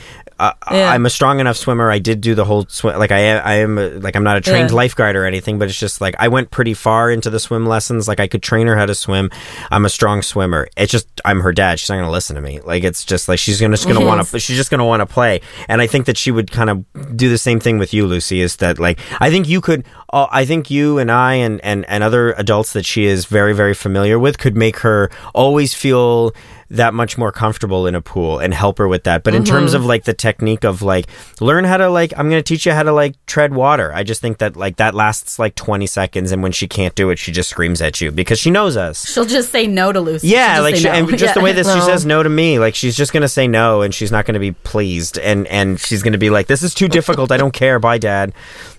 Yeah. 0.71 0.91
I'm 0.91 1.05
a 1.05 1.09
strong 1.09 1.39
enough 1.39 1.57
swimmer. 1.57 1.91
I 1.91 1.99
did 1.99 2.19
do 2.21 2.33
the 2.35 2.45
whole 2.45 2.65
swim. 2.67 2.97
Like 2.97 3.11
I 3.11 3.19
am. 3.19 3.41
I 3.45 3.53
am. 3.55 3.77
uh, 3.77 3.89
Like 4.01 4.15
I'm 4.15 4.23
not 4.23 4.37
a 4.37 4.41
trained 4.41 4.69
Yeah. 4.71 4.75
lifeguard 4.75 5.15
or 5.15 5.25
anything. 5.25 5.59
But 5.59 5.69
it's 5.69 5.79
just 5.79 6.01
like 6.01 6.15
I 6.19 6.27
went 6.29 6.49
pretty 6.51 6.73
far 6.73 7.11
into 7.11 7.29
the 7.29 7.39
swim 7.39 7.65
lessons. 7.65 8.07
Like 8.07 8.19
I 8.19 8.27
could 8.27 8.41
train 8.41 8.67
her 8.67 8.75
how 8.75 8.85
to 8.85 8.95
swim. 8.95 9.29
I'm 9.69 9.85
a 9.85 9.89
strong 9.89 10.21
swimmer. 10.21 10.67
It's 10.77 10.91
just 10.91 11.07
I'm 11.25 11.41
her 11.41 11.51
dad. 11.51 11.79
She's 11.79 11.89
not 11.89 11.95
going 11.95 12.05
to 12.07 12.11
listen 12.11 12.35
to 12.35 12.41
me. 12.41 12.59
Like 12.61 12.83
it's 12.83 13.05
just 13.05 13.27
like 13.29 13.39
she's 13.39 13.59
gonna 13.61 13.73
just 13.75 13.87
going 13.87 13.99
to 13.99 14.05
want 14.05 14.25
to. 14.25 14.39
She's 14.39 14.57
just 14.57 14.71
going 14.71 14.79
to 14.79 14.85
want 14.85 15.01
to 15.01 15.05
play. 15.05 15.41
And 15.69 15.81
I 15.81 15.87
think 15.87 16.05
that 16.07 16.17
she 16.17 16.31
would 16.31 16.51
kind 16.51 16.69
of 16.69 16.85
do 17.15 17.29
the 17.29 17.37
same 17.37 17.59
thing 17.59 17.77
with 17.77 17.93
you, 17.93 18.07
Lucy. 18.07 18.41
Is 18.41 18.55
that 18.57 18.79
like 18.79 18.99
I 19.19 19.29
think 19.29 19.47
you 19.47 19.61
could. 19.61 19.85
Uh, 20.13 20.27
I 20.31 20.43
think 20.45 20.69
you 20.69 20.97
and 20.97 21.09
I 21.11 21.35
and 21.35 21.61
and 21.63 21.85
and 21.87 22.03
other 22.03 22.33
adults 22.33 22.73
that 22.73 22.85
she 22.85 23.05
is 23.05 23.25
very 23.25 23.53
very 23.53 23.73
familiar 23.73 24.17
with 24.19 24.37
could 24.37 24.57
make 24.57 24.79
her 24.79 25.09
always 25.33 25.73
feel 25.73 26.33
that 26.71 26.93
much 26.93 27.17
more 27.17 27.31
comfortable 27.31 27.87
in 27.87 27.95
a 27.95 28.01
pool 28.01 28.39
and 28.39 28.53
help 28.53 28.77
her 28.77 28.87
with 28.87 29.03
that. 29.03 29.23
But 29.23 29.35
in 29.35 29.43
terms 29.43 29.73
mm-hmm. 29.73 29.83
of 29.83 29.85
like 29.85 30.05
the 30.05 30.13
technique 30.13 30.63
of 30.63 30.81
like 30.81 31.07
learn 31.39 31.63
how 31.63 31.77
to 31.77 31.89
like 31.89 32.13
I'm 32.17 32.29
going 32.29 32.41
to 32.41 32.47
teach 32.47 32.65
you 32.65 32.71
how 32.71 32.83
to 32.83 32.91
like 32.91 33.23
tread 33.25 33.53
water. 33.53 33.93
I 33.93 34.03
just 34.03 34.21
think 34.21 34.39
that 34.39 34.55
like 34.55 34.77
that 34.77 34.95
lasts 34.95 35.37
like 35.37 35.55
20 35.55 35.85
seconds 35.87 36.31
and 36.31 36.41
when 36.41 36.51
she 36.51 36.67
can't 36.67 36.95
do 36.95 37.09
it 37.09 37.19
she 37.19 37.31
just 37.31 37.49
screams 37.49 37.81
at 37.81 38.01
you 38.01 38.11
because 38.11 38.39
she 38.39 38.51
knows 38.51 38.77
us. 38.77 39.09
She'll 39.09 39.25
just 39.25 39.51
say 39.51 39.67
no 39.67 39.91
to 39.91 39.99
Lucy. 39.99 40.29
Yeah, 40.29 40.59
like 40.61 40.75
she, 40.75 40.85
no. 40.85 40.91
and 40.91 41.17
just 41.17 41.33
the 41.33 41.41
way 41.41 41.51
that 41.51 41.65
she 41.65 41.81
says 41.81 42.05
no 42.05 42.23
to 42.23 42.29
me, 42.29 42.59
like 42.59 42.75
she's 42.75 42.95
just 42.95 43.13
gonna 43.13 43.27
say 43.27 43.47
no, 43.47 43.81
and 43.81 43.93
she's 43.93 44.11
not 44.11 44.25
gonna 44.25 44.39
be 44.39 44.51
pleased, 44.51 45.17
and 45.17 45.47
and 45.47 45.79
she's 45.79 46.03
gonna 46.03 46.17
be 46.17 46.29
like, 46.29 46.47
"This 46.47 46.63
is 46.63 46.73
too 46.73 46.87
difficult. 46.87 47.31
I 47.31 47.37
don't 47.37 47.53
care. 47.53 47.79
Bye, 47.79 47.97
Dad." 47.97 48.33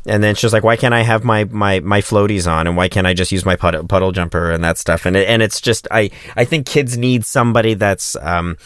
And 0.07 0.23
then 0.23 0.35
she's 0.35 0.53
like, 0.53 0.65
"Why 0.65 0.77
can't 0.77 0.95
I 0.95 1.03
have 1.03 1.25
my 1.25 1.45
my 1.45 1.81
my 1.81 2.01
floaties 2.01 2.51
on, 2.51 2.67
and 2.67 2.77
why 2.77 2.89
can't 2.89 3.07
I 3.07 3.15
just 3.15 3.33
use 3.33 3.45
my 3.45 3.57
puddle, 3.57 3.87
puddle 3.87 4.13
jumper 4.13 4.51
and 4.51 4.63
that 4.65 4.79
stuff?" 4.79 5.07
And 5.07 5.17
it, 5.17 5.29
and 5.29 5.43
it's 5.43 5.61
just 5.61 5.89
I 5.91 6.11
I 6.37 6.45
think 6.45 6.67
kids 6.67 6.99
need 6.99 7.25
somebody 7.25 7.75
that's 7.75 8.17
um, 8.17 8.57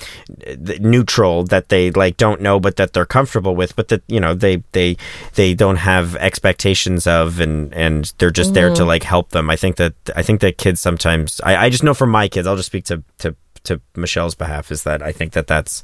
neutral 0.81 1.45
that 1.45 1.69
they 1.69 1.91
like 1.93 2.17
don't 2.17 2.41
know 2.41 2.59
but 2.59 2.77
that 2.77 2.93
they're 2.93 3.07
comfortable 3.07 3.55
with 3.55 3.77
but 3.77 3.89
that 3.89 4.03
you 4.09 4.21
know 4.21 4.35
they 4.35 4.63
they 4.73 4.97
they 5.35 5.55
don't 5.55 5.77
have 5.77 6.17
expectations 6.17 7.07
of 7.07 7.39
and 7.41 7.73
and 7.75 8.13
they're 8.19 8.31
just 8.31 8.55
there 8.55 8.75
to 8.75 8.85
like 8.85 9.03
help 9.03 9.31
them. 9.31 9.51
I 9.51 9.57
think 9.57 9.77
that 9.77 9.95
i 10.15 10.23
think 10.23 10.41
that 10.41 10.59
kids 10.59 10.81
sometimes 10.81 11.41
i, 11.45 11.57
I 11.67 11.71
just 11.71 11.83
know 11.83 11.95
for 11.95 12.07
my 12.07 12.29
kids 12.29 12.47
i'll 12.47 12.57
just 12.57 12.67
speak 12.67 12.85
to 12.87 13.03
to 13.19 13.35
to 13.67 13.81
Michelle's 13.95 14.35
behalf 14.35 14.73
is 14.73 14.83
that 14.85 15.03
I 15.03 15.13
think 15.13 15.33
that 15.33 15.47
that's 15.47 15.83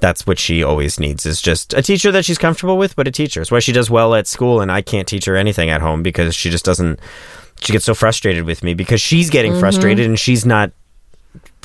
that's 0.00 0.26
what 0.26 0.38
she 0.38 0.62
always 0.62 0.98
needs 0.98 1.26
is 1.26 1.40
just 1.42 1.74
a 1.74 1.82
teacher 1.82 2.10
that 2.12 2.24
she's 2.24 2.38
comfortable 2.38 2.78
with, 2.78 2.96
but 2.96 3.06
a 3.06 3.10
teacher. 3.10 3.40
It's 3.40 3.50
why 3.50 3.60
she 3.60 3.72
does 3.72 3.90
well 3.90 4.14
at 4.14 4.26
school, 4.26 4.60
and 4.60 4.72
I 4.72 4.82
can't 4.82 5.06
teach 5.06 5.24
her 5.26 5.36
anything 5.36 5.70
at 5.70 5.80
home 5.80 6.02
because 6.02 6.34
she 6.34 6.50
just 6.50 6.64
doesn't. 6.64 6.98
She 7.60 7.72
gets 7.72 7.84
so 7.84 7.94
frustrated 7.94 8.44
with 8.44 8.62
me 8.62 8.74
because 8.74 9.00
she's 9.00 9.30
getting 9.30 9.58
frustrated 9.58 10.06
and 10.06 10.18
she's 10.18 10.44
not 10.44 10.72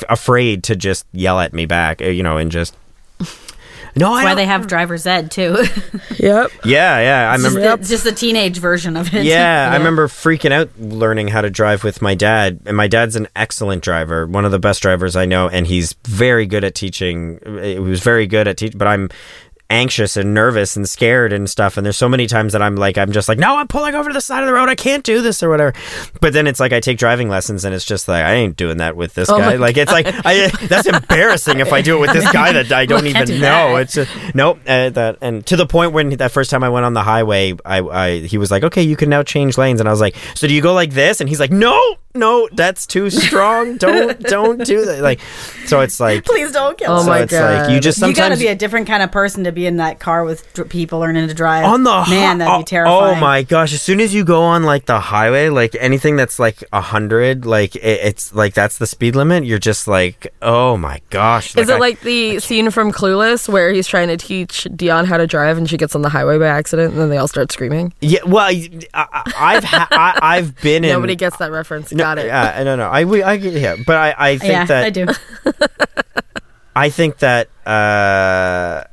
afraid 0.08 0.64
to 0.66 0.76
just 0.76 1.06
yell 1.12 1.40
at 1.40 1.54
me 1.54 1.66
back, 1.66 2.02
uh, 2.02 2.06
you 2.06 2.24
know, 2.24 2.38
and 2.38 2.52
just. 2.52 2.76
No, 3.96 4.08
I 4.08 4.24
Why 4.24 4.24
don't- 4.30 4.38
they 4.38 4.46
have 4.46 4.68
driver's 4.68 5.06
ed 5.06 5.32
too. 5.32 5.58
Yep. 6.18 6.52
Yeah, 6.66 7.00
yeah. 7.00 7.32
I 7.32 7.38
just, 7.38 7.56
remember. 7.56 7.82
the, 7.82 7.88
just 7.90 8.04
the 8.04 8.12
teenage 8.12 8.60
version 8.60 8.96
of 8.96 9.12
it. 9.14 9.26
Yeah, 9.26 9.70
I 9.74 9.78
remember 9.78 10.08
freaking 10.08 10.52
out 10.52 10.70
learning 10.78 11.30
how 11.30 11.42
to 11.42 11.50
drive 11.50 11.84
with 11.84 12.00
my 12.00 12.14
dad. 12.14 12.60
And 12.68 12.78
my 12.78 12.88
dad's 12.88 13.16
an 13.16 13.28
excellent 13.36 13.82
driver, 13.84 14.28
one 14.28 14.46
of 14.46 14.52
the 14.52 14.60
best 14.60 14.84
drivers 14.84 15.16
I 15.16 15.26
know, 15.26 15.50
and 15.50 15.66
he's 15.66 15.94
very 16.06 16.46
good 16.46 16.64
at 16.64 16.76
teaching. 16.76 17.40
He 17.64 17.80
was 17.80 18.02
very 18.02 18.28
good 18.28 18.48
at 18.48 18.58
teaching, 18.58 18.78
but 18.78 18.88
I'm 18.88 19.10
anxious 19.72 20.18
and 20.18 20.34
nervous 20.34 20.76
and 20.76 20.88
scared 20.88 21.34
and 21.34 21.50
stuff. 21.50 21.78
And 21.78 21.86
there's 21.86 21.98
so 21.98 22.10
many 22.10 22.28
times 22.28 22.54
that 22.54 22.62
I'm 22.62 22.76
like, 22.76 22.98
I'm 22.98 23.12
just 23.12 23.28
like, 23.30 23.40
no, 23.40 23.58
I'm 23.58 23.68
pulling 23.68 23.96
over 23.96 24.10
to 24.10 24.14
the 24.14 24.22
side 24.22 24.42
of 24.42 24.48
the 24.48 24.54
road. 24.54 24.70
I 24.70 24.76
can't 24.76 25.04
do 25.04 25.22
this 25.22 25.42
or 25.42 25.50
whatever. 25.50 25.74
But 26.20 26.34
then 26.34 26.46
it's 26.48 26.60
like 26.60 26.74
I 26.74 26.80
take 26.80 26.98
driving 26.98 27.30
lessons 27.30 27.66
and 27.66 27.74
it's 27.74 27.86
just 27.86 28.08
like 28.08 28.24
I 28.24 28.34
ain't 28.34 28.58
doing 28.58 28.78
that 28.78 28.96
with 28.96 29.14
this 29.14 29.30
Oh 29.30 29.38
guy. 29.38 29.52
my 29.52 29.56
Like 29.56 29.78
it's 29.78 29.92
like 29.92 30.06
I, 30.26 30.50
that's 30.68 30.88
embarrassing 30.88 31.60
if 31.60 31.72
I 31.74 31.82
do 31.82 31.98
it 31.98 32.00
with 32.02 32.14
this 32.14 32.30
guy 32.32 32.52
that 32.54 32.72
I 32.72 32.86
don't 32.86 33.02
Can't 33.12 33.16
even 33.16 33.26
do 33.28 33.40
know. 33.40 33.76
that. 33.76 33.82
It's 33.82 33.94
just 33.94 34.12
nope. 34.36 34.60
Uh, 34.68 34.90
that 34.90 35.18
and 35.22 35.46
to 35.48 35.56
the 35.56 35.66
point 35.66 35.94
when 35.94 36.10
that 36.18 36.32
first 36.32 36.52
time 36.52 36.64
I 36.64 36.70
went 36.70 36.86
on 36.86 36.94
the 36.94 37.04
highway, 37.04 37.54
I, 37.66 37.80
I 37.80 38.18
he 38.20 38.38
was 38.38 38.52
like, 38.52 38.64
okay, 38.64 38.82
you 38.84 38.96
can 38.96 39.10
now 39.10 39.24
change 39.24 39.58
lanes, 39.58 39.80
and 39.80 39.88
I 39.88 39.92
was 39.92 40.02
like, 40.02 40.16
so 40.36 40.48
do 40.48 40.54
you 40.54 40.62
go 40.62 40.74
like 40.74 40.92
this? 40.92 41.20
And 41.22 41.30
he's 41.30 41.40
like, 41.40 41.52
no, 41.52 41.80
no, 42.14 42.50
that's 42.52 42.86
too 42.86 43.10
strong. 43.10 43.78
Don't 43.78 44.20
don't 44.20 44.64
do 44.66 44.86
that. 44.86 45.02
Like, 45.02 45.20
so 45.66 45.80
it's 45.80 46.00
like. 46.00 46.26
Please 46.32 46.52
don't 46.52 46.78
kill 46.78 46.92
Oh. 46.92 47.02
So 47.02 47.08
my 47.10 47.20
it's 47.22 47.32
like 47.34 47.70
you 47.70 47.76
God. 47.78 47.84
just 47.84 48.02
You 48.02 48.14
got 48.14 48.30
to 48.30 48.38
be 48.38 48.48
a 48.48 48.56
different 48.56 48.88
kind 48.88 49.02
of 49.02 49.12
person 49.12 49.44
to 49.46 49.52
be 49.52 49.61
in 49.66 49.78
that 49.78 50.00
car 50.00 50.24
with 50.24 50.52
dr- 50.54 50.70
people 50.70 51.00
learning 51.00 51.28
to 51.28 51.34
drive. 51.34 51.66
on 51.66 51.84
the 51.84 52.06
man, 52.10 52.38
that'd 52.40 52.60
be 52.60 52.64
terrifying. 52.70 53.18
Oh 53.18 53.20
my 53.20 53.44
gosh! 53.44 53.74
As 53.74 53.82
soon 53.82 54.00
as 54.00 54.14
you 54.14 54.24
go 54.24 54.42
on 54.44 54.64
like 54.64 54.86
the 54.86 55.00
highway, 55.00 55.50
like 55.50 55.76
anything 55.80 56.16
that's 56.16 56.40
like 56.40 56.64
a 56.74 56.82
hundred, 56.82 57.46
like 57.46 57.76
it, 57.76 57.82
it's 57.84 58.34
like 58.34 58.54
that's 58.54 58.78
the 58.78 58.88
speed 58.88 59.16
limit. 59.16 59.44
You're 59.46 59.60
just 59.60 59.88
like, 59.88 60.34
oh 60.42 60.78
my 60.78 61.02
gosh! 61.10 61.56
Is 61.56 61.70
I- 61.70 61.76
it 61.76 61.80
like 61.80 62.02
the 62.02 62.40
scene 62.40 62.70
from 62.72 62.92
Clueless 62.92 63.48
where 63.50 63.72
he's 63.72 63.88
trying 63.88 64.08
to 64.10 64.18
teach 64.18 64.66
Dionne 64.72 65.06
how 65.06 65.18
to 65.18 65.28
drive 65.28 65.58
and 65.58 65.70
she 65.70 65.78
gets 65.78 65.96
on 65.96 66.02
the 66.02 66.10
highway 66.10 66.38
by 66.38 66.48
accident 66.48 66.92
and 66.94 67.02
then 67.02 67.10
they 67.10 67.18
all 67.18 67.28
start 67.28 67.52
screaming? 67.52 67.94
Yeah, 68.02 68.20
well, 68.26 68.46
I, 68.46 68.70
I, 68.94 69.34
I've 69.38 69.64
ha- 69.64 69.88
I, 69.92 70.20
I've 70.38 70.60
been 70.62 70.84
in. 70.84 70.92
Nobody 70.92 71.16
gets 71.16 71.38
that 71.38 71.52
reference. 71.52 71.92
No, 71.92 72.04
Got 72.04 72.18
it. 72.20 72.26
Yeah, 72.28 72.62
no, 72.64 72.76
no. 72.76 72.90
I, 72.90 73.06
we, 73.06 73.24
I, 73.24 73.34
yeah, 73.34 73.76
but 73.86 73.96
I, 73.98 74.16
I 74.18 74.38
think 74.38 74.52
yeah, 74.52 74.66
that 74.66 74.84
I 74.86 74.90
do. 74.90 75.08
I 76.76 76.90
think 76.90 77.18
that 77.18 77.50
uh, 77.66 78.86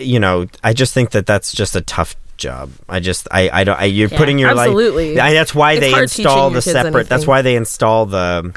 you 0.00 0.20
know, 0.20 0.46
I 0.64 0.72
just 0.72 0.94
think 0.94 1.10
that 1.10 1.26
that's 1.26 1.52
just 1.52 1.76
a 1.76 1.80
tough 1.80 2.16
job. 2.36 2.70
I 2.88 3.00
just, 3.00 3.28
I, 3.30 3.50
I 3.50 3.64
don't. 3.64 3.78
I, 3.78 3.84
you're 3.84 4.08
Yeah, 4.08 4.18
putting 4.18 4.38
your 4.38 4.50
absolutely. 4.50 5.14
Like, 5.14 5.24
I, 5.24 5.32
that's 5.34 5.54
why 5.54 5.72
It's 5.74 5.80
they 5.80 6.02
install 6.02 6.50
the 6.50 6.62
separate. 6.62 7.08
That's 7.08 7.26
why 7.26 7.42
they 7.42 7.56
install 7.56 8.06
the. 8.06 8.54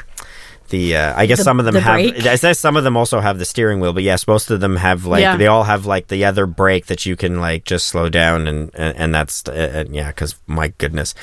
The 0.70 0.96
uh, 0.96 1.12
I 1.14 1.26
guess 1.26 1.38
The- 1.38 1.44
some 1.44 1.58
of 1.58 1.66
them 1.66 1.74
the 1.74 1.80
have. 1.80 1.94
brake? 1.96 2.26
I 2.26 2.36
says 2.36 2.58
some 2.58 2.76
of 2.76 2.84
them 2.84 2.96
also 2.96 3.20
have 3.20 3.38
the 3.38 3.44
steering 3.44 3.80
wheel, 3.80 3.92
but 3.92 4.02
yes, 4.02 4.26
most 4.26 4.50
of 4.50 4.60
them 4.60 4.76
have 4.76 5.04
like 5.04 5.20
Yeah. 5.20 5.36
they 5.36 5.46
all 5.46 5.64
have 5.64 5.84
like 5.84 6.08
the 6.08 6.24
other 6.24 6.46
brake 6.46 6.86
that 6.86 7.04
you 7.04 7.16
can 7.16 7.38
like 7.40 7.64
just 7.64 7.86
slow 7.86 8.08
down 8.08 8.48
and 8.48 8.70
and, 8.74 8.96
and 8.96 9.14
that's 9.14 9.46
uh, 9.46 9.84
uh, 9.86 9.90
yeah. 9.90 10.08
Because 10.08 10.36
my 10.46 10.68
goodness, 10.78 11.14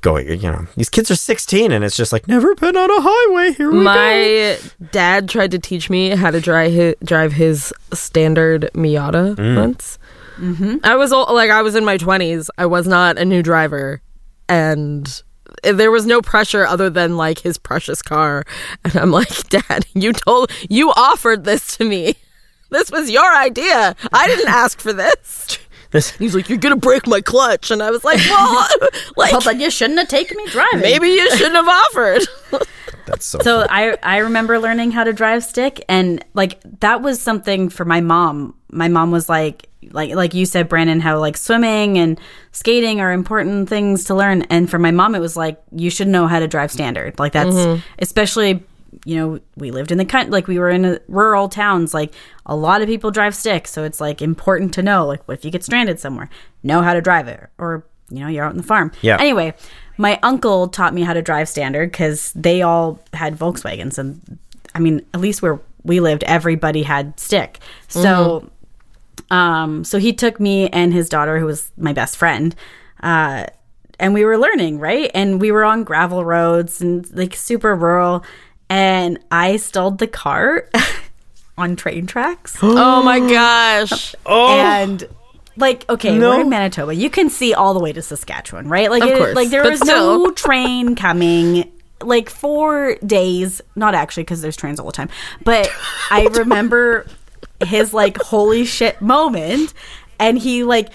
going 0.00 0.28
you 0.28 0.50
know 0.50 0.66
these 0.76 0.88
kids 0.90 1.10
are 1.12 1.16
sixteen 1.16 1.70
and 1.70 1.84
it's 1.84 1.96
just 1.96 2.12
like 2.12 2.26
never 2.26 2.54
been 2.56 2.76
on 2.76 2.90
a 2.90 3.00
highway. 3.00 3.52
Here 3.54 3.70
we 3.70 3.78
go. 3.78 3.82
My 3.84 4.58
dad 4.90 5.28
tried 5.28 5.52
to 5.52 5.58
teach 5.60 5.88
me 5.88 6.10
how 6.10 6.30
to 6.32 6.40
drive 6.40 6.72
his, 6.72 6.94
drive 7.04 7.32
his 7.32 7.72
standard 7.92 8.68
Miata 8.74 9.36
Mm. 9.36 9.56
once. 9.56 9.98
Mm-hmm. 10.38 10.76
I 10.84 10.94
was 10.94 11.10
all, 11.12 11.34
like, 11.34 11.50
I 11.50 11.62
was 11.62 11.74
in 11.74 11.84
my 11.84 11.96
twenties. 11.96 12.48
I 12.58 12.66
was 12.66 12.86
not 12.86 13.18
a 13.18 13.24
new 13.24 13.42
driver, 13.42 14.00
and 14.48 15.22
there 15.62 15.90
was 15.90 16.06
no 16.06 16.20
pressure 16.22 16.66
other 16.66 16.88
than 16.90 17.16
like 17.16 17.40
his 17.40 17.58
precious 17.58 18.02
car. 18.02 18.44
And 18.84 18.96
I'm 18.96 19.10
like, 19.10 19.48
Dad, 19.48 19.86
you 19.94 20.12
told, 20.12 20.50
you 20.68 20.90
offered 20.90 21.44
this 21.44 21.76
to 21.76 21.84
me. 21.84 22.14
This 22.70 22.90
was 22.90 23.10
your 23.10 23.34
idea. 23.36 23.96
I 24.12 24.26
didn't 24.26 24.48
ask 24.48 24.80
for 24.80 24.92
this. 24.92 25.58
This- 25.90 26.10
He's 26.10 26.34
like, 26.34 26.50
you're 26.50 26.58
gonna 26.58 26.76
break 26.76 27.06
my 27.06 27.22
clutch, 27.22 27.70
and 27.70 27.82
I 27.82 27.90
was 27.90 28.04
like, 28.04 28.18
well, 28.28 28.68
like 29.16 29.32
Well, 29.32 29.40
then 29.40 29.58
you 29.58 29.70
shouldn't 29.70 29.98
have 29.98 30.08
taken 30.08 30.36
me 30.36 30.46
driving. 30.48 30.80
maybe 30.82 31.08
you 31.08 31.30
shouldn't 31.34 31.54
have 31.54 31.66
offered. 31.66 32.22
That's 33.08 33.26
so. 33.26 33.38
So 33.40 33.66
I 33.68 33.96
I 34.02 34.18
remember 34.18 34.58
learning 34.58 34.92
how 34.92 35.04
to 35.04 35.12
drive 35.12 35.44
stick 35.44 35.84
and 35.88 36.24
like 36.34 36.60
that 36.80 37.02
was 37.02 37.20
something 37.20 37.68
for 37.68 37.84
my 37.84 38.00
mom. 38.00 38.54
My 38.70 38.88
mom 38.88 39.10
was 39.10 39.28
like 39.28 39.68
like 39.90 40.14
like 40.14 40.34
you 40.34 40.44
said 40.44 40.68
Brandon 40.68 41.00
how 41.00 41.18
like 41.18 41.36
swimming 41.36 41.98
and 41.98 42.20
skating 42.52 43.00
are 43.00 43.12
important 43.12 43.68
things 43.68 44.04
to 44.04 44.14
learn 44.14 44.42
and 44.42 44.68
for 44.68 44.78
my 44.78 44.90
mom 44.90 45.14
it 45.14 45.20
was 45.20 45.36
like 45.36 45.60
you 45.74 45.90
should 45.90 46.08
know 46.08 46.26
how 46.26 46.38
to 46.38 46.46
drive 46.46 46.70
standard. 46.70 47.18
Like 47.18 47.32
that's 47.32 47.54
mm-hmm. 47.54 47.80
especially 47.98 48.62
you 49.04 49.16
know 49.16 49.40
we 49.56 49.70
lived 49.70 49.92
in 49.92 49.98
the 49.98 50.04
country 50.04 50.30
like 50.30 50.46
we 50.46 50.58
were 50.58 50.70
in 50.70 50.84
a, 50.84 50.98
rural 51.08 51.48
towns 51.48 51.92
like 51.92 52.12
a 52.46 52.56
lot 52.56 52.80
of 52.80 52.88
people 52.88 53.10
drive 53.10 53.34
stick 53.34 53.68
so 53.68 53.84
it's 53.84 54.00
like 54.00 54.22
important 54.22 54.72
to 54.74 54.82
know 54.82 55.06
like 55.06 55.26
what 55.28 55.38
if 55.38 55.44
you 55.44 55.50
get 55.50 55.62
stranded 55.62 56.00
somewhere 56.00 56.28
know 56.62 56.80
how 56.80 56.94
to 56.94 57.00
drive 57.00 57.28
it 57.28 57.48
or 57.58 57.84
you 58.10 58.20
know 58.20 58.28
you're 58.28 58.44
out 58.44 58.50
on 58.50 58.56
the 58.56 58.62
farm 58.62 58.90
Yeah. 59.02 59.18
anyway 59.20 59.54
my 59.98 60.18
uncle 60.22 60.68
taught 60.68 60.94
me 60.94 61.02
how 61.02 61.12
to 61.12 61.20
drive 61.20 61.48
standard 61.48 61.90
because 61.90 62.32
they 62.32 62.62
all 62.62 62.98
had 63.12 63.36
volkswagens 63.36 63.98
and 63.98 64.38
i 64.74 64.78
mean 64.78 65.04
at 65.12 65.20
least 65.20 65.42
where 65.42 65.60
we 65.84 66.00
lived 66.00 66.22
everybody 66.24 66.82
had 66.82 67.18
stick. 67.18 67.58
So 67.88 68.50
um 69.30 69.84
so 69.84 69.98
he 69.98 70.12
took 70.12 70.40
me 70.40 70.68
and 70.68 70.92
his 70.92 71.08
daughter 71.08 71.38
who 71.38 71.46
was 71.46 71.70
my 71.76 71.92
best 71.92 72.16
friend 72.16 72.54
uh 73.02 73.46
and 74.00 74.14
we 74.14 74.24
were 74.24 74.38
learning 74.38 74.78
right? 74.78 75.10
And 75.14 75.40
we 75.40 75.50
were 75.50 75.64
on 75.64 75.84
gravel 75.84 76.24
roads 76.24 76.80
and 76.80 77.10
like 77.16 77.34
super 77.34 77.74
rural. 77.74 78.24
And 78.70 79.18
i 79.30 79.56
stalled 79.56 79.98
the 79.98 80.06
car 80.06 80.68
on 81.58 81.74
train 81.76 82.06
tracks. 82.06 82.56
Oh 82.62 83.02
my 83.02 83.20
gosh. 83.20 84.14
oh, 84.26 84.58
and 84.60 85.08
like 85.58 85.88
okay 85.90 86.16
No. 86.16 86.30
we're 86.30 86.40
in 86.42 86.48
manitoba. 86.48 86.94
You 86.94 87.10
can 87.10 87.28
see 87.30 87.52
all 87.54 87.74
the 87.74 87.80
way 87.80 87.92
to 87.92 88.00
saskatchewan 88.02 88.68
right? 88.68 88.90
Like 88.90 89.02
Of 89.02 89.08
it- 89.10 89.34
like 89.34 89.50
there 89.50 89.68
was 89.68 89.80
no 89.84 90.30
train 90.32 90.96
coming 90.96 91.70
like 92.00 92.30
four 92.30 92.94
days 93.04 93.60
not 93.74 93.94
actually 93.94 94.22
because 94.22 94.40
there's 94.40 94.56
trains 94.56 94.78
all 94.78 94.86
the 94.86 94.92
time 94.92 95.08
but 95.42 95.68
i 96.12 96.26
remember 96.26 97.04
his 97.66 97.92
like 97.92 98.16
holy 98.18 98.64
shit 98.64 99.00
moment 99.02 99.74
and 100.20 100.38
he 100.38 100.62
like 100.62 100.90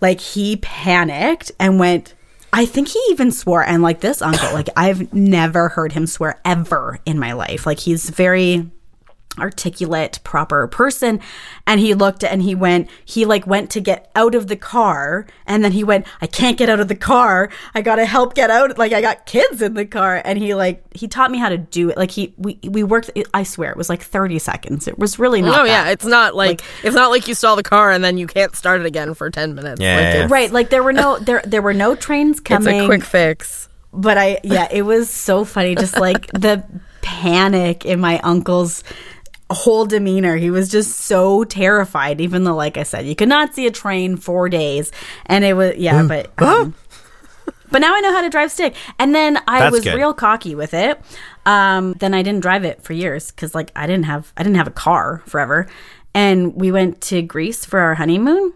like 0.00 0.18
he 0.20 0.56
panicked 0.56 1.52
and 1.60 1.78
went 1.78 2.14
I 2.52 2.64
think 2.66 2.88
he 2.88 3.00
even 3.10 3.30
swore 3.30 3.62
and 3.62 3.82
like 3.82 4.00
this 4.00 4.22
uncle 4.22 4.50
like 4.54 4.68
I've 4.76 5.12
never 5.12 5.68
heard 5.68 5.92
him 5.92 6.06
swear 6.06 6.40
ever 6.44 6.98
in 7.06 7.18
my 7.18 7.32
life. 7.34 7.64
Like 7.66 7.78
he's 7.80 8.10
very 8.10 8.68
articulate 9.38 10.18
proper 10.24 10.66
person. 10.66 11.20
And 11.66 11.80
he 11.80 11.94
looked 11.94 12.24
and 12.24 12.42
he 12.42 12.54
went 12.54 12.88
he 13.04 13.24
like 13.24 13.46
went 13.46 13.70
to 13.70 13.80
get 13.80 14.10
out 14.16 14.34
of 14.34 14.48
the 14.48 14.56
car. 14.56 15.26
And 15.46 15.64
then 15.64 15.72
he 15.72 15.84
went 15.84 16.06
I 16.20 16.26
can't 16.26 16.58
get 16.58 16.68
out 16.68 16.80
of 16.80 16.88
the 16.88 16.96
car. 16.96 17.48
I 17.74 17.80
got 17.80 17.96
to 17.96 18.06
help 18.06 18.34
get 18.34 18.50
out. 18.50 18.76
Like 18.76 18.92
I 18.92 19.00
got 19.00 19.26
kids 19.26 19.62
in 19.62 19.74
the 19.74 19.86
car. 19.86 20.20
And 20.24 20.38
he 20.38 20.54
like 20.54 20.82
he 20.96 21.06
taught 21.08 21.30
me 21.30 21.38
how 21.38 21.48
to 21.48 21.58
do 21.58 21.90
it. 21.90 21.96
Like 21.96 22.10
he 22.10 22.34
we 22.38 22.58
we 22.64 22.82
worked 22.82 23.10
I 23.32 23.44
swear 23.44 23.70
it 23.70 23.76
was 23.76 23.88
like 23.88 24.02
30 24.02 24.38
seconds. 24.40 24.88
It 24.88 24.98
was 24.98 25.18
really 25.18 25.42
not 25.42 25.60
Oh 25.60 25.64
that. 25.64 25.86
yeah, 25.86 25.90
it's 25.90 26.04
not 26.04 26.34
like, 26.34 26.62
it's 26.82 26.96
not 26.96 27.10
like 27.10 27.28
you 27.28 27.34
stall 27.34 27.56
the 27.56 27.62
car 27.62 27.90
and 27.92 28.02
then 28.02 28.18
you 28.18 28.26
can't 28.26 28.54
start 28.56 28.80
it 28.80 28.86
again 28.86 29.14
for 29.14 29.30
ten 29.30 29.54
minutes. 29.54 29.80
Yeah, 29.80 29.96
Like, 29.96 30.02
yeah, 30.04 30.14
yeah. 30.20 30.26
right. 30.30 30.50
Like 30.52 30.70
there 30.70 30.82
were 30.82 30.92
no 30.92 31.18
there 31.20 31.42
there 31.46 31.62
were 31.62 31.74
no 31.74 31.94
trains 31.94 32.38
it's 32.38 32.40
coming. 32.40 32.80
a 32.80 32.86
quick 32.86 33.04
fix. 33.04 33.68
but 33.92 34.18
I 34.18 34.40
yeah, 34.42 34.66
it 34.70 34.82
was 34.82 35.08
so 35.08 35.44
funny. 35.44 35.76
Just 35.76 35.98
like 35.98 36.26
the 36.32 36.64
panic 37.02 37.84
in 37.86 38.00
my 38.00 38.18
uncle's 38.20 38.84
whole 39.54 39.84
demeanor. 39.84 40.36
He 40.36 40.50
was 40.50 40.68
just 40.68 41.00
so 41.00 41.44
terrified 41.44 42.20
even 42.20 42.44
though 42.44 42.54
like 42.54 42.76
I 42.76 42.82
said, 42.84 43.06
you 43.06 43.16
could 43.16 43.28
not 43.28 43.54
see 43.54 43.66
a 43.66 43.70
train 43.70 44.16
4 44.16 44.48
days 44.48 44.92
and 45.26 45.44
it 45.44 45.54
was 45.54 45.76
yeah, 45.76 46.02
but 46.02 46.30
um, 46.42 46.74
but 47.70 47.80
now 47.80 47.94
I 47.94 48.00
know 48.00 48.12
how 48.12 48.22
to 48.22 48.30
drive 48.30 48.50
stick. 48.50 48.74
And 48.98 49.14
then 49.14 49.38
I 49.46 49.60
That's 49.60 49.72
was 49.72 49.84
good. 49.84 49.94
real 49.94 50.14
cocky 50.14 50.54
with 50.54 50.74
it. 50.74 51.00
Um 51.46 51.94
then 51.94 52.14
I 52.14 52.22
didn't 52.22 52.40
drive 52.40 52.64
it 52.64 52.82
for 52.82 52.92
years 52.92 53.30
cuz 53.32 53.54
like 53.54 53.72
I 53.74 53.86
didn't 53.86 54.06
have 54.06 54.32
I 54.36 54.42
didn't 54.42 54.56
have 54.56 54.68
a 54.68 54.72
car 54.72 55.22
forever. 55.26 55.66
And 56.14 56.54
we 56.56 56.72
went 56.72 57.00
to 57.02 57.22
Greece 57.22 57.64
for 57.64 57.78
our 57.80 57.94
honeymoon 57.94 58.52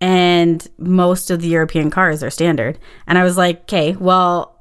and 0.00 0.66
most 0.78 1.30
of 1.30 1.40
the 1.40 1.48
European 1.48 1.90
cars 1.90 2.22
are 2.22 2.30
standard. 2.30 2.78
And 3.06 3.16
I 3.16 3.22
was 3.22 3.36
like, 3.36 3.62
okay, 3.62 3.96
well, 3.98 4.60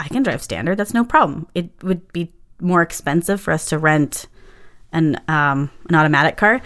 I 0.00 0.08
can 0.08 0.22
drive 0.22 0.42
standard. 0.42 0.78
That's 0.78 0.94
no 0.94 1.04
problem. 1.04 1.46
It 1.54 1.70
would 1.82 2.10
be 2.12 2.32
more 2.60 2.80
expensive 2.80 3.40
for 3.40 3.52
us 3.52 3.66
to 3.66 3.78
rent 3.78 4.26
an 4.92 5.20
um, 5.28 5.70
an 5.88 5.94
automatic 5.94 6.36
car. 6.36 6.60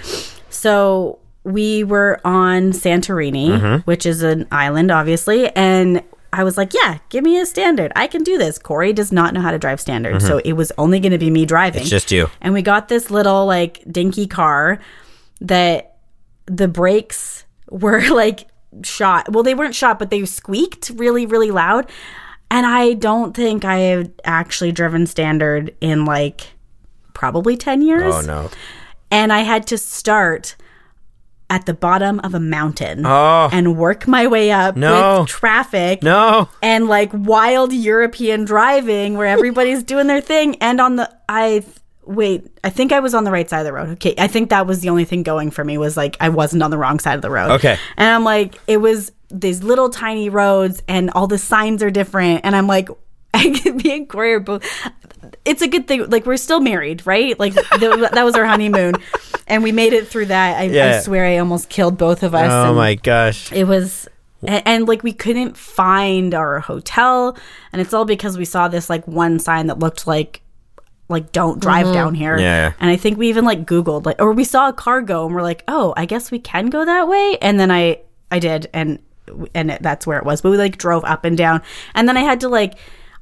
So 0.51 1.19
we 1.43 1.85
were 1.85 2.21
on 2.25 2.73
Santorini, 2.73 3.83
which 3.87 4.07
is 4.07 4.23
an 4.23 4.47
island, 4.51 4.91
obviously, 4.91 5.49
and 5.55 6.03
I 6.33 6.43
was 6.43 6.57
like, 6.57 6.73
"Yeah, 6.75 6.99
give 7.11 7.23
me 7.23 7.39
a 7.39 7.47
standard. 7.47 7.93
I 7.95 8.07
can 8.07 8.23
do 8.23 8.39
this." 8.39 8.59
Corey 8.59 8.93
does 8.93 9.13
not 9.13 9.35
know 9.35 9.41
how 9.41 9.51
to 9.51 9.59
drive 9.59 9.81
standard, 9.81 10.21
so 10.23 10.39
it 10.39 10.55
was 10.55 10.73
only 10.79 11.01
going 11.01 11.13
to 11.13 11.19
be 11.19 11.31
me 11.31 11.45
driving. 11.47 11.83
It's 11.83 11.91
just 11.91 12.11
you. 12.11 12.31
And 12.41 12.55
we 12.55 12.63
got 12.63 12.89
this 12.89 13.11
little 13.11 13.47
like 13.47 13.83
dinky 13.91 14.27
car 14.27 14.81
that 15.41 15.97
the 16.47 16.67
brakes 16.69 17.45
were 17.71 18.09
like 18.11 18.49
shot. 18.83 19.31
Well, 19.31 19.43
they 19.43 19.55
weren't 19.55 19.75
shot, 19.75 19.99
but 19.99 20.11
they 20.11 20.25
squeaked 20.25 20.91
really, 20.95 21.27
really 21.27 21.51
loud. 21.51 21.91
And 22.51 22.67
I 22.67 22.95
don't 22.95 23.35
think 23.35 23.65
I 23.65 23.79
have 23.79 24.11
actually 24.25 24.73
driven 24.73 25.07
standard 25.07 25.75
in 25.81 26.05
like 26.05 26.54
probably 27.15 27.57
10 27.57 27.81
years. 27.83 28.15
Oh 28.15 28.21
no. 28.21 28.51
And 29.11 29.33
I 29.33 29.41
had 29.41 29.67
to 29.69 29.79
start 29.79 30.57
at 31.51 31.67
the 31.67 31.75
bottom 31.75 32.21
of 32.21 32.35
a 32.35 32.41
mountain 32.41 33.05
Oh. 33.07 33.49
and 33.53 33.77
work 33.77 34.09
my 34.09 34.27
way 34.27 34.51
up 34.51 34.77
No. 34.77 35.21
with 35.21 35.29
traffic 35.29 36.03
No. 36.03 36.49
and 36.63 36.89
like 36.89 37.11
wild 37.13 37.73
European 37.73 38.45
driving 38.45 39.17
where 39.17 39.27
everybody's 39.27 39.83
doing 39.93 40.07
their 40.07 40.21
thing. 40.23 40.57
And 40.57 40.81
on 40.81 40.97
the, 40.97 41.15
I, 41.29 41.63
wait, 42.05 42.47
I 42.65 42.71
think 42.71 42.93
I 42.93 43.01
was 43.01 43.15
on 43.15 43.25
the 43.25 43.31
right 43.31 43.49
side 43.49 43.61
of 43.61 43.67
the 43.67 43.73
road. 43.75 43.89
Okay. 43.91 44.15
I 44.19 44.27
think 44.27 44.51
that 44.51 44.67
was 44.67 44.81
the 44.81 44.89
only 44.89 45.05
thing 45.05 45.23
going 45.23 45.51
for 45.51 45.65
me 45.65 45.79
was 45.79 45.97
like 45.97 46.17
I 46.19 46.31
wasn't 46.31 46.63
on 46.63 46.71
the 46.71 46.79
wrong 46.79 46.99
side 46.99 47.15
of 47.17 47.23
the 47.23 47.31
road. 47.31 47.51
Okay. 47.53 47.79
And 47.99 48.09
I'm 48.09 48.25
like, 48.25 48.59
it 48.67 48.79
was 48.79 49.13
these 49.31 49.63
little 49.63 49.91
tiny 49.91 50.31
roads 50.31 50.83
and 50.89 51.11
all 51.11 51.27
the 51.27 51.39
signs 51.39 51.83
are 51.83 51.91
different. 51.91 52.41
And 52.45 52.57
I'm 52.57 52.67
like, 52.67 52.89
me 53.35 53.93
and 53.95 54.09
Corey 54.09 54.33
are 54.35 54.41
both. 54.41 54.65
It's 55.45 55.63
a 55.63 55.69
good 55.69 55.87
thing. 55.87 56.09
Like 56.09 56.27
we're 56.27 56.37
still 56.37 56.61
married, 56.61 57.07
right? 57.07 57.39
Like 57.39 57.55
th- 57.55 57.69
that 58.13 58.25
was 58.25 58.35
our 58.35 58.47
honeymoon, 58.47 58.95
and 59.47 59.63
we 59.63 59.73
made 59.73 59.93
it 59.93 60.09
through 60.09 60.27
that. 60.27 60.59
I, 60.59 60.97
I 60.97 61.01
swear, 61.01 61.27
I 61.27 61.39
almost 61.39 61.69
killed 61.69 61.99
both 61.99 62.23
of 62.23 62.35
us. 62.35 62.51
Oh 62.51 62.75
my 62.75 62.95
gosh. 62.95 63.53
it 63.53 63.65
was 63.65 64.09
and, 64.47 64.63
and 64.67 64.89
like 64.89 65.03
we 65.03 65.13
couldn't 65.13 65.57
find 65.57 66.35
our 66.35 66.61
hotel 66.61 67.37
and 67.73 67.81
it's 67.81 67.93
all 67.93 68.05
because 68.05 68.37
we 68.39 68.45
saw 68.45 68.69
this 68.69 68.91
like 68.91 69.07
one 69.07 69.39
sign 69.39 69.67
that 69.67 69.79
looked 69.79 70.07
like 70.07 70.43
like 71.09 71.33
don't 71.33 71.61
drive 71.61 71.87
mm-hmm. 71.87 71.95
down 71.95 72.15
here 72.15 72.39
Yeah. 72.39 72.73
and 72.81 72.91
i 72.91 72.97
think 72.97 73.19
we 73.19 73.29
even 73.29 73.45
like 73.45 73.65
googled 73.67 74.07
like 74.07 74.21
or 74.21 74.33
we 74.33 74.45
saw 74.45 74.69
a 74.69 74.73
car 74.73 75.03
go 75.03 75.27
and 75.27 75.35
we're 75.35 75.43
like 75.43 75.63
oh 75.69 75.93
i 75.97 76.07
guess 76.07 76.31
we 76.31 76.39
can 76.39 76.67
go 76.67 76.85
that 76.85 77.09
way 77.09 77.39
and 77.43 77.61
then 77.61 77.71
i 77.71 78.01
i 78.31 78.39
did 78.39 78.69
and 78.73 79.01
and 79.55 79.71
it, 79.71 79.83
that's 79.83 80.07
where 80.07 80.19
it 80.19 80.25
was 80.25 80.41
but 80.41 80.51
we 80.51 80.57
like 80.57 80.79
drove 80.79 81.05
up 81.05 81.25
and 81.25 81.37
down 81.37 81.63
and 81.95 82.09
then 82.09 82.17
i 82.17 82.21
had 82.21 82.41
to 82.41 82.49
like 82.49 82.75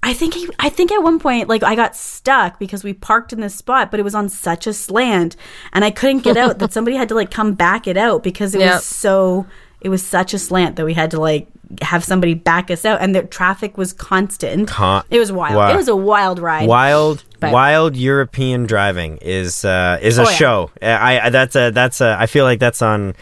I 0.05 0.15
think 0.15 0.35
he, 0.35 0.49
I 0.59 0.69
think 0.69 0.91
at 0.91 1.03
one 1.03 1.19
point 1.21 1.49
like 1.49 1.63
I 1.63 1.75
got 1.77 1.95
stuck 1.97 2.59
because 2.59 2.83
we 2.83 2.93
parked 2.93 3.33
in 3.33 3.41
this 3.41 3.55
spot, 3.55 3.91
but 3.91 4.01
it 4.01 4.03
was 4.03 4.15
on 4.15 4.29
such 4.29 4.67
a 4.67 4.73
slant 4.73 5.37
and 5.73 5.85
I 5.85 5.91
couldn't 5.91 6.21
get 6.25 6.37
out 6.37 6.59
that 6.59 6.73
somebody 6.73 6.97
had 6.97 7.09
to 7.11 7.15
like 7.15 7.31
come 7.31 7.53
back 7.55 7.87
it 7.87 7.97
out 7.97 8.23
because 8.25 8.55
it 8.55 8.61
Yep. 8.61 8.75
was 8.75 8.85
so 8.85 9.47
it 9.81 9.89
was 9.89 10.05
such 10.05 10.35
a 10.35 10.39
slant 10.39 10.77
that 10.77 10.85
we 10.85 10.95
had 10.95 11.11
to 11.13 11.21
like 11.21 11.47
have 11.83 12.05
somebody 12.05 12.35
back 12.35 12.71
us 12.71 12.85
out 12.85 13.01
and 13.01 13.15
the 13.15 13.23
traffic 13.23 13.79
was 13.79 13.93
constant. 13.93 14.69
Con- 14.69 15.05
it 15.11 15.19
was 15.19 15.33
wild. 15.33 15.55
Wow. 15.57 15.73
It 15.73 15.77
was 15.77 15.89
a 15.89 15.97
wild 15.97 16.39
ride. 16.39 16.69
Wild, 16.69 17.25
But- 17.41 17.53
wild 17.53 17.97
European 17.97 18.67
driving 18.67 19.19
is 19.23 19.65
uh, 19.65 19.99
is 20.03 20.19
a 20.19 20.23
Oh, 20.23 20.25
yeah. 20.29 20.31
show. 20.35 20.71
I, 20.83 21.21
I 21.21 21.31
that's 21.31 21.57
a 21.57 21.71
that's 21.71 22.01
a 22.01 22.17
I 22.19 22.27
feel 22.27 22.45
like 22.45 22.59
that's 22.59 22.83
on 22.83 23.15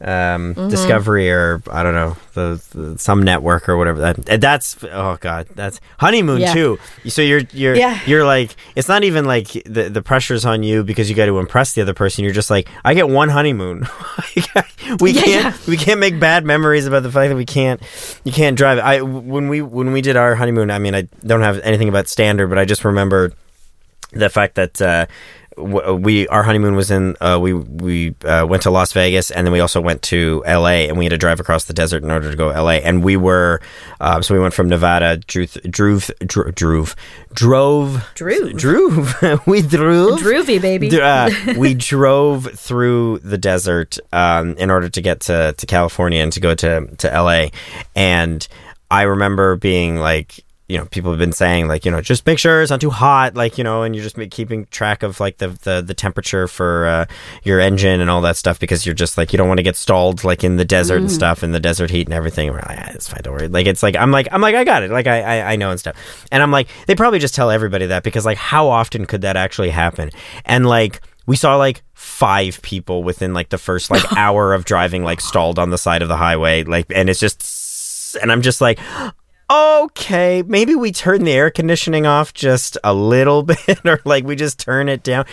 um, 0.00 0.54
Mm-hmm. 0.54 0.68
Discovery 0.68 1.30
or 1.30 1.62
I 1.70 1.82
don't 1.82 1.94
know 1.94 2.16
the, 2.34 2.60
the 2.74 2.98
some 2.98 3.22
network 3.22 3.68
or 3.68 3.76
whatever. 3.76 4.00
That 4.00 4.40
that's 4.40 4.76
oh 4.84 5.16
god, 5.20 5.46
that's 5.54 5.80
honeymoon 5.98 6.40
Yeah. 6.40 6.52
too. 6.52 6.78
So 7.08 7.22
you're 7.22 7.42
you're 7.52 7.74
Yeah. 7.76 7.98
you're 8.06 8.24
like 8.24 8.54
it's 8.76 8.88
not 8.88 9.04
even 9.04 9.24
like 9.24 9.48
the 9.64 9.88
the 9.88 10.02
pressure's 10.02 10.44
on 10.44 10.62
you 10.62 10.82
because 10.84 11.08
you 11.08 11.16
got 11.16 11.26
to 11.26 11.38
impress 11.38 11.72
the 11.74 11.82
other 11.82 11.94
person. 11.94 12.24
You're 12.24 12.34
just 12.34 12.50
like 12.50 12.68
I 12.84 12.94
get 12.94 13.08
one 13.08 13.28
honeymoon. 13.28 13.86
we 15.00 15.12
Yeah, 15.12 15.22
can't 15.22 15.66
we 15.66 15.76
can't 15.76 16.00
make 16.00 16.18
bad 16.20 16.44
memories 16.44 16.86
about 16.86 17.02
the 17.04 17.10
fact 17.12 17.30
that 17.30 17.36
we 17.36 17.46
can't 17.46 17.80
you 18.24 18.32
can't 18.32 18.56
drive. 18.56 18.78
I 18.78 19.00
when 19.00 19.48
we 19.48 19.62
when 19.62 19.92
we 19.92 20.00
did 20.00 20.16
our 20.16 20.34
honeymoon. 20.34 20.70
I 20.70 20.78
mean 20.78 20.94
I 20.94 21.02
don't 21.24 21.42
have 21.42 21.60
anything 21.60 21.88
about 21.88 22.08
standard, 22.08 22.48
but 22.48 22.58
I 22.58 22.64
just 22.64 22.84
remember 22.84 23.32
the 24.12 24.28
fact 24.30 24.54
that 24.56 24.80
uh, 24.80 25.06
we 25.56 26.26
our 26.28 26.42
honeymoon 26.42 26.74
was 26.74 26.90
in 26.90 27.16
uh, 27.20 27.38
we 27.40 27.52
we 27.54 28.14
uh, 28.24 28.46
went 28.48 28.62
to 28.64 28.70
Las 28.70 28.92
Vegas 28.92 29.30
and 29.30 29.46
then 29.46 29.52
we 29.52 29.60
also 29.60 29.80
went 29.80 30.02
to 30.02 30.42
L.A. 30.46 30.88
and 30.88 30.98
we 30.98 31.04
had 31.04 31.10
to 31.10 31.18
drive 31.18 31.40
across 31.40 31.64
the 31.64 31.72
desert 31.72 32.02
in 32.02 32.10
order 32.10 32.30
to 32.30 32.36
go 32.36 32.50
to 32.50 32.56
L.A. 32.56 32.82
and 32.82 33.04
we 33.04 33.16
were 33.16 33.60
um, 34.00 34.22
so 34.22 34.34
we 34.34 34.40
went 34.40 34.54
from 34.54 34.68
Nevada 34.68 35.16
drove 35.16 35.52
drove 35.70 36.10
drove 36.26 36.96
drove 37.32 38.04
Drove. 38.14 38.56
drove 38.56 39.46
we 39.46 39.62
drove 39.62 40.20
Droovy 40.20 40.60
baby. 40.60 41.00
Uh, 41.00 41.30
we 41.56 41.74
drove 41.74 42.46
through 42.46 43.18
the 43.20 43.38
desert 43.38 43.98
um, 44.12 44.54
in 44.56 44.70
order 44.70 44.88
to 44.88 45.00
get 45.00 45.20
to, 45.20 45.54
to 45.56 45.66
California 45.66 46.22
and 46.22 46.32
to 46.32 46.40
go 46.40 46.54
to, 46.54 46.86
to 46.96 47.08
LA. 47.08 47.46
And 47.94 48.46
I 48.90 49.02
remember 49.02 49.56
being 49.56 49.96
like, 49.96 50.44
you 50.68 50.78
know, 50.78 50.86
people 50.86 51.10
have 51.10 51.18
been 51.18 51.32
saying 51.32 51.68
like, 51.68 51.84
you 51.84 51.90
know, 51.90 52.00
just 52.00 52.26
make 52.26 52.38
sure 52.38 52.62
it's 52.62 52.70
not 52.70 52.80
too 52.80 52.90
hot, 52.90 53.34
like, 53.34 53.58
you 53.58 53.64
know, 53.64 53.82
and 53.82 53.94
you're 53.94 54.02
just 54.02 54.18
keeping 54.30 54.64
track 54.66 55.02
of 55.02 55.20
like 55.20 55.36
the, 55.36 55.48
the, 55.62 55.82
the 55.82 55.92
temperature 55.92 56.48
for 56.48 56.86
uh, 56.86 57.06
your 57.42 57.60
engine 57.60 58.00
and 58.00 58.08
all 58.08 58.22
that 58.22 58.36
stuff 58.36 58.58
because 58.58 58.86
you're 58.86 58.94
just 58.94 59.18
like, 59.18 59.32
you 59.32 59.36
don't 59.36 59.48
want 59.48 59.58
to 59.58 59.62
get 59.62 59.76
stalled 59.76 60.24
like 60.24 60.42
in 60.42 60.56
the 60.56 60.64
desert 60.64 60.96
and 60.96 61.12
stuff 61.12 61.42
and 61.42 61.54
the 61.54 61.60
desert 61.60 61.90
heat 61.90 62.06
and 62.06 62.14
everything. 62.14 62.48
And 62.48 62.56
we're 62.56 62.62
like, 62.62 62.78
ah, 62.78 62.92
it's 62.94 63.08
fine, 63.08 63.20
don't 63.22 63.34
worry. 63.34 63.48
Like, 63.48 63.66
it's 63.66 63.82
like, 63.82 63.94
I'm 63.96 64.10
like, 64.10 64.26
I'm 64.32 64.40
like, 64.40 64.54
I 64.54 64.64
got 64.64 64.82
it. 64.82 64.90
Like, 64.90 65.06
I, 65.06 65.20
I, 65.20 65.52
I 65.52 65.56
know 65.56 65.70
and 65.70 65.78
stuff. 65.78 65.96
And 66.32 66.42
I'm 66.42 66.50
like, 66.50 66.68
they 66.86 66.94
probably 66.94 67.18
just 67.18 67.34
tell 67.34 67.50
everybody 67.50 67.86
that 67.86 68.02
because 68.02 68.24
like, 68.24 68.38
how 68.38 68.68
often 68.68 69.04
could 69.04 69.20
that 69.20 69.36
actually 69.36 69.70
happen? 69.70 70.10
And 70.46 70.66
like, 70.66 71.02
we 71.26 71.36
saw 71.36 71.56
like 71.56 71.82
five 71.94 72.60
people 72.62 73.02
within 73.02 73.34
like 73.34 73.48
the 73.50 73.58
first 73.58 73.90
like 73.90 74.04
hour 74.16 74.54
of 74.54 74.64
driving 74.64 75.04
like 75.04 75.20
stalled 75.20 75.58
on 75.58 75.70
the 75.70 75.78
side 75.78 76.02
of 76.02 76.08
the 76.08 76.16
highway 76.16 76.62
like 76.64 76.84
and 76.94 77.08
it's 77.08 77.18
just 77.18 78.14
and 78.20 78.30
i'm 78.30 78.42
just 78.42 78.60
like 78.60 78.78
okay 79.50 80.42
maybe 80.42 80.74
we 80.74 80.90
turn 80.90 81.24
the 81.24 81.32
air 81.32 81.50
conditioning 81.50 82.06
off 82.06 82.32
just 82.32 82.78
a 82.82 82.94
little 82.94 83.42
bit 83.50 83.78
or 83.84 84.00
like 84.04 84.24
we 84.24 84.34
just 84.36 84.58
turn 84.58 84.88
it 84.88 85.02
down 85.02 85.24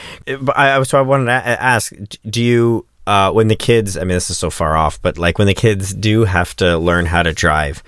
but 0.41 0.57
i, 0.57 0.71
I 0.71 0.77
was 0.79 0.89
so 0.89 0.97
i 0.99 1.01
wanted 1.01 1.25
to 1.25 1.31
ask 1.31 1.93
do 2.29 2.43
you 2.43 2.85
uh 3.07 3.31
when 3.31 3.47
the 3.47 3.55
kids 3.55 3.95
i 3.97 4.01
mean 4.01 4.09
this 4.09 4.29
is 4.29 4.37
so 4.37 4.49
far 4.49 4.75
off 4.75 5.01
but 5.01 5.17
like 5.17 5.37
when 5.37 5.47
the 5.47 5.53
kids 5.53 5.93
do 5.93 6.25
have 6.25 6.55
to 6.57 6.77
learn 6.77 7.05
how 7.05 7.23
to 7.23 7.33
drive 7.33 7.81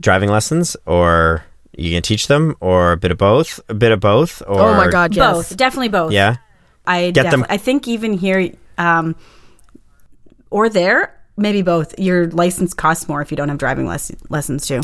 driving 0.00 0.30
lessons 0.30 0.76
or 0.86 1.44
you 1.76 1.92
can 1.92 2.02
teach 2.02 2.26
them 2.26 2.56
or 2.60 2.92
a 2.92 2.96
bit 2.96 3.10
of 3.12 3.18
both 3.18 3.60
a 3.68 3.74
bit 3.74 3.92
of 3.92 4.00
both 4.00 4.42
or 4.46 4.60
Oh 4.60 4.74
my 4.74 4.88
god, 4.88 5.14
yes. 5.14 5.32
Both, 5.32 5.56
definitely 5.56 5.88
both. 5.88 6.10
yeah 6.12 6.36
I 6.86 7.12
Get 7.12 7.30
them- 7.30 7.46
I 7.48 7.56
think 7.56 7.86
even 7.86 8.14
here, 8.14 8.52
um, 8.76 9.14
or 10.50 10.68
there, 10.68 11.14
maybe 11.40 11.62
both. 11.62 11.98
Your 11.98 12.28
license 12.28 12.74
costs 12.74 13.08
more 13.08 13.20
if 13.22 13.30
you 13.30 13.36
don't 13.36 13.48
have 13.48 13.58
driving 13.58 13.86
les- 13.86 14.12
lessons 14.28 14.66
too. 14.66 14.80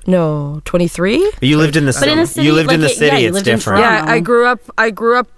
No, 0.07 0.61
23. 0.67 1.33
but 1.41 1.43
you 1.43 1.57
lived 1.57 1.77
in 1.77 1.87
the 1.87 1.93
city. 1.93 2.13
in 2.13 2.19
a 2.19 2.27
city, 2.27 2.47
you 2.47 2.53
lived 2.53 2.71
in 2.71 2.83
like, 2.83 2.95
the 2.97 3.05
it- 3.05 3.07
yeah, 3.07 3.15
city. 3.17 3.25
it's 3.27 3.43
different. 3.43 3.81
Yeah, 3.81 4.05
I 4.07 4.21
grew 4.21 4.47
up. 4.47 4.61
I 4.77 4.91
grew 4.91 5.19
up. 5.19 5.29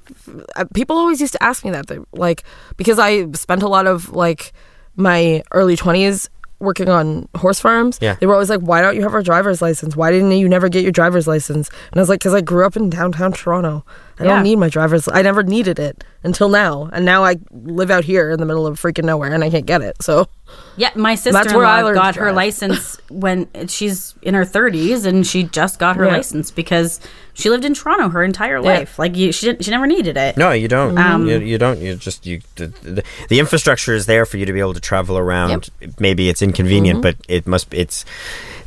uh, 0.56 0.64
People 0.74 0.96
always 0.98 1.20
used 1.20 1.32
to 1.34 1.42
ask 1.42 1.64
me 1.64 1.70
that, 1.70 1.86
like, 2.12 2.42
because 2.76 2.98
I 2.98 3.30
spent 3.32 3.62
a 3.62 3.68
lot 3.68 3.86
of 3.86 4.10
like 4.12 4.52
my 4.96 5.42
early 5.52 5.76
twenties 5.76 6.28
working 6.58 6.88
on 6.90 7.26
horse 7.36 7.58
farms, 7.58 7.98
Yeah. 8.02 8.16
they 8.20 8.26
were 8.26 8.34
always 8.34 8.50
like, 8.50 8.60
"Why 8.60 8.82
don't 8.82 8.94
you 8.94 9.02
have 9.02 9.14
a 9.14 9.22
driver's 9.22 9.62
license? 9.62 9.96
Why 9.96 10.10
didn't 10.10 10.32
you 10.32 10.46
never 10.48 10.68
get 10.68 10.82
your 10.82 10.92
driver's 10.92 11.26
license?" 11.26 11.70
And 11.90 11.98
I 11.98 12.00
was 12.02 12.08
like, 12.10 12.20
"Cause 12.20 12.34
I 12.34 12.42
grew 12.42 12.66
up 12.66 12.76
in 12.76 12.90
downtown 12.90 13.32
Toronto. 13.32 13.82
I 14.20 14.24
Yeah. 14.24 14.34
don't 14.34 14.42
need 14.42 14.56
my 14.56 14.68
driver's. 14.68 15.08
I 15.08 15.22
never 15.22 15.42
needed 15.42 15.78
it 15.78 16.04
until 16.22 16.48
now, 16.50 16.90
and 16.92 17.04
now 17.04 17.24
I 17.24 17.36
live 17.50 17.90
out 17.90 18.04
here 18.04 18.30
in 18.30 18.38
the 18.38 18.46
middle 18.46 18.66
of 18.66 18.78
freaking 18.78 19.04
nowhere, 19.04 19.32
and 19.32 19.42
I 19.42 19.48
can't 19.50 19.64
get 19.66 19.80
it. 19.80 20.02
So 20.02 20.28
Yeah, 20.76 20.90
my 20.94 21.10
where 21.10 21.12
I 21.12 21.14
sister 21.80 21.94
got 21.94 22.16
her 22.16 22.32
license 22.32 23.00
when 23.08 23.48
she's 23.68 24.14
in 24.22 24.34
her 24.34 24.44
30s 24.44 25.06
and 25.06 25.26
she 25.26 25.44
just 25.44 25.78
got 25.78 25.96
her 25.96 26.04
Yeah. 26.06 26.12
license 26.16 26.50
because 26.50 27.00
she 27.34 27.48
lived 27.50 27.64
in 27.64 27.72
Toronto 27.72 28.08
her 28.10 28.22
entire 28.22 28.60
life. 28.60 28.98
Like 28.98 29.16
you, 29.16 29.30
she 29.32 29.46
didn't, 29.46 29.64
she 29.64 29.70
never 29.70 29.86
needed 29.86 30.16
it. 30.16 30.36
No, 30.36 30.50
you 30.50 30.68
don't. 30.68 30.98
Um, 30.98 31.26
you, 31.28 31.38
you 31.38 31.56
don't. 31.56 31.78
You 31.80 31.94
just 31.96 32.26
you. 32.26 32.40
The, 32.56 32.66
the, 32.82 33.02
the 33.28 33.38
infrastructure 33.38 33.94
is 33.94 34.06
there 34.06 34.26
for 34.26 34.36
you 34.36 34.44
to 34.46 34.52
be 34.52 34.60
able 34.60 34.74
to 34.74 34.80
travel 34.80 35.16
around. 35.16 35.70
Maybe 35.98 36.28
it's 36.28 36.42
inconvenient, 36.42 37.00
but 37.00 37.16
it 37.28 37.46
must. 37.46 37.72
It's 37.72 38.04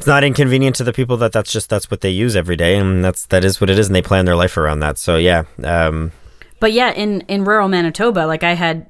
it's 0.03 0.07
not 0.07 0.25
inconvenient 0.25 0.75
to 0.75 0.83
the 0.83 0.91
people 0.91 1.15
that 1.17 1.31
that's 1.31 1.49
just 1.51 1.69
that's 1.69 1.89
what 1.89 2.01
they 2.01 2.09
use 2.09 2.35
every 2.35 2.57
day, 2.57 2.75
and 2.77 3.03
that's 3.05 3.25
that 3.27 3.45
is 3.45 3.61
what 3.61 3.69
it 3.69 3.79
is, 3.79 3.87
and 3.87 3.95
they 3.95 4.01
plan 4.01 4.25
their 4.25 4.35
life 4.35 4.57
around 4.57 4.81
that. 4.81 4.97
So 4.97 5.15
yeah, 5.15 5.43
um, 5.63 6.11
But 6.59 6.73
yeah, 6.73 6.91
in 6.91 7.21
in 7.21 7.45
rural 7.45 7.69
Manitoba, 7.69 8.25
like 8.27 8.43
I 8.43 8.53
had 8.53 8.89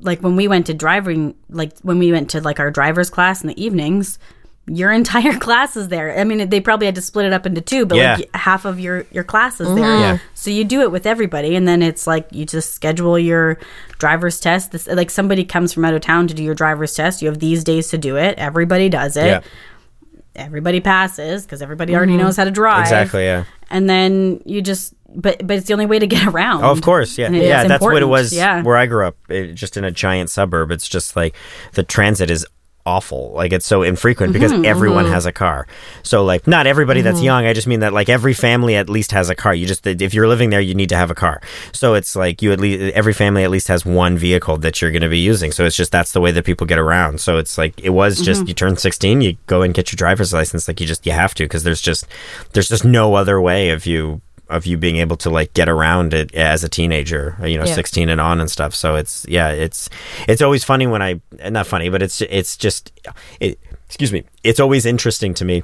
like 0.00 0.20
when 0.20 0.36
we 0.36 0.46
went 0.46 0.66
to 0.66 0.74
driving 0.74 1.34
like 1.50 1.72
when 1.82 1.98
we 1.98 2.12
went 2.12 2.30
to 2.30 2.40
like 2.40 2.60
our 2.60 2.70
driver's 2.70 3.10
class 3.10 3.42
in 3.42 3.48
the 3.48 3.60
evenings, 3.64 4.18
your 4.68 4.92
entire 4.92 5.36
class 5.46 5.76
is 5.76 5.88
there. 5.88 6.16
I 6.16 6.22
mean, 6.22 6.48
they 6.48 6.60
probably 6.60 6.86
had 6.86 6.94
to 6.94 7.02
split 7.02 7.26
it 7.26 7.32
up 7.32 7.46
into 7.46 7.60
two, 7.60 7.84
but 7.84 7.98
Yeah. 7.98 8.14
like 8.16 8.30
half 8.36 8.64
of 8.64 8.78
your 8.78 9.06
your 9.10 9.24
class 9.24 9.60
is 9.60 9.74
there. 9.74 9.98
Yeah. 9.98 10.18
So 10.34 10.50
you 10.50 10.62
do 10.64 10.82
it 10.82 10.92
with 10.92 11.04
everybody 11.04 11.56
and 11.56 11.66
then 11.66 11.82
it's 11.82 12.06
like 12.06 12.28
you 12.30 12.46
just 12.46 12.74
schedule 12.74 13.18
your 13.18 13.58
driver's 13.98 14.38
test. 14.38 14.70
This 14.70 14.86
like 14.86 15.10
somebody 15.10 15.44
comes 15.44 15.72
from 15.72 15.84
out 15.84 15.94
of 15.94 16.00
town 16.00 16.28
to 16.28 16.34
do 16.34 16.44
your 16.44 16.54
driver's 16.54 16.94
test. 16.94 17.22
You 17.22 17.28
have 17.28 17.40
these 17.40 17.64
days 17.64 17.88
to 17.88 17.98
do 17.98 18.16
it. 18.16 18.38
Everybody 18.38 18.88
does 18.88 19.16
it. 19.16 19.26
yeah, 19.26 19.40
Everybody 20.36 20.80
passes 20.80 21.44
because 21.44 21.62
everybody 21.62 21.94
already 21.94 22.12
mm-hmm. 22.12 22.22
knows 22.22 22.36
how 22.36 22.44
to 22.44 22.50
drive. 22.50 22.82
exactly. 22.82 23.24
Yeah. 23.24 23.44
And 23.70 23.88
then 23.88 24.42
you 24.44 24.62
just 24.62 24.94
but 25.14 25.46
but 25.46 25.56
it's 25.56 25.66
the 25.66 25.72
only 25.72 25.86
way 25.86 25.98
to 25.98 26.06
get 26.06 26.26
around. 26.34 26.64
Oh, 26.64 26.70
of 26.70 26.82
course, 26.82 27.16
yeah, 27.18 27.30
yeah. 27.30 27.66
That's 27.66 27.82
what 27.82 28.02
it 28.02 28.06
was. 28.06 28.32
Yeah. 28.32 28.62
where 28.62 28.76
I 28.76 28.86
grew 28.86 29.06
up, 29.06 29.16
it, 29.28 29.54
just 29.54 29.76
in 29.76 29.84
a 29.84 29.90
giant 29.90 30.30
suburb. 30.30 30.70
It's 30.70 30.88
just 30.88 31.16
like 31.16 31.34
the 31.72 31.82
transit 31.82 32.30
is 32.30 32.46
awful. 32.86 33.32
Like 33.34 33.52
it's 33.52 33.66
so 33.66 33.82
infrequent 33.82 34.32
because 34.32 34.52
Mm-hmm, 34.52 34.64
everyone 34.66 35.06
has 35.06 35.26
a 35.26 35.32
car. 35.32 35.66
So 36.02 36.24
like 36.24 36.46
not 36.46 36.66
everybody 36.66 37.00
that's 37.00 37.16
Mm-hmm. 37.16 37.24
young. 37.24 37.46
I 37.46 37.52
just 37.52 37.66
mean 37.66 37.80
that 37.80 37.92
like 37.92 38.08
every 38.08 38.34
family 38.34 38.76
at 38.76 38.88
least 38.90 39.12
has 39.12 39.30
a 39.30 39.34
car. 39.34 39.54
You 39.54 39.66
just 39.66 39.86
if 39.86 40.12
you're 40.14 40.28
living 40.28 40.50
there, 40.50 40.60
you 40.60 40.74
need 40.74 40.90
to 40.90 40.96
have 40.96 41.10
a 41.10 41.14
car. 41.14 41.40
So 41.72 41.94
it's 41.94 42.14
like 42.14 42.42
you 42.42 42.52
at 42.52 42.60
least 42.60 42.94
every 42.94 43.12
family 43.14 43.42
at 43.44 43.50
least 43.50 43.68
has 43.68 43.86
one 43.86 44.18
vehicle 44.18 44.58
that 44.58 44.80
you're 44.82 44.90
going 44.90 45.02
to 45.02 45.08
be 45.08 45.18
using. 45.18 45.50
So 45.52 45.64
it's 45.64 45.76
just 45.76 45.92
that's 45.92 46.12
the 46.12 46.20
way 46.20 46.30
that 46.32 46.44
people 46.44 46.66
get 46.66 46.78
around. 46.78 47.20
So 47.20 47.38
it's 47.38 47.56
like 47.58 47.78
it 47.80 47.90
was 47.90 48.20
just 48.20 48.42
Mm-hmm. 48.42 48.48
you 48.48 48.54
turn 48.54 48.76
16, 48.76 49.20
you 49.20 49.36
go 49.46 49.62
and 49.62 49.72
get 49.72 49.90
your 49.92 49.96
driver's 49.96 50.32
license. 50.32 50.68
Like 50.68 50.80
you 50.80 50.86
just 50.86 51.06
you 51.06 51.12
have 51.12 51.34
to 51.34 51.44
because 51.44 51.62
there's 51.62 51.80
just 51.80 52.06
there's 52.52 52.68
just 52.68 52.84
no 52.84 53.14
other 53.14 53.40
way 53.40 53.70
of 53.70 53.86
you 53.86 54.20
of 54.48 54.66
you 54.66 54.76
being 54.76 54.96
able 54.96 55.16
to 55.16 55.30
like 55.30 55.52
get 55.54 55.68
around 55.68 56.12
it 56.14 56.34
as 56.34 56.62
a 56.64 56.68
teenager, 56.68 57.36
you 57.42 57.56
know, 57.58 57.64
Yeah. 57.64 57.74
16 57.74 58.08
and 58.08 58.20
on 58.20 58.40
and 58.40 58.50
stuff. 58.50 58.74
So 58.74 58.96
it's 58.96 59.24
yeah, 59.28 59.48
it's 59.50 59.88
it's 60.28 60.42
always 60.42 60.64
funny 60.64 60.86
when 60.86 61.02
I 61.02 61.20
not 61.50 61.66
funny, 61.66 61.88
but 61.88 62.02
it's 62.02 62.20
it's 62.22 62.56
just 62.56 62.92
it 63.40 63.58
excuse 63.86 64.12
me. 64.12 64.24
It's 64.42 64.60
always 64.60 64.84
interesting 64.86 65.34
to 65.34 65.44
me 65.44 65.62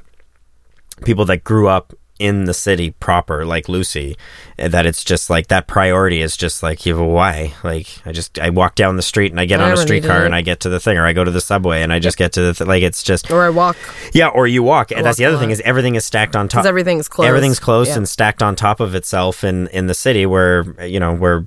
people 1.04 1.24
that 1.26 1.44
grew 1.44 1.68
up 1.68 1.94
in 2.20 2.44
the 2.44 2.52
city 2.54 2.90
proper 3.00 3.44
like 3.46 3.66
Lucy 3.68 4.16
that 4.58 4.84
it's 4.84 5.02
just 5.02 5.30
like 5.30 5.46
that 5.48 5.66
priority 5.66 6.20
is 6.20 6.36
just 6.36 6.62
like 6.62 6.84
you 6.84 6.92
have 6.94 7.00
a 7.02 7.06
why. 7.06 7.54
Like 7.64 7.86
I 8.04 8.12
just 8.12 8.38
I 8.38 8.50
walk 8.50 8.74
down 8.74 8.96
the 8.96 9.02
street 9.02 9.30
and 9.32 9.40
I 9.40 9.46
get 9.46 9.58
I 9.60 9.64
on 9.64 9.72
a 9.72 9.76
streetcar 9.78 10.26
and 10.26 10.34
I 10.34 10.42
get 10.42 10.60
to 10.60 10.68
the 10.68 10.78
thing 10.78 10.98
or 10.98 11.06
I 11.06 11.14
go 11.14 11.24
to 11.24 11.30
the 11.30 11.40
subway 11.40 11.80
and 11.82 11.92
I 11.92 11.98
just 11.98 12.18
get 12.18 12.32
to 12.32 12.42
the 12.42 12.52
th- 12.54 12.68
like 12.68 12.82
it's 12.82 13.02
just 13.02 13.30
or 13.30 13.42
I 13.42 13.48
walk. 13.50 13.76
Yeah 14.12 14.28
or 14.28 14.46
you 14.46 14.62
walk. 14.62 14.92
And 14.92 15.04
that's 15.04 15.16
the 15.16 15.24
other 15.24 15.38
thing 15.38 15.50
is 15.50 15.60
everything 15.62 15.94
is 15.94 16.04
stacked 16.04 16.36
on 16.36 16.46
top. 16.46 16.66
Everything's 16.66 17.08
closed. 17.08 17.28
Everything's 17.28 17.58
closed 17.58 17.88
Yeah. 17.90 17.96
and 17.96 18.08
stacked 18.08 18.42
on 18.42 18.54
top 18.54 18.80
of 18.80 18.94
itself 18.94 19.42
in 19.42 19.66
in 19.68 19.86
the 19.86 19.94
city 19.94 20.26
where 20.26 20.64
you 20.84 21.00
know 21.00 21.14
where 21.14 21.46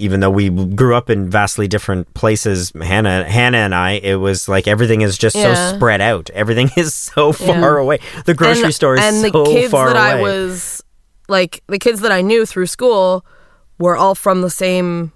even 0.00 0.20
though 0.20 0.30
we 0.30 0.48
grew 0.50 0.94
up 0.96 1.10
in 1.10 1.28
vastly 1.30 1.68
different 1.68 2.12
places, 2.14 2.72
Hannah 2.80 3.24
Hannah 3.28 3.58
and 3.58 3.74
I, 3.74 3.92
it 3.92 4.16
was 4.16 4.48
like 4.48 4.66
everything 4.66 5.02
is 5.02 5.16
just 5.18 5.36
Yeah. 5.36 5.54
so 5.70 5.76
spread 5.76 6.00
out. 6.00 6.30
Everything 6.30 6.70
is 6.76 6.94
so 6.94 7.32
far 7.32 7.76
Yeah. 7.76 7.80
away. 7.80 7.98
The 8.24 8.34
grocery 8.34 8.64
and, 8.64 8.74
store 8.74 8.94
is 8.94 9.00
and 9.00 9.16
so 9.16 9.30
the 9.30 9.44
kids 9.44 9.70
far 9.70 9.92
that 9.92 10.18
away. 10.18 10.20
I 10.20 10.22
was 10.22 10.82
like 11.28 11.62
the 11.68 11.78
kids 11.78 12.00
that 12.00 12.10
I 12.12 12.20
knew 12.22 12.44
through 12.46 12.66
school 12.66 13.24
were 13.78 13.96
all 13.96 14.14
from 14.14 14.42
the 14.42 14.50
same 14.50 15.12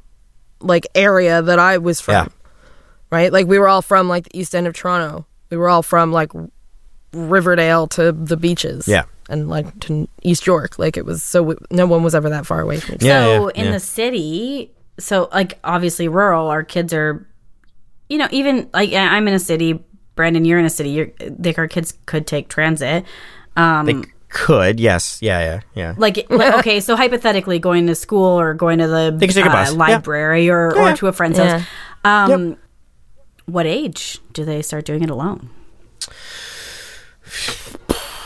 like 0.60 0.86
area 0.94 1.42
that 1.42 1.58
I 1.58 1.78
was 1.78 2.00
from. 2.00 2.12
Yeah. 2.14 2.26
Right? 3.10 3.32
Like 3.32 3.46
we 3.46 3.58
were 3.58 3.68
all 3.68 3.82
from 3.82 4.08
like 4.08 4.24
the 4.24 4.38
east 4.38 4.54
end 4.54 4.66
of 4.66 4.74
Toronto. 4.74 5.26
We 5.50 5.56
were 5.56 5.68
all 5.68 5.82
from 5.82 6.12
like 6.12 6.30
Riverdale 7.12 7.86
to 7.88 8.12
the 8.12 8.36
beaches. 8.36 8.88
Yeah. 8.88 9.04
And 9.30 9.48
like 9.48 9.80
to 9.80 10.06
East 10.22 10.46
York. 10.46 10.78
Like 10.78 10.96
it 10.98 11.06
was 11.06 11.22
so 11.22 11.56
no 11.70 11.86
one 11.86 12.02
was 12.02 12.14
ever 12.14 12.28
that 12.28 12.44
far 12.46 12.60
away 12.60 12.78
from 12.80 12.96
each 12.96 13.02
Yeah, 13.02 13.24
so 13.24 13.48
yeah, 13.48 13.52
in 13.60 13.64
yeah. 13.66 13.70
the 13.72 13.80
city, 13.80 14.70
so 14.98 15.28
like 15.32 15.58
obviously 15.64 16.08
rural, 16.08 16.48
our 16.48 16.62
kids 16.62 16.92
are, 16.92 17.26
you 18.10 18.18
know, 18.18 18.28
even 18.30 18.68
like 18.74 18.92
I- 18.92 19.16
I'm 19.16 19.26
in 19.26 19.34
a 19.34 19.38
city. 19.38 19.82
Brandon, 20.14 20.44
you're 20.44 20.58
in 20.58 20.64
a 20.66 20.70
city. 20.70 20.90
You're 20.90 21.08
like 21.38 21.58
our 21.58 21.66
kids 21.68 21.94
could 22.06 22.26
take 22.26 22.48
transit. 22.48 23.04
Um, 23.56 23.86
They 23.86 24.02
could, 24.28 24.78
yes, 24.78 25.18
yeah, 25.22 25.40
yeah, 25.40 25.60
yeah. 25.74 25.94
like, 25.96 26.26
like 26.30 26.54
okay, 26.58 26.80
so 26.80 26.94
hypothetically, 26.94 27.58
going 27.58 27.86
to 27.86 27.94
school 27.94 28.38
or 28.38 28.52
going 28.52 28.78
to 28.78 28.86
the 28.88 29.14
They 29.16 29.26
could 29.26 29.34
take 29.36 29.44
yeah. 29.46 29.70
library 29.70 30.50
or 30.50 30.72
Yeah. 30.76 30.92
or 30.92 30.96
to 30.96 31.06
a 31.08 31.12
friend's 31.12 31.38
Yeah. 31.38 31.58
house. 32.04 32.30
Um, 32.30 32.56
What 33.46 33.64
age 33.66 34.18
do 34.32 34.44
they 34.44 34.60
start 34.62 34.84
doing 34.84 35.02
it 35.02 35.10
alone? 35.10 35.48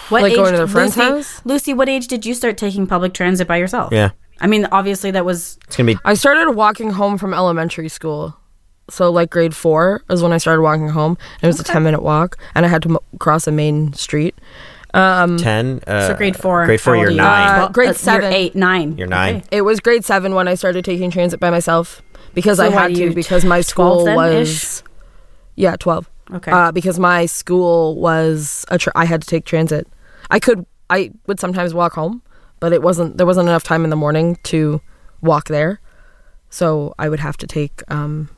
What 0.09 0.23
Like 0.23 0.35
going 0.35 0.53
to 0.53 0.59
their 0.59 0.67
friend's 0.67 0.97
Lucy, 0.97 1.09
house? 1.11 1.41
Lucy, 1.45 1.75
what 1.75 1.89
age 1.89 2.07
did 2.07 2.25
you 2.25 2.35
start 2.35 2.57
taking 2.57 2.87
public 2.87 3.13
transit 3.15 3.47
by 3.47 3.57
yourself? 3.57 3.93
Yeah. 3.93 4.11
I 4.41 4.47
mean, 4.47 4.67
obviously 4.73 5.11
that 5.11 5.25
was 5.25 5.59
It's 5.67 5.77
gonna 5.77 5.93
be 5.95 5.99
I 6.05 6.15
started 6.15 6.53
walking 6.53 6.91
home 6.91 7.19
from 7.19 7.35
elementary 7.35 7.89
school. 7.89 8.37
So 8.91 9.11
like 9.11 9.31
grade 9.31 9.55
four 9.55 10.03
is 10.09 10.23
when 10.23 10.33
I 10.33 10.39
started 10.39 10.63
walking 10.63 10.89
home. 10.89 11.19
And 11.43 11.45
it 11.45 11.47
was 11.49 11.61
a 11.61 11.65
ten 11.65 11.83
minute 11.83 12.03
walk, 12.03 12.37
and 12.55 12.65
I 12.65 12.69
had 12.69 12.83
to 12.85 12.91
m- 12.91 13.19
cross 13.19 13.47
a 13.47 13.53
main 13.53 13.93
street. 13.93 14.35
ten. 14.95 15.81
Uh, 15.87 16.09
so 16.09 16.15
grade 16.15 16.37
four. 16.37 16.65
Grade 16.65 16.81
four, 16.81 16.97
you're 16.97 17.09
are 17.09 17.11
you? 17.11 17.17
nine. 17.17 17.61
Uh, 17.61 17.69
grade 17.69 17.89
you're 17.89 17.95
seven. 17.95 18.33
eight, 18.33 18.55
nine. 18.55 18.97
You're 18.97 19.07
nine. 19.09 19.37
Okay. 19.37 19.49
It 19.59 19.63
was 19.63 19.81
grade 19.81 20.05
seven 20.05 20.35
when 20.35 20.49
I 20.49 20.55
started 20.55 20.85
taking 20.85 21.11
transit 21.11 21.39
by 21.41 21.51
myself 21.51 22.01
because 22.35 22.57
So 22.59 22.65
I 22.65 22.71
had 22.71 22.95
to 22.95 23.13
because 23.13 23.45
my 23.45 23.61
school 23.61 24.05
was 24.07 24.83
yeah 25.57 25.77
twelve. 25.77 26.09
Okay. 26.33 26.51
Uh, 26.53 26.73
because 26.73 26.99
my 26.99 27.27
school 27.27 27.97
was 27.97 28.65
a 28.69 28.79
tr- 28.79 28.91
I 28.95 29.05
had 29.05 29.21
to 29.23 29.27
take 29.27 29.45
transit. 29.45 29.87
I 30.31 30.39
could 30.39 30.67
I 30.91 31.11
would 31.27 31.41
sometimes 31.41 31.75
walk 31.75 31.95
home, 31.95 32.23
but 32.61 32.73
it 32.73 32.83
wasn't 32.83 33.17
there 33.17 33.27
wasn't 33.27 33.49
enough 33.49 33.65
time 33.65 33.85
in 33.85 33.91
the 33.91 33.97
morning 33.97 34.37
to 34.45 34.81
walk 35.21 35.49
there, 35.49 35.81
so 36.51 36.95
I 36.99 37.09
would 37.09 37.21
have 37.21 37.37
to 37.39 37.47
take 37.47 37.83
um 37.89 38.31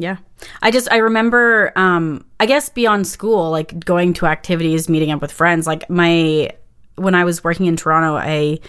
Yeah. 0.00 0.16
I 0.62 0.70
just 0.70 0.90
I 0.90 0.96
remember 0.96 1.72
um 1.76 2.24
I 2.40 2.46
guess 2.46 2.70
beyond 2.70 3.06
school, 3.06 3.50
like 3.50 3.84
going 3.84 4.14
to 4.14 4.26
activities, 4.26 4.88
meeting 4.88 5.10
up 5.10 5.20
with 5.20 5.30
friends. 5.30 5.66
Like 5.66 5.88
my 5.90 6.50
when 6.96 7.14
I 7.14 7.24
was 7.24 7.44
working 7.44 7.66
in 7.66 7.76
Toronto, 7.76 8.16
I 8.16 8.60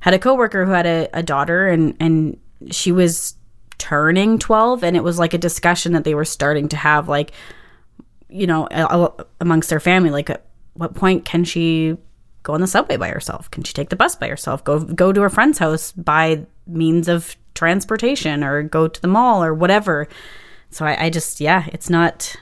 had 0.00 0.12
a 0.12 0.18
coworker 0.18 0.66
who 0.66 0.72
had 0.72 0.86
a, 0.86 1.08
a 1.14 1.22
daughter 1.22 1.68
and 1.68 1.96
and 2.00 2.38
she 2.70 2.92
was 2.92 3.34
turning 3.78 4.38
12 4.38 4.84
and 4.84 4.96
it 4.96 5.02
was 5.02 5.18
like 5.18 5.32
a 5.34 5.38
discussion 5.38 5.92
that 5.92 6.04
they 6.04 6.14
were 6.14 6.24
starting 6.24 6.68
to 6.68 6.76
have 6.76 7.08
like 7.08 7.32
you 8.28 8.46
know 8.46 8.68
amongst 9.40 9.68
their 9.68 9.80
family 9.80 10.10
like 10.10 10.30
what 10.74 10.94
point 10.94 11.24
can 11.24 11.44
she 11.44 11.96
go 12.42 12.52
on 12.52 12.60
the 12.60 12.66
subway 12.66 12.96
by 12.96 13.08
herself? 13.08 13.50
Can 13.50 13.64
she 13.64 13.72
take 13.72 13.88
the 13.88 13.96
bus 13.96 14.14
by 14.14 14.28
herself? 14.28 14.62
Go 14.64 14.80
go 14.80 15.12
to 15.12 15.20
her 15.22 15.30
friend's 15.30 15.58
house 15.58 15.92
by 15.92 16.46
means 16.66 17.08
of 17.08 17.36
transportation 17.54 18.44
or 18.44 18.62
go 18.62 18.88
to 18.88 19.00
the 19.00 19.08
mall 19.08 19.42
or 19.42 19.54
whatever. 19.54 20.08
So 20.70 20.84
I, 20.84 21.06
I 21.06 21.10
just 21.10 21.40
yeah 21.40 21.68
it's 21.72 21.88
not 21.88 22.36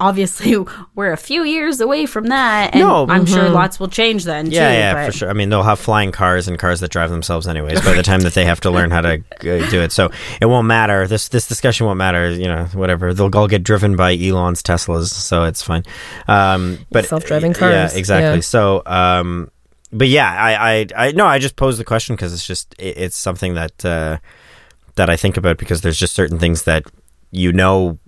obviously 0.00 0.56
we're 0.94 1.12
a 1.12 1.16
few 1.16 1.42
years 1.42 1.80
away 1.80 2.06
from 2.06 2.26
that 2.26 2.74
and 2.74 2.80
No, 2.82 3.06
i'm 3.08 3.26
sure 3.26 3.48
lots 3.48 3.80
will 3.80 3.88
change 3.88 4.24
then 4.24 4.50
Yeah, 4.50 4.68
too 4.70 4.74
yeah, 4.78 4.94
but 4.94 5.06
for 5.06 5.18
sure. 5.18 5.30
I 5.30 5.32
mean, 5.32 5.48
they'll 5.50 5.62
have 5.62 5.78
flying 5.80 6.12
cars 6.12 6.46
and 6.48 6.58
cars 6.58 6.80
that 6.80 6.90
drive 6.90 7.10
themselves, 7.10 7.48
anyways. 7.48 7.80
By 7.82 7.94
the 7.94 8.02
time 8.02 8.20
that 8.20 8.34
they 8.34 8.44
have 8.44 8.60
to 8.60 8.70
learn 8.70 8.90
how 8.90 9.00
to 9.00 9.14
uh, 9.40 9.70
do 9.70 9.80
it, 9.80 9.92
so 9.92 10.10
it 10.40 10.46
won't 10.46 10.66
matter. 10.66 11.06
This 11.06 11.28
this 11.28 11.48
discussion 11.48 11.86
won't 11.86 11.98
matter. 11.98 12.30
You 12.30 12.46
know, 12.46 12.64
whatever. 12.74 13.12
They'll 13.14 13.34
all 13.34 13.48
get 13.48 13.62
driven 13.62 13.96
by 13.96 14.16
Elon's 14.16 14.62
Teslas, 14.62 15.08
so 15.08 15.44
it's 15.44 15.62
fine. 15.62 15.82
Um, 16.28 16.78
but 16.90 17.06
Self-driving 17.06 17.54
cars 17.54 17.72
Yeah, 17.72 17.98
exactly. 17.98 18.36
yeah. 18.36 18.40
So, 18.40 18.82
um, 18.86 19.50
but 19.92 20.08
yeah, 20.08 20.30
I, 20.30 20.72
I, 20.80 20.86
I 21.08 21.12
no, 21.12 21.26
I 21.26 21.38
just 21.38 21.56
posed 21.56 21.78
the 21.80 21.84
question 21.84 22.14
because 22.14 22.32
it's 22.32 22.46
just 22.46 22.74
it, 22.78 22.96
it's 22.98 23.16
something 23.16 23.54
that 23.54 23.84
uh, 23.84 24.18
that 24.96 25.10
I 25.10 25.16
think 25.16 25.36
about 25.36 25.58
because 25.58 25.80
there's 25.80 25.98
just 25.98 26.14
certain 26.14 26.38
things 26.38 26.62
that 26.64 26.84
you 27.30 27.52
know 27.52 27.98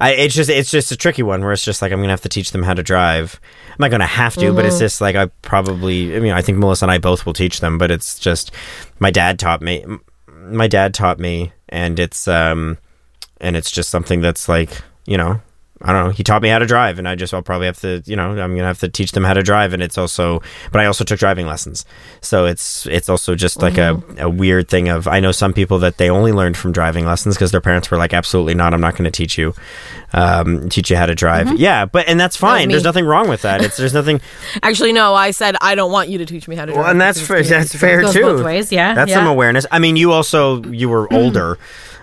I, 0.00 0.12
it's 0.12 0.34
just 0.34 0.50
it's 0.50 0.70
just 0.70 0.92
a 0.92 0.96
tricky 0.96 1.22
one 1.22 1.42
where 1.42 1.52
it's 1.52 1.64
just 1.64 1.80
like 1.82 1.92
I'm 1.92 1.98
gonna 2.00 2.10
have 2.10 2.20
to 2.22 2.28
teach 2.28 2.52
them 2.52 2.62
how 2.62 2.74
to 2.74 2.82
drive. 2.82 3.40
I'm 3.70 3.76
not 3.78 3.90
gonna 3.90 4.06
have 4.06 4.34
to, 4.36 4.52
but 4.52 4.66
it's 4.66 4.74
Mm-hmm. 4.76 4.80
just 4.84 5.00
like 5.00 5.16
I 5.16 5.26
probably. 5.42 6.14
I 6.16 6.20
mean, 6.20 6.32
I 6.32 6.42
think 6.42 6.58
Melissa 6.58 6.84
and 6.84 6.92
I 6.92 6.98
both 6.98 7.24
will 7.24 7.32
teach 7.32 7.60
them, 7.60 7.78
but 7.78 7.90
it's 7.90 8.18
just 8.18 8.52
my 8.98 9.10
dad 9.10 9.38
taught 9.38 9.62
me. 9.62 9.84
My 10.28 10.68
dad 10.68 10.92
taught 10.94 11.18
me, 11.18 11.52
and 11.68 11.98
it's 11.98 12.28
um, 12.28 12.76
and 13.40 13.56
it's 13.56 13.70
just 13.70 13.88
something 13.90 14.20
that's 14.20 14.48
like 14.48 14.70
you 15.06 15.16
know 15.16 15.40
I 15.82 15.92
don't 15.92 16.04
know. 16.06 16.10
He 16.10 16.22
taught 16.22 16.42
me 16.42 16.50
how 16.50 16.58
to 16.58 16.66
drive, 16.66 16.98
and 16.98 17.08
I 17.08 17.14
just 17.14 17.32
I'll 17.32 17.42
probably 17.42 17.66
have 17.66 17.80
to, 17.80 18.02
you 18.04 18.14
know, 18.14 18.30
I'm 18.30 18.54
gonna 18.54 18.64
have 18.64 18.80
to 18.80 18.88
teach 18.88 19.12
them 19.12 19.24
how 19.24 19.32
to 19.32 19.42
drive. 19.42 19.72
And 19.72 19.82
it's 19.82 19.96
also, 19.96 20.42
but 20.72 20.80
I 20.80 20.86
also 20.86 21.04
took 21.04 21.18
driving 21.18 21.46
lessons, 21.46 21.86
so 22.20 22.44
it's 22.44 22.86
it's 22.86 23.08
also 23.08 23.34
just 23.34 23.62
like 23.62 23.78
a, 23.78 24.02
a 24.18 24.28
weird 24.28 24.68
thing 24.68 24.88
of 24.88 25.08
I 25.08 25.20
know 25.20 25.32
some 25.32 25.52
people 25.54 25.78
that 25.78 25.96
they 25.96 26.10
only 26.10 26.32
learned 26.32 26.56
from 26.56 26.72
driving 26.72 27.06
lessons 27.06 27.36
because 27.36 27.50
their 27.50 27.62
parents 27.62 27.90
were 27.90 27.96
like, 27.96 28.12
absolutely 28.12 28.54
not, 28.54 28.74
I'm 28.74 28.80
not 28.80 28.94
going 28.94 29.10
to 29.10 29.10
teach 29.10 29.38
you, 29.38 29.54
um, 30.12 30.68
teach 30.68 30.90
you 30.90 30.96
how 30.96 31.06
to 31.06 31.14
drive. 31.14 31.58
Yeah, 31.58 31.86
but 31.86 32.06
and 32.08 32.20
that's 32.20 32.36
fine. 32.36 32.68
me. 32.68 32.74
There's 32.74 32.84
nothing 32.84 33.06
wrong 33.06 33.28
with 33.28 33.42
that. 33.42 33.62
It's 33.62 33.76
there's 33.76 33.94
nothing. 33.94 34.20
Actually, 34.62 34.92
no. 34.92 35.14
I 35.14 35.30
said 35.30 35.56
I 35.60 35.74
don't 35.74 35.92
want 35.92 36.08
you 36.08 36.18
to 36.18 36.26
teach 36.26 36.46
me 36.46 36.56
how 36.56 36.66
to. 36.66 36.72
Drive. 36.72 36.82
Well, 36.82 36.90
and 36.90 37.00
that's 37.00 37.20
fair. 37.20 37.42
That's 37.42 37.74
fair 37.74 38.02
too. 38.12 38.22
both 38.22 38.44
ways, 38.44 38.70
yeah, 38.70 38.94
That's 38.94 39.10
yeah. 39.10 39.16
some 39.16 39.26
awareness. 39.26 39.66
I 39.70 39.78
mean, 39.78 39.96
you 39.96 40.12
also 40.12 40.62
you 40.64 40.88
were 40.88 41.12
older, 41.12 41.58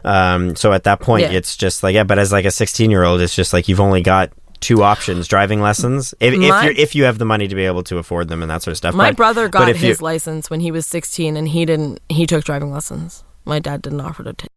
um, 0.06 0.56
so 0.56 0.74
at 0.74 0.84
that 0.84 1.00
point, 1.00 1.24
Yeah. 1.24 1.32
it's 1.38 1.56
just 1.58 1.84
like 1.84 1.96
yeah. 1.96 2.04
But 2.04 2.20
as 2.20 2.32
like 2.32 2.46
a 2.46 2.52
16 2.52 2.90
year 2.92 3.04
old, 3.04 3.22
it's 3.22 3.36
just 3.36 3.54
like 3.54 3.68
you've 3.68 3.80
only 3.80 4.02
got 4.02 4.32
two 4.60 4.82
options: 4.84 5.28
driving 5.28 5.62
lessons, 5.62 6.14
if, 6.20 6.34
if 6.34 6.40
My- 6.50 6.66
you 6.66 6.74
if 6.78 6.96
you 6.96 7.04
have 7.04 7.18
the 7.20 7.26
money 7.26 7.48
to 7.48 7.56
be 7.56 7.66
able 7.66 7.84
to 7.84 7.98
afford 7.98 8.28
them 8.28 8.42
and 8.42 8.50
that 8.50 8.64
sort 8.64 8.72
of 8.74 8.78
stuff. 8.78 8.96
My 8.96 9.10
But- 9.12 9.18
brother 9.18 9.48
got 9.50 9.70
if 9.70 9.82
you- 9.82 9.90
his 9.90 10.02
license 10.02 10.50
when 10.50 10.60
he 10.62 10.72
was 10.72 10.86
16, 10.88 11.38
and 11.38 11.48
he 11.50 11.66
didn't. 11.66 12.00
He 12.10 12.26
took 12.26 12.44
driving 12.44 12.72
lessons. 12.72 13.24
My 13.46 13.60
dad 13.60 13.82
didn't 13.82 14.02
offer 14.02 14.24
to 14.24 14.34
take. 14.34 14.50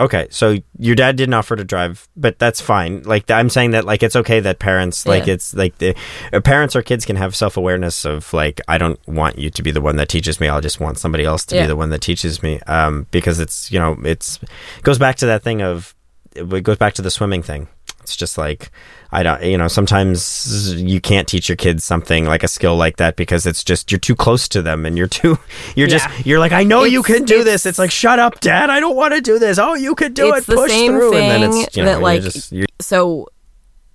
Okay, 0.00 0.26
so 0.30 0.56
your 0.78 0.94
dad 0.96 1.16
didn't 1.16 1.34
offer 1.34 1.54
to 1.56 1.62
drive, 1.64 2.08
but 2.16 2.38
that's 2.38 2.60
fine. 2.60 3.02
Like 3.02 3.30
I'm 3.30 3.50
saying 3.50 3.72
that 3.72 3.84
like 3.84 4.02
it's 4.02 4.16
okay 4.16 4.40
that 4.40 4.58
parents 4.58 5.06
like 5.06 5.26
Yeah. 5.26 5.34
it's 5.34 5.52
like 5.54 5.76
the 5.78 5.94
uh, 6.32 6.40
parents 6.40 6.74
or 6.74 6.82
kids 6.82 7.04
can 7.04 7.16
have 7.16 7.36
self 7.36 7.56
awareness 7.58 8.06
of 8.06 8.32
like 8.32 8.60
I 8.66 8.78
don't 8.78 8.98
want 9.06 9.38
you 9.38 9.50
to 9.50 9.62
be 9.62 9.70
the 9.70 9.82
one 9.82 9.96
that 9.96 10.08
teaches 10.08 10.40
me. 10.40 10.48
I'll 10.48 10.62
just 10.62 10.80
want 10.80 10.98
somebody 10.98 11.24
else 11.24 11.44
to 11.46 11.54
be 11.60 11.66
the 11.66 11.76
one 11.76 11.90
that 11.90 12.00
teaches 12.00 12.42
me. 12.42 12.60
Um, 12.66 13.06
because 13.10 13.38
it's 13.38 13.70
you 13.70 13.78
know 13.78 13.98
it's 14.02 14.38
it 14.42 14.82
goes 14.84 14.98
back 14.98 15.16
to 15.16 15.26
that 15.26 15.42
thing 15.42 15.60
of 15.60 15.94
it 16.34 16.62
goes 16.62 16.78
back 16.78 16.94
to 16.94 17.02
the 17.02 17.10
swimming 17.10 17.42
thing. 17.42 17.68
It's 18.02 18.16
just 18.16 18.36
like 18.38 18.70
I 19.12 19.22
don't 19.22 19.42
you 19.42 19.56
know 19.58 19.68
sometimes 19.68 20.74
you 20.74 21.00
can't 21.00 21.28
teach 21.28 21.48
your 21.48 21.56
kids 21.56 21.84
something 21.84 22.24
like 22.26 22.42
a 22.42 22.48
skill 22.48 22.76
like 22.76 22.96
that 22.96 23.16
because 23.16 23.46
it's 23.46 23.62
just 23.62 23.90
you're 23.92 23.98
too 23.98 24.14
close 24.16 24.48
to 24.48 24.62
them 24.62 24.86
and 24.86 24.96
you're 24.98 25.06
too 25.20 25.38
you're 25.76 25.88
Yeah. 25.88 25.98
just 25.98 26.26
you're 26.26 26.38
like 26.38 26.52
I 26.52 26.64
know 26.64 26.84
you 26.84 27.02
can 27.02 27.24
do 27.24 27.40
it's- 27.40 27.44
this. 27.44 27.66
It's 27.66 27.78
like 27.78 27.90
shut 27.90 28.18
up, 28.18 28.40
dad. 28.40 28.70
I 28.70 28.80
don't 28.80 28.96
want 28.96 29.14
to 29.14 29.20
do 29.20 29.38
this. 29.38 29.58
Oh, 29.58 29.74
you 29.74 29.94
could 29.94 30.14
do 30.14 30.34
It's 30.34 30.48
it. 30.48 30.54
Push 30.54 30.70
through, 30.72 31.14
and 31.16 31.30
then 31.30 31.50
it's 31.50 31.76
you 31.76 31.82
know 31.84 31.88
that, 31.90 31.92
you're 31.94 32.00
like, 32.02 32.22
just, 32.22 32.52
you're, 32.52 32.66
So, 32.80 33.26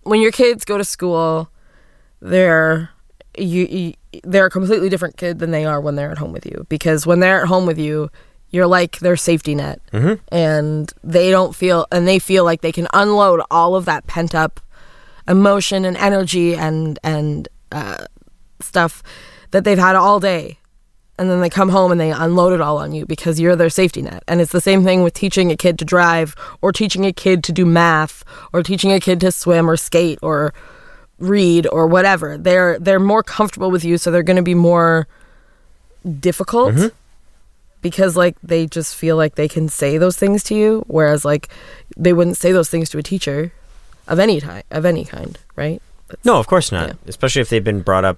when 0.03 0.21
your 0.21 0.31
kids 0.31 0.65
go 0.65 0.77
to 0.77 0.83
school, 0.85 1.49
they're 2.21 2.89
you, 3.37 3.65
you 3.65 3.93
they're 4.23 4.45
a 4.45 4.49
completely 4.49 4.87
different 4.89 5.17
kid 5.17 5.39
than 5.39 5.51
they 5.51 5.65
are 5.65 5.81
when 5.81 5.95
they're 5.95 6.11
at 6.11 6.17
home 6.17 6.31
with 6.31 6.45
you. 6.45 6.65
Because 6.69 7.05
when 7.05 7.19
they're 7.19 7.41
at 7.41 7.47
home 7.47 7.65
with 7.65 7.77
you, 7.77 8.09
you're 8.55 8.67
like 8.79 8.99
their 8.99 9.17
safety 9.17 9.53
net, 9.55 9.79
Mm-hmm. 9.91 10.15
and 10.35 10.91
they 11.03 11.29
don't 11.29 11.53
feel 11.55 11.85
and 11.91 12.07
they 12.07 12.19
feel 12.19 12.43
like 12.45 12.61
they 12.61 12.71
can 12.71 12.87
unload 12.93 13.41
all 13.51 13.75
of 13.75 13.85
that 13.85 14.07
pent 14.07 14.33
up 14.33 14.59
emotion 15.27 15.85
and 15.85 15.97
energy 15.97 16.55
and 16.55 16.97
and 17.03 17.47
uh, 17.71 18.05
stuff 18.61 19.03
that 19.51 19.63
they've 19.63 19.77
had 19.87 19.95
all 19.95 20.19
day 20.19 20.57
and 21.17 21.29
then 21.29 21.39
they 21.41 21.49
come 21.49 21.69
home 21.69 21.91
and 21.93 21.99
they 22.01 22.11
unload 22.11 22.51
it 22.53 22.61
all 22.61 22.77
on 22.77 22.93
you 22.93 23.05
because 23.05 23.39
you're 23.39 23.55
their 23.55 23.69
safety 23.69 24.01
net. 24.01 24.21
And 24.27 24.41
it's 24.41 24.51
the 24.51 24.59
same 24.59 24.83
thing 24.83 25.01
with 25.01 25.13
teaching 25.13 25.49
a 25.49 25.55
kid 25.55 25.79
to 25.79 25.85
drive 25.85 26.35
or 26.61 26.73
teaching 26.73 27.05
a 27.05 27.13
kid 27.13 27.41
to 27.45 27.53
do 27.53 27.65
math 27.65 28.25
or 28.51 28.61
teaching 28.63 28.91
a 28.91 28.99
kid 28.99 29.21
to 29.21 29.31
swim 29.31 29.69
or 29.69 29.77
skate 29.77 30.19
or 30.21 30.53
read 31.17 31.67
or 31.71 31.87
whatever. 31.87 32.37
They're 32.37 32.77
they're 32.79 32.99
more 32.99 33.23
comfortable 33.23 33.71
with 33.71 33.85
you 33.85 33.97
so 33.97 34.11
they're 34.11 34.23
going 34.31 34.35
to 34.43 34.49
be 34.53 34.55
more 34.55 35.07
difficult 36.19 36.75
because 37.85 38.15
like 38.17 38.35
they 38.41 38.65
just 38.65 38.95
feel 38.95 39.15
like 39.15 39.35
they 39.35 39.47
can 39.47 39.69
say 39.69 39.99
those 39.99 40.17
things 40.17 40.41
to 40.43 40.55
you 40.55 40.83
whereas 40.87 41.23
like 41.23 41.49
they 41.95 42.13
wouldn't 42.13 42.35
say 42.35 42.51
those 42.51 42.67
things 42.67 42.89
to 42.89 42.97
a 42.97 43.03
teacher 43.03 43.51
of 44.07 44.17
any 44.17 44.41
type 44.41 44.65
of 44.71 44.85
any 44.85 45.05
kind, 45.05 45.37
right? 45.55 45.79
no, 46.23 46.39
of 46.39 46.47
course 46.47 46.71
not. 46.71 46.87
Yeah. 46.89 46.93
Especially 47.07 47.41
if 47.41 47.49
they've 47.49 47.63
been 47.63 47.81
brought 47.81 48.05
up, 48.05 48.17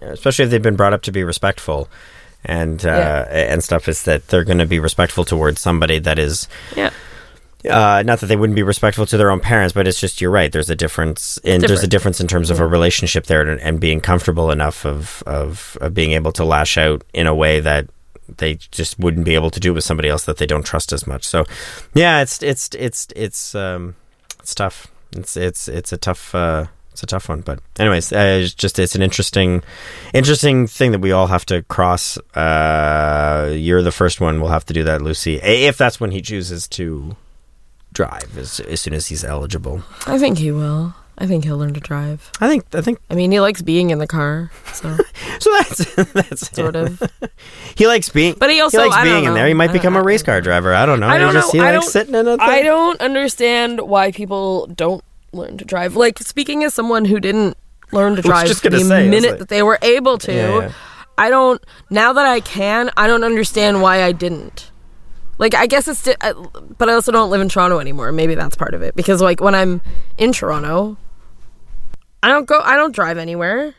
especially 0.00 0.44
if 0.44 0.50
they've 0.52 0.62
been 0.70 0.76
brought 0.76 0.92
up 0.92 1.02
to 1.02 1.12
be 1.12 1.24
respectful, 1.24 1.88
and 2.44 2.84
uh, 2.86 3.26
and 3.30 3.62
stuff. 3.62 3.88
Is 3.88 4.02
that 4.04 4.28
they're 4.28 4.44
going 4.44 4.58
to 4.58 4.66
be 4.66 4.78
respectful 4.80 5.24
towards 5.24 5.60
somebody 5.60 5.98
that 6.00 6.18
is 6.18 6.48
Yeah. 6.76 6.90
uh, 7.70 8.02
not 8.04 8.18
that 8.20 8.26
they 8.26 8.36
wouldn't 8.36 8.56
be 8.56 8.64
respectful 8.64 9.06
to 9.06 9.16
their 9.16 9.30
own 9.30 9.40
parents, 9.40 9.72
but 9.72 9.86
it's 9.86 10.00
just 10.00 10.20
you're 10.20 10.30
right. 10.30 10.50
There's 10.50 10.70
a 10.70 10.76
difference, 10.76 11.38
in, 11.44 11.60
there's 11.60 11.84
a 11.84 11.92
difference 11.94 12.20
in 12.20 12.26
terms 12.26 12.50
of 12.50 12.58
a 12.58 12.66
relationship 12.66 13.26
there, 13.26 13.42
and, 13.42 13.60
and 13.60 13.78
being 13.80 14.00
comfortable 14.00 14.50
enough 14.50 14.84
of, 14.84 15.22
of 15.26 15.78
of 15.80 15.94
being 15.94 16.12
able 16.12 16.32
to 16.32 16.44
lash 16.44 16.76
out 16.76 17.02
in 17.14 17.26
a 17.28 17.34
way 17.34 17.60
that 17.60 17.86
they 18.28 18.54
just 18.54 18.98
wouldn't 18.98 19.24
be 19.24 19.34
able 19.34 19.50
to 19.50 19.60
do 19.60 19.74
with 19.74 19.84
somebody 19.84 20.08
else 20.08 20.24
that 20.24 20.38
they 20.38 20.46
don't 20.46 20.64
trust 20.64 20.92
as 20.92 21.06
much. 21.06 21.24
So, 21.24 21.44
yeah, 21.94 22.22
it's 22.22 22.42
it's 22.42 22.70
it's 22.74 23.08
it's 23.14 23.54
um, 23.54 23.96
it's 24.40 24.54
tough. 24.54 24.88
It's 25.16 25.36
it's 25.36 25.68
it's 25.68 25.92
a 25.92 25.96
tough. 25.96 26.34
Uh, 26.34 26.66
it's 26.92 27.02
a 27.02 27.06
tough 27.06 27.30
one, 27.30 27.40
but 27.40 27.58
anyways, 27.78 28.12
uh, 28.12 28.40
it's 28.42 28.52
just 28.52 28.78
it's 28.78 28.94
an 28.94 29.00
interesting, 29.00 29.62
interesting 30.12 30.66
thing 30.66 30.92
that 30.92 31.00
we 31.00 31.10
all 31.10 31.26
have 31.26 31.46
to 31.46 31.62
cross. 31.62 32.18
Uh, 32.36 33.50
you're 33.56 33.80
the 33.80 33.90
first 33.90 34.20
one. 34.20 34.40
We'll 34.40 34.50
have 34.50 34.66
to 34.66 34.74
do 34.74 34.84
that, 34.84 35.00
Lucy, 35.00 35.36
if 35.36 35.78
that's 35.78 35.98
when 35.98 36.10
he 36.10 36.20
chooses 36.20 36.68
to 36.68 37.16
drive 37.94 38.36
as, 38.36 38.60
as 38.60 38.82
soon 38.82 38.92
as 38.92 39.06
he's 39.06 39.24
eligible. 39.24 39.82
I 40.06 40.18
think 40.18 40.38
he 40.38 40.52
will. 40.52 40.94
I 41.18 41.26
think 41.26 41.44
he'll 41.44 41.58
learn 41.58 41.74
to 41.74 41.80
drive. 41.80 42.30
I 42.40 42.48
think 42.48 42.64
I 42.74 42.80
think 42.80 42.98
I 43.10 43.14
mean, 43.14 43.30
he 43.32 43.38
likes 43.40 43.62
being 43.62 43.90
in 43.90 43.98
the 43.98 44.06
car, 44.06 44.50
so 44.72 44.96
so. 45.38 45.50
That's 45.58 45.94
that's 46.12 46.54
sort 46.54 46.76
of. 46.76 47.02
He 47.74 47.86
likes 47.86 48.08
being, 48.10 48.34
But 48.38 48.50
he 48.50 48.60
also- 48.60 48.78
likes 48.78 48.94
I 48.94 49.04
don't 49.04 49.12
being 49.14 49.24
in 49.24 49.34
there. 49.34 49.46
He 49.46 49.54
might 49.54 49.72
become 49.72 49.96
a 49.96 50.02
race 50.02 50.22
car 50.22 50.40
driver. 50.40 50.74
I 50.74 50.84
don't 50.86 51.00
know. 51.00 51.08
I 51.08 51.16
don't 51.18 51.28
he 51.28 51.40
just, 51.40 51.54
know. 51.54 51.60
He 51.60 51.66
I 51.66 51.72
likes 51.72 51.84
don't- 51.86 51.92
sitting 51.92 52.14
in 52.14 52.28
a 52.28 52.36
thing. 52.36 52.40
I 52.48 52.62
don't 52.62 53.00
understand 53.00 53.80
why 53.80 54.12
people 54.12 54.66
don't 54.68 55.02
learn 55.32 55.56
to 55.58 55.64
drive. 55.64 55.96
Like 55.96 56.18
speaking 56.18 56.62
as 56.64 56.74
someone 56.74 57.04
who 57.06 57.18
didn't 57.18 57.56
learn 57.92 58.14
to 58.16 58.22
drive 58.22 58.46
just 58.46 58.62
the 58.62 58.78
say, 58.80 59.08
minute 59.08 59.30
like- 59.30 59.38
that 59.40 59.48
they 59.48 59.62
were 59.62 59.78
able 59.82 60.18
to, 60.18 60.32
Yeah, 60.32 60.58
yeah. 60.60 60.72
I 61.18 61.30
don't. 61.30 61.62
Now 61.90 62.12
that 62.12 62.26
I 62.26 62.40
can, 62.40 62.90
I 62.96 63.06
don't 63.06 63.24
understand 63.24 63.80
why 63.82 64.02
I 64.02 64.12
didn't. 64.12 64.70
Like 65.38 65.54
I 65.54 65.66
guess 65.66 65.88
it's, 65.88 66.04
but 66.78 66.88
I 66.88 66.92
also 66.92 67.10
don't 67.10 67.30
live 67.30 67.40
in 67.40 67.48
Toronto 67.48 67.78
anymore. 67.80 68.12
Maybe 68.12 68.34
that's 68.34 68.54
part 68.54 68.74
of 68.74 68.82
it 68.82 68.94
because 68.94 69.20
like 69.22 69.40
when 69.40 69.54
I'm 69.54 69.80
in 70.18 70.32
Toronto, 70.32 70.96
I 72.22 72.28
don't 72.28 72.46
go. 72.46 72.60
I 72.60 72.76
don't 72.76 72.94
drive 72.94 73.18
anywhere. 73.18 73.74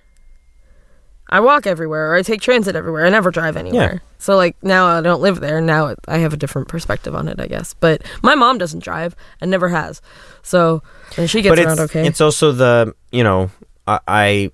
I 1.29 1.39
walk 1.39 1.65
everywhere 1.65 2.11
or 2.11 2.15
I 2.15 2.21
take 2.21 2.41
transit 2.41 2.75
everywhere. 2.75 3.05
I 3.05 3.09
never 3.09 3.31
drive 3.31 3.57
anywhere. 3.57 3.93
Yeah. 3.93 4.09
So 4.19 4.35
like 4.35 4.55
now 4.61 4.85
I 4.85 5.01
don't 5.01 5.21
live 5.21 5.39
there. 5.39 5.61
Now 5.61 5.87
it, 5.87 5.99
I 6.07 6.19
have 6.19 6.33
a 6.33 6.37
different 6.37 6.67
perspective 6.67 7.15
on 7.15 7.27
it, 7.27 7.39
I 7.39 7.47
guess. 7.47 7.73
But 7.73 8.03
my 8.21 8.35
mom 8.35 8.57
doesn't 8.57 8.83
drive 8.83 9.15
and 9.41 9.49
never 9.49 9.69
has. 9.69 10.01
So 10.43 10.83
and 11.17 11.29
she 11.29 11.41
gets 11.41 11.55
but 11.55 11.65
around 11.65 11.79
it's, 11.79 11.81
okay. 11.91 12.05
it's 12.05 12.21
also 12.21 12.51
the 12.51 12.93
you 13.11 13.23
know 13.23 13.49
I, 13.87 13.99
I 14.07 14.51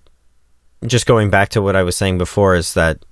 just 0.86 1.06
going 1.06 1.30
back 1.30 1.50
to 1.50 1.62
what 1.62 1.76
I 1.76 1.84
was 1.84 1.98
saying 1.98 2.18
before 2.18 2.56
is 2.56 2.76
that 2.76 3.04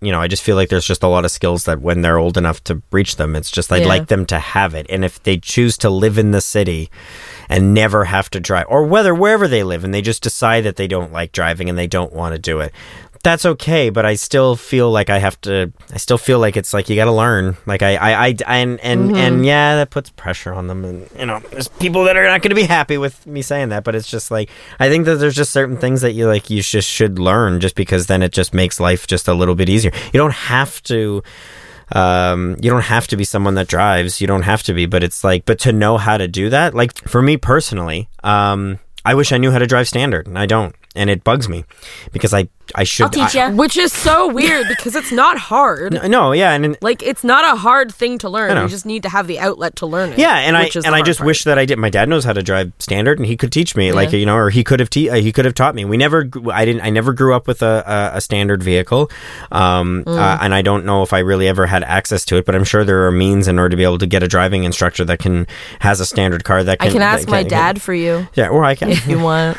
you 0.00 0.12
know 0.12 0.20
I 0.20 0.28
just 0.28 0.42
feel 0.44 0.54
like 0.54 0.68
there's 0.68 0.86
just 0.86 1.02
a 1.02 1.08
lot 1.08 1.24
of 1.24 1.30
skills 1.32 1.64
that 1.64 1.80
when 1.80 2.02
they're 2.02 2.18
old 2.18 2.36
enough 2.36 2.62
to 2.64 2.82
reach 2.92 3.16
them, 3.16 3.34
it's 3.34 3.50
just 3.50 3.72
I'd 3.72 3.82
Yeah. 3.82 3.88
like 3.88 4.06
them 4.08 4.26
to 4.26 4.38
have 4.38 4.74
it, 4.74 4.86
and 4.90 5.04
if 5.04 5.20
they 5.22 5.38
choose 5.38 5.76
to 5.78 5.90
live 5.90 6.18
in 6.18 6.30
the 6.30 6.42
city 6.42 6.88
and 7.48 7.74
never 7.74 8.04
have 8.04 8.30
to 8.30 8.40
drive, 8.40 8.66
or 8.68 8.84
whether 8.84 9.14
wherever 9.14 9.48
they 9.48 9.62
live 9.62 9.84
and 9.84 9.94
they 9.94 10.02
just 10.02 10.22
decide 10.22 10.64
that 10.64 10.76
they 10.76 10.88
don't 10.88 11.12
like 11.12 11.32
driving 11.32 11.68
and 11.68 11.78
they 11.78 11.86
don't 11.86 12.12
want 12.12 12.34
to 12.34 12.38
do 12.38 12.60
it. 12.60 12.72
That's 13.24 13.44
okay, 13.44 13.90
but 13.90 14.06
I 14.06 14.14
still 14.14 14.54
feel 14.54 14.92
like 14.92 15.10
I 15.10 15.18
have 15.18 15.40
to. 15.40 15.72
I 15.92 15.98
still 15.98 16.18
feel 16.18 16.38
like 16.38 16.56
it's 16.56 16.72
like 16.72 16.88
you 16.88 16.94
got 16.94 17.06
to 17.06 17.12
learn. 17.12 17.56
Like 17.66 17.82
I, 17.82 17.96
I, 17.96 18.34
I 18.46 18.56
and 18.58 18.78
and 18.80 19.10
mm-hmm. 19.10 19.16
and 19.16 19.44
yeah, 19.44 19.74
that 19.76 19.90
puts 19.90 20.10
pressure 20.10 20.54
on 20.54 20.68
them. 20.68 20.84
And 20.84 21.08
you 21.18 21.26
know, 21.26 21.40
there's 21.50 21.66
people 21.66 22.04
that 22.04 22.16
are 22.16 22.24
not 22.24 22.42
going 22.42 22.50
to 22.50 22.54
be 22.54 22.62
happy 22.62 22.96
with 22.96 23.26
me 23.26 23.42
saying 23.42 23.70
that. 23.70 23.82
But 23.82 23.96
it's 23.96 24.08
just 24.08 24.30
like 24.30 24.50
I 24.78 24.88
think 24.88 25.04
that 25.06 25.16
there's 25.16 25.34
just 25.34 25.50
certain 25.50 25.76
things 25.76 26.00
that 26.02 26.12
you 26.12 26.28
like 26.28 26.48
you 26.48 26.62
just 26.62 26.88
should 26.88 27.18
learn, 27.18 27.58
just 27.58 27.74
because 27.74 28.06
then 28.06 28.22
it 28.22 28.30
just 28.30 28.54
makes 28.54 28.78
life 28.78 29.08
just 29.08 29.26
a 29.26 29.34
little 29.34 29.56
bit 29.56 29.68
easier. 29.68 29.90
You 30.12 30.18
don't 30.18 30.34
have 30.34 30.80
to 30.84 31.24
um, 31.92 32.56
you 32.60 32.70
don't 32.70 32.82
have 32.82 33.06
to 33.08 33.16
be 33.16 33.24
someone 33.24 33.54
that 33.54 33.68
drives. 33.68 34.20
You 34.20 34.26
don't 34.26 34.42
have 34.42 34.62
to 34.64 34.74
be, 34.74 34.86
but 34.86 35.02
it's 35.02 35.24
like, 35.24 35.44
but 35.44 35.58
to 35.60 35.72
know 35.72 35.96
how 35.98 36.16
to 36.16 36.28
do 36.28 36.50
that, 36.50 36.74
like 36.74 36.96
for 37.08 37.22
me 37.22 37.36
personally, 37.36 38.08
um, 38.22 38.78
I 39.04 39.14
wish 39.14 39.32
I 39.32 39.38
knew 39.38 39.50
how 39.50 39.58
to 39.58 39.66
drive 39.66 39.88
standard, 39.88 40.26
and 40.26 40.38
I 40.38 40.46
don't, 40.46 40.74
and 40.96 41.10
it 41.10 41.22
bugs 41.24 41.48
me 41.48 41.64
because 42.12 42.32
I 42.34 42.48
I 42.74 42.84
should. 42.84 43.04
I'll 43.04 43.26
teach 43.26 43.34
you. 43.34 43.48
Which 43.56 43.78
is 43.78 43.92
so 43.94 44.28
weird 44.30 44.68
because 44.68 44.94
it's 44.94 45.10
not 45.10 45.38
hard. 45.38 45.94
no, 46.10 46.32
yeah, 46.32 46.52
and, 46.52 46.66
and 46.66 46.76
Like 46.82 47.02
it's 47.02 47.24
not 47.24 47.42
a 47.44 47.56
hard 47.56 47.94
thing 47.94 48.18
to 48.18 48.28
learn. 48.28 48.54
know. 48.54 48.64
You 48.64 48.68
just 48.68 48.84
need 48.84 49.02
to 49.04 49.08
have 49.08 49.26
the 49.26 49.38
outlet 49.38 49.76
to 49.76 49.86
learn 49.86 50.12
it. 50.12 50.18
Yeah, 50.18 50.36
and 50.36 50.54
I 50.54 50.64
which 50.64 50.76
is 50.76 50.82
the 50.84 50.88
and 50.88 50.94
I 50.94 51.00
just 51.00 51.20
part. 51.20 51.26
wish 51.28 51.44
that 51.44 51.58
I 51.58 51.64
did. 51.64 51.78
My 51.78 51.88
dad 51.88 52.10
knows 52.10 52.24
how 52.24 52.34
to 52.34 52.42
drive 52.42 52.72
standard, 52.78 53.18
and 53.18 53.26
he 53.26 53.38
could 53.38 53.52
teach 53.52 53.74
me, 53.74 53.90
like 53.92 54.12
you 54.12 54.26
know, 54.26 54.36
or 54.36 54.50
he 54.50 54.62
could 54.64 54.80
have 54.80 54.90
te- 54.90 55.08
uh, 55.08 55.14
he 55.14 55.32
could 55.32 55.46
have 55.46 55.54
taught 55.54 55.74
me. 55.74 55.86
We 55.86 55.96
never, 55.96 56.28
I 56.52 56.66
didn't, 56.66 56.82
I 56.82 56.90
never 56.90 57.14
grew 57.14 57.34
up 57.34 57.46
with 57.46 57.62
a 57.62 58.10
a, 58.12 58.16
a 58.18 58.20
standard 58.20 58.62
vehicle, 58.62 59.10
um, 59.50 60.04
Mm. 60.04 60.18
uh, 60.18 60.38
and 60.42 60.54
I 60.54 60.60
don't 60.60 60.84
know 60.84 61.02
if 61.02 61.12
I 61.14 61.20
really 61.20 61.48
ever 61.48 61.64
had 61.66 61.82
access 61.84 62.24
to 62.26 62.36
it. 62.36 62.44
But 62.44 62.54
I'm 62.54 62.64
sure 62.64 62.84
there 62.84 63.06
are 63.06 63.12
means 63.12 63.48
in 63.48 63.58
order 63.58 63.70
to 63.70 63.76
be 63.76 63.84
able 63.84 63.98
to 63.98 64.06
get 64.06 64.22
a 64.22 64.28
driving 64.28 64.64
instructor 64.64 65.04
that 65.06 65.20
can 65.20 65.46
has 65.80 66.00
a 66.00 66.06
standard 66.06 66.44
car 66.44 66.62
that 66.64 66.80
can. 66.80 66.88
I 66.88 66.90
can 66.90 67.00
that 67.00 67.18
ask 67.20 67.28
my 67.28 67.42
can- 67.44 67.50
dad 67.50 67.80
for 67.82 67.94
you 67.94 68.28
Yeah, 68.34 68.48
or 68.48 68.62
I 68.64 68.74
can. 68.74 68.90
if 68.90 69.06
you 69.06 69.18
want. 69.30 69.56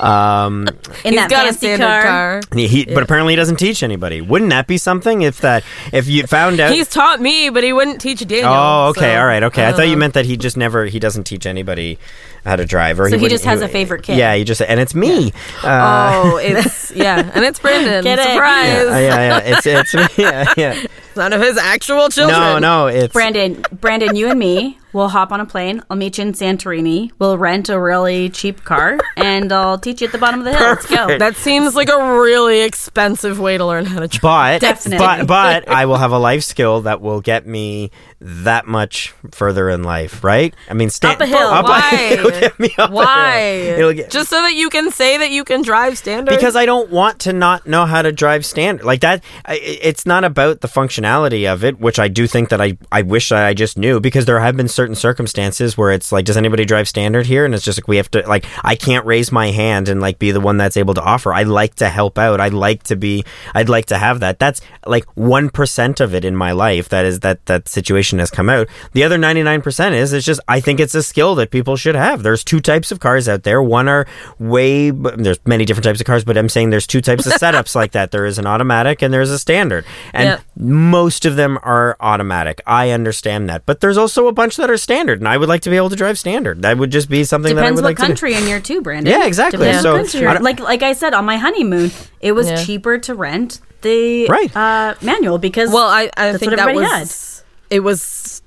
Um, 0.00 0.66
In 1.04 1.12
He's 1.12 1.14
that 1.16 1.30
got 1.30 1.44
fancy 1.44 1.58
standard 1.58 1.84
car. 1.84 2.02
car. 2.02 2.40
he, 2.54 2.68
he- 2.68 2.84
but 2.84 3.02
apparently 3.02 3.32
he 3.32 3.36
doesn't 3.36 3.56
teach 3.56 3.82
anybody. 3.82 4.20
Wouldn't 4.20 4.50
that 4.50 4.66
be 4.66 4.78
something 4.78 5.22
if 5.22 5.40
that 5.40 5.64
if 5.92 6.06
you 6.08 6.26
found 6.26 6.60
out? 6.60 6.72
He's 6.72 6.88
taught 6.88 7.20
me, 7.20 7.50
but 7.50 7.62
he 7.64 7.72
wouldn't 7.72 8.00
teach 8.00 8.26
Daniel. 8.26 8.50
oh, 8.52 8.88
okay, 8.90 9.14
so 9.14 9.20
all 9.20 9.26
right, 9.26 9.42
okay. 9.42 9.64
I, 9.64 9.70
don't 9.70 9.76
thought 9.78 9.88
you 9.88 9.96
meant 9.96 10.14
that 10.14 10.26
he 10.26 10.36
just 10.36 10.56
never 10.56 10.86
he 10.86 10.98
doesn't 10.98 11.24
teach 11.24 11.46
anybody 11.46 11.98
how 12.44 12.56
to 12.56 12.64
drive, 12.64 12.98
or 13.00 13.04
So 13.10 13.16
he 13.16 13.22
wouldn't- 13.22 13.30
just 13.30 13.44
has 13.44 13.60
a 13.62 13.68
favorite 13.68 14.02
kid. 14.02 14.18
Yeah, 14.18 14.34
he 14.34 14.44
just 14.44 14.60
and 14.62 14.80
it's 14.80 14.94
me. 14.94 15.32
Uh, 15.62 16.10
Oh, 16.24 16.36
it's 16.36 16.90
yeah, 16.92 17.30
and 17.34 17.44
it's 17.44 17.58
Brandon. 17.60 18.02
Get 18.04 18.18
it? 18.18 18.28
Surprise! 18.32 18.66
yeah, 18.76 18.98
yeah, 18.98 19.38
yeah. 19.38 19.56
It's 19.56 19.66
it's 19.66 19.94
yeah, 20.18 20.52
yeah. 20.56 20.86
None 21.16 21.32
of 21.32 21.40
his 21.40 21.56
actual 21.58 22.08
children. 22.10 22.38
No, 22.38 22.58
no, 22.58 22.86
it's 22.86 23.12
Brandon, 23.12 23.64
Brandon, 23.72 24.14
you 24.14 24.28
and 24.30 24.38
me 24.38 24.78
will 24.92 25.08
hop 25.08 25.32
on 25.32 25.40
a 25.40 25.44
plane. 25.46 25.82
I'll 25.90 25.96
meet 25.96 26.16
you 26.16 26.22
in 26.22 26.32
Santorini. 26.32 27.10
We'll 27.18 27.36
rent 27.36 27.68
a 27.68 27.78
really 27.78 28.28
cheap 28.30 28.62
car, 28.64 28.98
and 29.16 29.52
I'll 29.52 29.78
teach 29.78 30.00
you 30.00 30.06
at 30.06 30.12
the 30.12 30.18
bottom 30.18 30.40
of 30.40 30.44
the 30.44 30.52
hill. 30.56 30.60
Let's 30.68 30.86
go. 30.86 31.18
That 31.18 31.34
seems 31.36 31.74
like 31.74 31.88
a 31.88 32.20
really 32.20 32.60
expensive 32.60 33.40
way 33.40 33.58
to 33.58 33.66
learn 33.66 33.84
how 33.84 33.98
to 34.00 34.06
drive. 34.08 34.60
But 34.60 34.66
Definitely. 34.68 34.98
but 35.26 35.26
but 35.26 35.68
I 35.68 35.86
will 35.86 35.96
have 35.96 36.12
a 36.12 36.18
life 36.18 36.44
skill 36.44 36.82
that 36.82 37.00
will 37.00 37.20
get 37.20 37.46
me 37.46 37.90
that 38.20 38.66
much 38.66 39.14
further 39.30 39.70
in 39.70 39.84
life, 39.84 40.24
right? 40.24 40.52
I 40.68 40.74
mean, 40.74 40.90
sta- 40.90 41.10
Up 41.12 41.20
a 41.20 41.26
hill. 41.26 41.38
Up 41.38 41.64
Why? 41.64 41.90
A, 41.92 42.12
it'll 42.14 42.30
get 42.40 42.58
me 42.58 42.74
up 42.76 42.90
Why? 42.90 43.92
get, 43.94 44.10
Just 44.10 44.28
so 44.28 44.42
that 44.42 44.54
you 44.54 44.68
can 44.70 44.90
say 44.90 45.18
that 45.18 45.30
you 45.30 45.44
can 45.44 45.62
drive 45.62 45.96
standard. 45.98 46.34
because 46.34 46.56
I 46.56 46.66
don't 46.66 46.90
want 46.90 47.20
to 47.20 47.32
not 47.32 47.66
know 47.66 47.86
how 47.86 48.02
to 48.02 48.10
drive 48.10 48.44
standard 48.44 48.84
like 48.84 49.02
that. 49.02 49.22
I, 49.44 49.58
it's 49.62 50.04
not 50.04 50.24
about 50.24 50.62
the 50.62 50.68
functionality 50.68 51.50
of 51.52 51.62
it, 51.62 51.78
which 51.78 51.98
I 52.00 52.08
do 52.08 52.26
think 52.26 52.48
that 52.48 52.60
I 52.60 52.76
I 52.90 53.02
wish 53.02 53.30
I 53.30 53.54
just 53.54 53.78
knew 53.78 54.00
because 54.00 54.24
there 54.24 54.40
have 54.40 54.56
been 54.56 54.68
certain 54.68 54.96
circumstances 54.96 55.78
where 55.78 55.92
it's 55.92 56.10
like, 56.10 56.24
does 56.24 56.36
anybody 56.36 56.64
drive 56.64 56.88
standard 56.88 57.26
here? 57.26 57.44
And 57.44 57.54
it's 57.54 57.64
just 57.64 57.78
like 57.78 57.86
we 57.88 57.98
have 57.98 58.10
to 58.12 58.26
like 58.26 58.44
I 58.64 58.74
can't 58.74 59.06
raise 59.06 59.30
my 59.30 59.50
hand 59.52 59.88
and 59.88 60.00
like 60.00 60.18
be 60.18 60.32
the 60.32 60.40
one 60.40 60.56
that's 60.56 60.76
able 60.76 60.94
to 60.94 61.02
offer. 61.02 61.32
I 61.32 61.44
like 61.44 61.76
to 61.76 61.88
help 61.88 62.18
out. 62.18 62.40
I 62.40 62.48
like 62.48 62.82
to 62.84 62.96
be. 62.96 63.24
I'd 63.54 63.68
like 63.68 63.86
to 63.86 63.98
have 63.98 64.20
that. 64.20 64.38
That's 64.40 64.60
like 64.86 65.04
one 65.14 65.50
percent 65.50 66.00
of 66.00 66.14
it 66.14 66.24
in 66.24 66.34
my 66.34 66.50
life. 66.52 66.88
That 66.88 67.04
is 67.04 67.20
that 67.20 67.46
that 67.46 67.68
situation 67.68 68.07
has 68.16 68.30
come 68.30 68.48
out. 68.48 68.66
The 68.94 69.04
other 69.04 69.18
ninety 69.18 69.42
nine 69.42 69.60
percent 69.60 69.94
is 69.94 70.14
it's 70.14 70.24
just 70.24 70.40
I 70.48 70.60
think 70.60 70.80
it's 70.80 70.94
a 70.94 71.02
skill 71.02 71.34
that 71.34 71.50
people 71.50 71.76
should 71.76 71.94
have. 71.96 72.22
There's 72.22 72.42
two 72.42 72.60
types 72.60 72.90
of 72.90 73.00
cars 73.00 73.28
out 73.28 73.42
there. 73.42 73.62
One 73.62 73.88
are 73.88 74.06
way 74.38 74.88
there's 74.90 75.38
many 75.46 75.66
different 75.66 75.84
types 75.84 76.00
of 76.00 76.06
cars, 76.06 76.24
but 76.24 76.38
I'm 76.38 76.48
saying 76.48 76.70
there's 76.70 76.86
two 76.86 77.02
types 77.02 77.26
of 77.26 77.32
setups 77.34 77.74
like 77.74 77.92
that. 77.92 78.10
There 78.10 78.24
is 78.24 78.38
an 78.38 78.46
automatic 78.46 79.02
and 79.02 79.12
there's 79.12 79.30
a 79.30 79.38
standard, 79.38 79.84
and 80.14 80.24
Yeah. 80.24 80.38
most 80.56 81.26
of 81.26 81.36
them 81.36 81.58
are 81.62 81.96
automatic. 82.00 82.62
I 82.66 82.90
understand 82.90 83.50
that, 83.50 83.66
but 83.66 83.80
there's 83.80 83.98
also 83.98 84.28
a 84.28 84.32
bunch 84.32 84.56
that 84.56 84.70
are 84.70 84.78
standard, 84.78 85.18
and 85.18 85.28
I 85.28 85.36
would 85.36 85.48
like 85.50 85.60
to 85.62 85.70
be 85.70 85.76
able 85.76 85.90
to 85.90 85.96
drive 85.96 86.18
standard. 86.18 86.62
That 86.62 86.78
would 86.78 86.90
just 86.90 87.10
be 87.10 87.24
something 87.24 87.54
that 87.56 87.60
I 87.60 87.64
Depends 87.66 87.76
would 87.82 87.84
what 87.84 87.88
like 87.90 87.96
to 87.98 88.02
do. 88.02 88.06
country 88.06 88.34
and 88.34 88.48
you're 88.48 88.60
too, 88.60 88.80
Brandon. 88.80 89.12
Yeah, 89.12 89.26
exactly. 89.26 89.58
Depends 89.66 89.82
So, 89.82 89.92
what 89.92 89.98
country 90.04 90.20
you're 90.20 90.28
I 90.28 90.32
in. 90.32 90.36
don't- 90.36 90.44
like 90.44 90.60
like 90.60 90.82
I 90.82 90.92
said 90.92 91.14
on 91.14 91.24
my 91.24 91.36
honeymoon, 91.36 91.90
it 92.20 92.32
was 92.32 92.48
Yeah. 92.48 92.62
cheaper 92.64 92.98
to 92.98 93.14
rent 93.14 93.60
the 93.82 94.26
Right. 94.28 94.54
uh, 94.56 94.94
manual 95.02 95.38
because 95.38 95.70
well, 95.70 95.88
I, 95.88 96.10
I 96.16 96.32
that's 96.32 96.38
think 96.38 96.50
what 96.52 96.56
that 96.58 96.68
everybody 96.68 97.00
was 97.02 97.37
it 97.70 97.80
was 97.80 98.42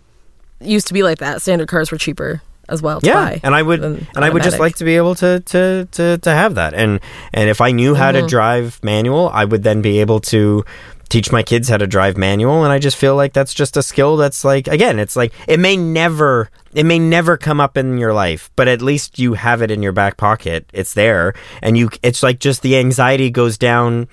used 0.59 0.87
to 0.87 0.93
be 0.93 1.03
like 1.03 1.19
that. 1.19 1.41
Standard 1.41 1.67
cars 1.67 1.91
were 1.91 1.97
cheaper 1.97 2.41
as 2.69 2.81
well 2.81 3.01
to 3.01 3.07
yeah, 3.07 3.13
buy. 3.13 3.39
and 3.43 3.53
I 3.53 3.61
would 3.61 3.83
and 3.83 4.07
I 4.15 4.29
would 4.29 4.43
just 4.43 4.59
like 4.59 4.75
to 4.77 4.85
be 4.85 4.95
able 4.95 5.15
to 5.15 5.39
to 5.41 5.87
to 5.91 6.17
to 6.19 6.29
have 6.29 6.55
that. 6.55 6.73
And 6.73 6.99
and 7.33 7.49
if 7.49 7.59
I 7.61 7.71
knew 7.71 7.95
how 7.95 8.11
Mm-hmm. 8.11 8.21
to 8.21 8.27
drive 8.29 8.79
manual, 8.83 9.29
I 9.29 9.45
would 9.45 9.63
then 9.63 9.81
be 9.81 9.99
able 9.99 10.19
to 10.21 10.63
teach 11.09 11.29
my 11.29 11.43
kids 11.43 11.67
how 11.67 11.75
to 11.75 11.85
drive 11.87 12.15
manual 12.15 12.63
and 12.63 12.71
I 12.71 12.79
just 12.79 12.95
feel 12.95 13.17
like 13.17 13.33
that's 13.33 13.53
just 13.53 13.75
a 13.75 13.83
skill 13.83 14.15
that's 14.15 14.45
like 14.45 14.67
again, 14.69 14.97
it's 14.99 15.17
like 15.17 15.33
it 15.47 15.59
may 15.59 15.75
never 15.75 16.49
it 16.73 16.85
may 16.85 16.99
never 16.99 17.35
come 17.35 17.59
up 17.59 17.75
in 17.77 17.97
your 17.97 18.13
life, 18.13 18.49
but 18.55 18.69
at 18.69 18.81
least 18.81 19.19
you 19.19 19.33
have 19.33 19.61
it 19.61 19.71
in 19.71 19.83
your 19.83 19.91
back 19.91 20.15
pocket. 20.15 20.69
It's 20.71 20.93
there 20.93 21.33
and 21.61 21.77
you 21.77 21.89
it's 22.03 22.23
like 22.23 22.39
just 22.39 22.61
the 22.61 22.77
anxiety 22.77 23.29
goes 23.29 23.57
down 23.57 24.07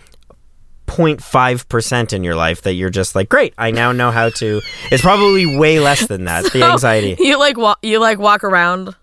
0.5% 0.89 2.13
in 2.13 2.25
your 2.25 2.35
life 2.35 2.63
that 2.63 2.73
you're 2.73 2.91
just 2.91 3.15
like, 3.15 3.29
great, 3.29 3.55
I 3.57 3.71
now 3.71 3.93
know 3.93 4.11
how 4.11 4.31
to. 4.31 4.61
It's 4.91 5.03
probably 5.03 5.57
way 5.59 5.79
less 5.79 6.07
than 6.07 6.25
that, 6.25 6.45
the 6.53 6.65
anxiety. 6.65 7.17
You 7.19 7.39
like 7.39 7.57
wa- 7.57 7.77
you 7.83 8.01
like 8.01 8.19
walk 8.19 8.43
around 8.45 8.95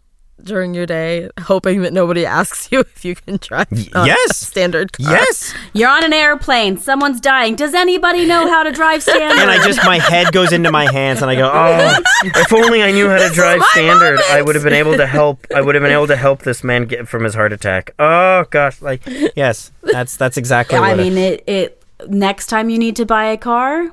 during 0.43 0.73
your 0.73 0.85
day 0.85 1.29
hoping 1.41 1.81
that 1.81 1.93
nobody 1.93 2.25
asks 2.25 2.71
you 2.71 2.79
if 2.95 3.05
you 3.05 3.15
can 3.15 3.37
drive. 3.37 3.71
a 3.71 4.05
yes. 4.05 4.37
standard. 4.37 4.93
Car. 4.93 5.11
Yes. 5.11 5.53
you're 5.73 5.89
on 5.89 6.03
an 6.03 6.13
airplane, 6.13 6.77
someone's 6.77 7.19
dying. 7.19 7.55
Does 7.55 7.73
anybody 7.73 8.25
know 8.25 8.47
how 8.47 8.63
to 8.63 8.71
drive 8.71 9.03
standard? 9.03 9.37
and 9.39 9.49
I 9.49 9.63
just 9.65 9.83
my 9.85 9.99
head 9.99 10.31
goes 10.31 10.51
into 10.51 10.71
my 10.71 10.91
hands 10.91 11.21
and 11.21 11.29
I 11.31 11.35
go, 11.35 11.49
oh, 11.51 12.01
if 12.23 12.53
only 12.53 12.83
I 12.83 12.91
knew 12.91 13.09
how 13.09 13.17
to 13.17 13.33
drive 13.33 13.59
my 13.59 13.67
standard, 13.71 14.19
I 14.29 14.41
would 14.41 14.55
have 14.55 14.63
been 14.63 14.73
able 14.73 14.97
to 14.97 15.07
help. 15.07 15.45
I 15.55 15.61
would 15.61 15.75
have 15.75 15.83
been 15.83 15.91
able 15.91 16.07
to 16.07 16.15
help 16.15 16.41
this 16.41 16.63
man 16.63 16.85
get 16.85 17.07
from 17.07 17.23
his 17.23 17.35
heart 17.35 17.53
attack. 17.53 17.93
Oh 17.99 18.45
gosh, 18.49 18.81
like 18.81 19.01
yes, 19.35 19.71
that's 19.81 20.17
that's 20.17 20.37
exactly. 20.37 20.77
I 20.77 20.89
what 20.89 20.97
mean, 20.97 21.17
it, 21.17 21.43
it. 21.47 21.81
Next 22.07 22.47
time 22.47 22.69
you 22.69 22.77
need 22.77 22.97
to 22.97 23.05
buy 23.05 23.25
a 23.25 23.37
car, 23.37 23.91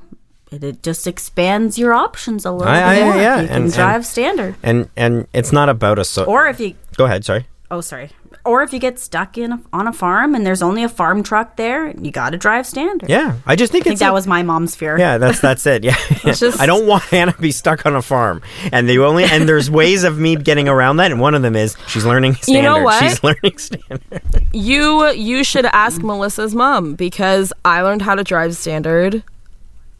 it, 0.52 0.62
it 0.64 0.82
just 0.82 1.06
expands 1.06 1.78
your 1.78 1.92
options 1.94 2.44
a 2.44 2.52
little 2.52 2.68
I- 2.72 2.94
bit 2.94 3.02
I- 3.02 3.04
more. 3.06 3.16
yeah, 3.16 3.40
you 3.40 3.46
can 3.48 3.56
and- 3.56 3.64
and- 3.64 3.72
drive 3.74 4.06
standard, 4.06 4.54
and 4.62 4.88
and 4.96 5.26
it's 5.32 5.52
not 5.52 5.68
about 5.68 5.98
a 5.98 6.04
so. 6.04 6.24
or 6.24 6.46
if 6.46 6.60
you 6.60 6.74
go 6.96 7.04
ahead, 7.06 7.24
sorry. 7.24 7.46
oh 7.70 7.80
sorry, 7.80 8.10
or 8.44 8.62
if 8.62 8.72
you 8.72 8.78
get 8.78 8.98
stuck 8.98 9.38
in 9.38 9.52
a, 9.52 9.60
on 9.72 9.86
a 9.88 9.92
farm 9.92 10.34
and 10.34 10.44
there's 10.44 10.62
only 10.62 10.82
a 10.82 10.88
farm 10.88 11.22
truck 11.22 11.56
there, 11.56 11.90
you 11.96 12.10
got 12.10 12.30
to 12.30 12.36
drive 12.36 12.66
standard. 12.66 13.08
Yeah, 13.08 13.36
I 13.46 13.56
just 13.56 13.72
think 13.72 13.82
I 13.82 13.84
think 13.84 13.92
it's 13.94 14.00
that 14.00 14.10
a- 14.10 14.12
was 14.12 14.26
my 14.26 14.42
mom's 14.42 14.74
fear. 14.74 14.98
Yeah, 14.98 15.16
that's 15.18 15.40
that's 15.40 15.64
it. 15.66 15.84
Yeah, 15.84 15.96
just- 16.24 16.60
I 16.64 16.66
don't 16.66 16.86
want 16.86 17.02
Hannah 17.04 17.32
to 17.32 17.40
be 17.40 17.52
stuck 17.52 17.86
on 17.86 17.94
a 17.96 18.02
farm, 18.02 18.42
and 18.72 18.88
the 18.88 18.98
only 18.98 19.24
and 19.24 19.48
there's 19.48 19.70
ways 19.70 20.04
of 20.04 20.18
me 20.18 20.36
getting 20.36 20.68
around 20.68 20.96
that, 20.98 21.10
and 21.12 21.20
one 21.20 21.34
of 21.34 21.42
them 21.42 21.56
is 21.56 21.76
she's 21.88 22.04
learning 22.04 22.34
standard. 22.34 22.56
You 22.58 22.62
know 22.62 22.82
what? 22.82 23.02
She's 23.02 23.22
learning 23.28 23.58
standard. 23.58 24.10
You 24.52 25.10
you 25.12 25.44
should 25.44 25.64
ask 25.66 26.02
Melissa's 26.02 26.54
mom 26.54 26.94
because 26.94 27.52
I 27.64 27.80
learned 27.82 28.02
how 28.02 28.14
to 28.16 28.24
drive 28.24 28.54
standard 28.56 29.22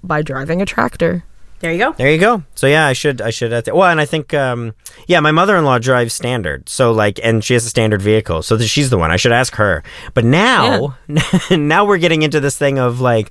by 0.03 0.23
driving 0.23 0.61
a 0.63 0.67
tractor. 0.67 1.25
There 1.61 1.71
you 1.73 1.79
go. 1.79 1.93
There 1.93 2.11
you 2.11 2.19
go. 2.19 2.43
So 2.57 2.67
yeah, 2.67 2.87
I 2.89 2.93
should 2.93 3.21
I 3.23 3.31
should. 3.31 3.53
uh, 3.53 3.63
Well, 3.73 3.89
and 3.89 4.01
I 4.01 4.05
think 4.05 4.35
um, 4.35 4.75
yeah, 5.07 5.21
my 5.21 5.31
mother 5.31 5.57
in 5.57 5.65
law 5.65 5.79
drives 5.79 6.13
standard. 6.13 6.69
So 6.69 6.91
like, 6.91 7.21
and 7.23 7.45
she 7.45 7.55
has 7.55 7.65
a 7.65 7.69
standard 7.69 8.03
vehicle. 8.03 8.43
So 8.43 8.59
she's 8.59 8.91
the 8.91 8.99
one. 8.99 9.13
I 9.13 9.17
should 9.17 9.31
ask 9.31 9.55
her. 9.55 9.85
But 10.13 10.25
now, 10.25 10.97
now 11.51 11.85
we're 11.85 11.99
getting 11.99 12.23
into 12.23 12.41
this 12.41 12.59
thing 12.59 12.79
of 12.79 13.01
like. 13.01 13.31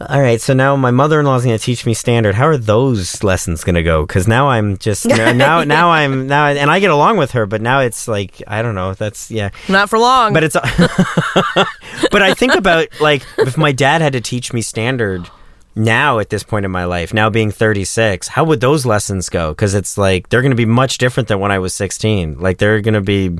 All 0.00 0.20
right, 0.20 0.40
so 0.40 0.54
now 0.54 0.74
my 0.74 0.90
mother-in-law 0.90 1.36
is 1.36 1.44
going 1.44 1.56
to 1.56 1.64
teach 1.64 1.86
me 1.86 1.94
standard. 1.94 2.34
How 2.34 2.48
are 2.48 2.56
those 2.56 3.22
lessons 3.22 3.62
going 3.62 3.76
to 3.76 3.82
go? 3.84 4.04
Because 4.04 4.26
now 4.26 4.48
I'm 4.48 4.76
just 4.76 5.06
now 5.06 5.32
now, 5.46 5.62
now 5.62 5.90
I'm 5.90 6.26
now 6.26 6.46
and 6.48 6.68
I 6.68 6.80
get 6.80 6.90
along 6.90 7.16
with 7.16 7.30
her, 7.30 7.46
but 7.46 7.62
now 7.62 7.78
it's 7.78 8.08
like 8.08 8.42
I 8.48 8.60
don't 8.60 8.74
know. 8.74 8.94
That's 8.94 9.30
yeah. 9.30 9.50
Not 9.68 9.88
for 9.88 10.00
long. 10.00 10.32
But 10.34 10.42
it's 10.42 10.54
but 12.10 12.22
I 12.22 12.34
think 12.34 12.56
about 12.56 12.88
like 13.00 13.22
if 13.38 13.56
my 13.56 13.70
dad 13.72 14.00
had 14.02 14.12
to 14.14 14.20
teach 14.20 14.52
me 14.52 14.62
standard 14.62 15.30
now 15.76 16.18
at 16.18 16.30
this 16.30 16.42
point 16.42 16.64
in 16.64 16.70
my 16.70 16.84
life, 16.84 17.12
now 17.12 17.30
being 17.30 17.50
36, 17.50 18.28
how 18.28 18.44
would 18.44 18.60
those 18.60 18.86
lessons 18.86 19.28
go? 19.28 19.50
Because 19.50 19.74
it's 19.74 19.98
like 19.98 20.28
they're 20.28 20.42
going 20.42 20.50
to 20.50 20.56
be 20.56 20.66
much 20.66 20.98
different 20.98 21.28
than 21.28 21.40
when 21.40 21.50
I 21.50 21.58
was 21.58 21.74
16. 21.74 22.38
Like 22.38 22.58
they're 22.58 22.80
going 22.80 22.94
to 22.94 23.00
be, 23.00 23.36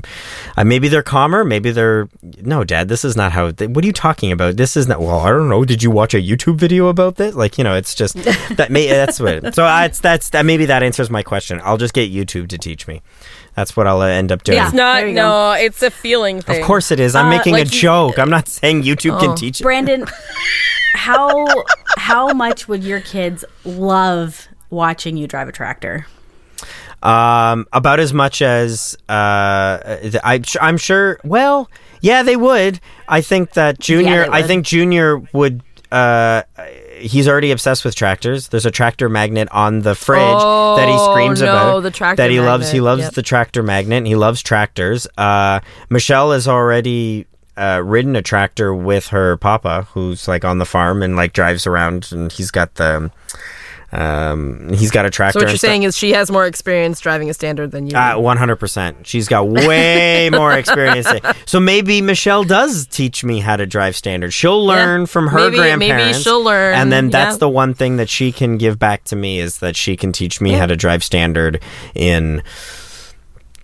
uh, 0.57 0.63
maybe 0.63 0.87
they're 0.87 1.03
calmer, 1.03 1.43
maybe 1.43 1.71
they're 1.71 2.09
no, 2.41 2.63
Dad. 2.63 2.87
This 2.87 3.05
is 3.05 3.15
not 3.15 3.31
how. 3.31 3.51
Th- 3.51 3.69
what 3.69 3.83
are 3.83 3.87
you 3.87 3.93
talking 3.93 4.31
about? 4.31 4.57
This 4.57 4.77
is 4.77 4.87
not. 4.87 4.99
Well, 4.99 5.19
I 5.19 5.29
don't 5.29 5.49
know. 5.49 5.65
Did 5.65 5.83
you 5.83 5.91
watch 5.91 6.13
a 6.13 6.21
YouTube 6.21 6.57
video 6.57 6.87
about 6.87 7.15
this? 7.15 7.35
Like 7.35 7.57
you 7.57 7.63
know, 7.63 7.75
it's 7.75 7.95
just 7.95 8.15
that. 8.57 8.67
May, 8.71 8.87
that's 8.87 9.19
what. 9.19 9.55
So 9.55 9.63
that's 9.63 9.99
that's 9.99 10.29
that. 10.31 10.45
Maybe 10.45 10.65
that 10.65 10.83
answers 10.83 11.09
my 11.09 11.23
question. 11.23 11.61
I'll 11.63 11.77
just 11.77 11.93
get 11.93 12.11
YouTube 12.11 12.49
to 12.49 12.57
teach 12.57 12.87
me. 12.87 13.01
That's 13.55 13.75
what 13.77 13.87
I'll 13.87 14.01
uh, 14.01 14.07
end 14.07 14.31
up 14.31 14.43
doing. 14.43 14.57
Yeah. 14.57 14.65
it's 14.65 14.73
not. 14.73 14.95
there 14.99 15.07
you 15.07 15.15
go. 15.15 15.21
No, 15.21 15.51
it's 15.53 15.81
a 15.81 15.89
feeling 15.89 16.41
thing. 16.41 16.59
Of 16.61 16.67
course 16.67 16.91
it 16.91 16.99
is. 16.99 17.15
I'm 17.15 17.27
Uh, 17.27 17.37
making 17.37 17.55
a 17.55 17.59
you- 17.59 17.65
joke. 17.65 18.19
I'm 18.19 18.29
not 18.29 18.47
saying 18.49 18.83
YouTube 18.83 19.19
can 19.19 19.35
teach 19.35 19.59
it. 19.61 19.63
Brandon, 19.63 20.05
how 20.93 21.45
how 21.97 22.33
much 22.33 22.67
would 22.67 22.83
your 22.83 22.99
kids 23.01 23.45
love 23.63 24.47
watching 24.69 25.15
you 25.17 25.27
drive 25.27 25.47
a 25.47 25.51
tractor? 25.51 26.05
Um, 27.03 27.67
about 27.71 27.99
as 27.99 28.13
much 28.13 28.41
as 28.41 28.97
uh, 29.07 29.77
I, 30.23 30.41
I'm 30.59 30.77
sure. 30.77 31.19
Well, 31.23 31.69
yeah, 32.01 32.23
they 32.23 32.35
would. 32.35 32.79
I 33.07 33.21
think 33.21 33.53
that 33.53 33.79
Junior. 33.79 34.23
they 34.23 34.29
I 34.29 34.39
would. 34.41 34.47
think 34.47 34.65
Junior 34.65 35.17
would. 35.31 35.61
Uh, 35.91 36.41
he's 36.97 37.27
already 37.27 37.51
obsessed 37.51 37.83
with 37.85 37.95
tractors. 37.95 38.47
There's 38.49 38.65
a 38.65 38.71
tractor 38.71 39.09
magnet 39.09 39.47
on 39.51 39.81
the 39.81 39.95
fridge 39.95 40.19
that 40.19 40.87
he 40.87 40.95
Oh, 40.97 41.11
screams 41.13 41.41
no, 41.41 41.47
about. 41.47 41.79
the 41.83 41.91
tractor 41.91 42.23
that 42.23 42.31
he 42.31 42.39
loves. 42.39 42.71
He 42.71 42.81
loves 42.81 43.01
Yep. 43.03 43.13
the 43.13 43.21
tractor 43.21 43.63
magnet. 43.63 44.05
He 44.05 44.15
loves 44.15 44.41
tractors. 44.41 45.07
Uh, 45.17 45.59
Michelle 45.89 46.31
has 46.31 46.47
already. 46.47 47.27
Uh, 47.57 47.81
ridden 47.85 48.17
a 48.17 48.21
tractor 48.21 48.75
with 48.75 49.07
her 49.07 49.37
papa, 49.37 49.87
who's 49.93 50.27
like 50.27 50.43
on 50.43 50.57
the 50.57 50.65
farm 50.65 51.01
and 51.01 51.15
like 51.15 51.31
drives 51.31 51.65
around, 51.65 52.09
and 52.11 52.29
he's 52.33 52.51
got 52.51 52.75
the, 52.75 53.09
um, 53.99 54.73
he's 54.73 54.91
got 54.91 55.05
a 55.05 55.09
tractor. 55.09 55.39
So 55.39 55.45
what 55.45 55.51
you're 55.51 55.57
saying 55.57 55.83
is 55.83 55.97
she 55.97 56.11
has 56.13 56.29
more 56.29 56.45
experience 56.45 56.99
driving 56.99 57.29
a 57.29 57.33
standard 57.33 57.71
than 57.71 57.87
you. 57.87 57.95
Uh, 57.97 58.15
100%. 58.15 58.95
She's 59.05 59.27
got 59.27 59.47
way 59.47 60.29
more 60.33 60.51
experience. 60.53 61.07
So 61.45 61.59
maybe 61.59 62.01
Michelle 62.01 62.43
does 62.43 62.87
teach 62.87 63.23
me 63.23 63.39
how 63.39 63.55
to 63.55 63.65
drive 63.65 63.95
standard. 63.95 64.31
She'll 64.33 64.65
learn 64.65 65.05
from 65.05 65.27
her 65.27 65.49
Maybe- 65.49 65.57
maybe 65.57 65.85
grandparents. 65.87 66.21
she'll 66.21 66.43
learn, 66.43 66.75
And 66.75 66.91
then 66.91 67.09
that's 67.09 67.35
yeah. 67.35 67.39
the 67.39 67.49
one 67.49 67.73
thing 67.73 67.97
that 67.97 68.09
she 68.09 68.31
can 68.31 68.57
give 68.57 68.77
back 68.77 69.03
to 69.05 69.15
me 69.15 69.39
is 69.39 69.59
that 69.59 69.75
she 69.75 69.95
can 69.95 70.11
teach 70.11 70.41
me 70.41 70.51
how 70.51 70.65
to 70.65 70.75
drive 70.75 71.03
standard 71.03 71.61
in 71.93 72.43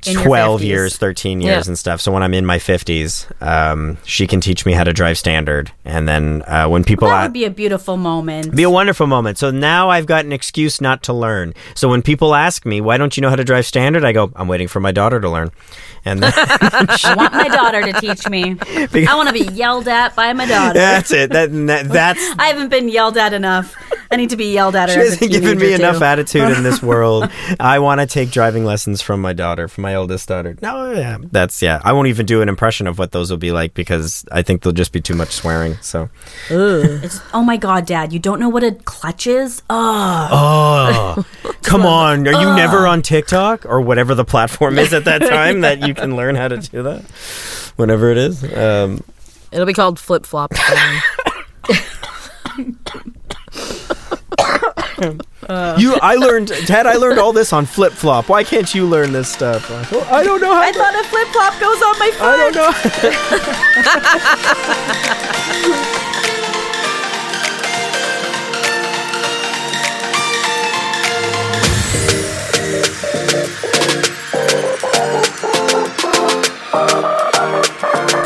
12 0.02 0.64
years, 0.64 0.97
13 0.97 1.41
years, 1.41 1.66
Yeah. 1.66 1.70
and 1.70 1.78
stuff. 1.78 2.02
So 2.02 2.12
when 2.12 2.24
I'm 2.24 2.34
in 2.34 2.45
my 2.45 2.58
50s, 2.58 3.26
um, 3.41 3.97
she 4.06 4.28
can 4.28 4.41
teach 4.41 4.66
me 4.66 4.74
how 4.74 4.84
to 4.84 4.93
drive 4.93 5.18
standard. 5.18 5.72
And 5.86 6.08
then 6.08 6.43
uh, 6.47 6.68
when 6.68 6.84
people 6.84 7.08
That 7.08 7.20
a- 7.20 7.24
would 7.26 7.34
be 7.34 7.45
a 7.45 7.49
beautiful 7.49 7.97
moment. 7.97 8.56
be 8.56 8.64
a 8.64 8.70
wonderful 8.70 9.08
moment. 9.08 9.38
So 9.38 9.52
now 9.52 9.89
I've 9.89 10.06
got 10.06 10.26
an 10.26 10.32
excuse 10.32 10.82
not 10.82 11.04
to 11.04 11.14
learn. 11.14 11.54
So 11.76 11.89
when 11.89 12.02
people 12.02 12.34
ask 12.36 12.66
me, 12.66 12.82
why 12.82 12.97
don't 12.97 13.16
you 13.16 13.22
know 13.22 13.30
how 13.30 13.36
to 13.36 13.43
drive 13.43 13.66
standard? 13.66 14.04
I 14.04 14.12
go, 14.12 14.32
I'm 14.36 14.47
waiting 14.47 14.68
for 14.68 14.80
my 14.80 14.91
daughter 14.91 15.20
to 15.20 15.30
learn. 15.30 15.52
And 16.04 16.24
then, 16.24 16.34
I 16.36 17.14
want 17.16 17.34
my 17.34 17.47
daughter 17.47 17.82
to 17.84 17.93
teach 18.02 18.28
me. 18.28 18.56
I 19.08 19.14
want 19.16 19.28
to 19.30 19.34
be 19.34 19.52
yelled 19.54 19.88
at 19.88 20.16
by 20.16 20.34
my 20.34 20.47
daughter. 20.47 20.74
that's 20.80 21.12
it. 21.12 21.30
That, 21.32 21.52
that 21.68 21.89
that's 21.91 22.34
I 22.39 22.47
haven't 22.47 22.70
been 22.70 22.89
yelled 22.89 23.18
at 23.18 23.34
enough. 23.34 23.76
I 24.12 24.18
need 24.18 24.32
to 24.32 24.36
be 24.36 24.51
yelled 24.53 24.76
at. 24.76 24.89
she 24.89 24.95
Her 24.95 25.01
as 25.03 25.09
hasn't 25.14 25.32
given 25.32 25.57
me 25.57 25.66
teenager, 25.68 25.84
enough 25.84 25.99
too. 25.99 26.03
attitude 26.03 26.57
in 26.57 26.64
this 26.64 26.82
world. 26.84 27.30
I 27.59 27.80
want 27.80 28.01
to 28.01 28.07
take 28.07 28.30
driving 28.32 28.66
lessons 28.66 29.01
from 29.01 29.22
my 29.22 29.32
daughter, 29.34 29.68
from 29.70 29.84
my 29.84 29.95
oldest 29.95 30.28
daughter. 30.28 30.57
No, 30.62 30.91
yeah, 30.91 31.18
that's 31.32 31.62
yeah. 31.62 31.80
I 31.84 31.93
won't 31.93 32.09
even 32.09 32.26
do 32.26 32.41
an 32.41 32.49
impression 32.49 32.88
of 32.88 32.99
what 32.99 33.12
those 33.14 33.32
will 33.32 33.38
be 33.38 33.51
like 33.51 33.74
because 33.74 34.26
I 34.32 34.41
think 34.41 34.64
they'll 34.64 34.74
just 34.74 34.91
be 34.91 34.99
too 34.99 35.16
much 35.16 35.32
swearing. 35.32 35.78
So, 35.82 36.09
It's, 36.49 37.22
oh 37.34 37.43
my 37.43 37.55
god, 37.57 37.86
Dad! 37.86 38.12
You 38.12 38.20
don't 38.20 38.39
know 38.39 38.49
what 38.49 38.64
a 38.64 38.74
clutch 38.74 39.28
is? 39.28 39.62
Oh, 39.70 41.26
oh, 41.45 41.51
come 41.64 41.86
on, 41.86 42.28
are 42.28 42.34
you 42.34 42.55
never 42.55 42.86
on 42.88 43.01
TikTok 43.01 43.66
or 43.66 43.80
whatever 43.82 44.14
the 44.14 44.26
platform 44.26 44.78
is 44.78 44.93
at 44.93 45.05
that 45.05 45.20
time 45.30 45.62
that 45.62 45.88
you 45.88 45.93
can 45.93 46.16
learn 46.18 46.36
how 46.36 46.49
to 46.49 46.57
do 46.57 46.84
that? 46.84 47.01
Whatever 47.78 48.12
it 48.12 48.18
is. 48.18 48.43
Um, 48.55 49.03
It'll 49.53 49.66
be 49.66 49.74
called 49.74 49.99
flip 49.99 50.26
flop. 50.26 50.51
Uh. 55.02 55.76
you, 55.80 55.95
I 56.02 56.16
learned, 56.16 56.49
Ted. 56.49 56.86
I 56.86 56.93
learned 56.95 57.20
all 57.20 57.34
this 57.34 57.52
on 57.54 57.66
flip 57.66 57.93
flop. 57.93 58.30
Why 58.30 58.43
can't 58.43 58.74
you 58.76 58.86
learn 58.86 59.12
this 59.12 59.30
stuff? 59.32 59.70
Well, 59.91 60.08
I 60.14 60.24
don't 60.24 60.39
know 60.41 60.54
how. 60.54 60.62
I 60.62 60.72
thought 60.72 60.93
a 60.95 61.04
flip 61.08 61.28
flop 61.30 61.60
goes 61.60 61.82
on 61.82 61.99
my 61.99 62.12
foot. 62.12 62.22
I 62.22 62.38
don't 62.38 62.56
know. 65.76 66.38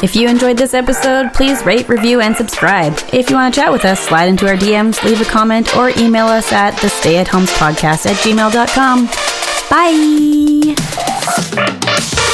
If 0.03 0.15
you 0.15 0.27
enjoyed 0.27 0.57
this 0.57 0.73
episode, 0.73 1.33
please 1.33 1.65
rate, 1.65 1.87
review, 1.89 2.21
and 2.21 2.35
subscribe. 2.35 2.93
If 3.13 3.29
you 3.29 3.35
want 3.35 3.53
to 3.53 3.61
chat 3.61 3.71
with 3.71 3.85
us, 3.85 3.99
slide 3.99 4.29
into 4.29 4.47
our 4.47 4.55
DMs, 4.55 5.03
leave 5.03 5.21
a 5.21 5.25
comment, 5.25 5.75
or 5.75 5.89
email 5.97 6.27
us 6.27 6.51
at 6.51 6.79
the 6.81 6.89
stay 6.89 7.17
at 7.17 7.27
homes 7.27 7.51
podcast 7.53 8.05
at 8.05 8.17
gmail.com. 8.17 9.07
Bye. 12.15 12.24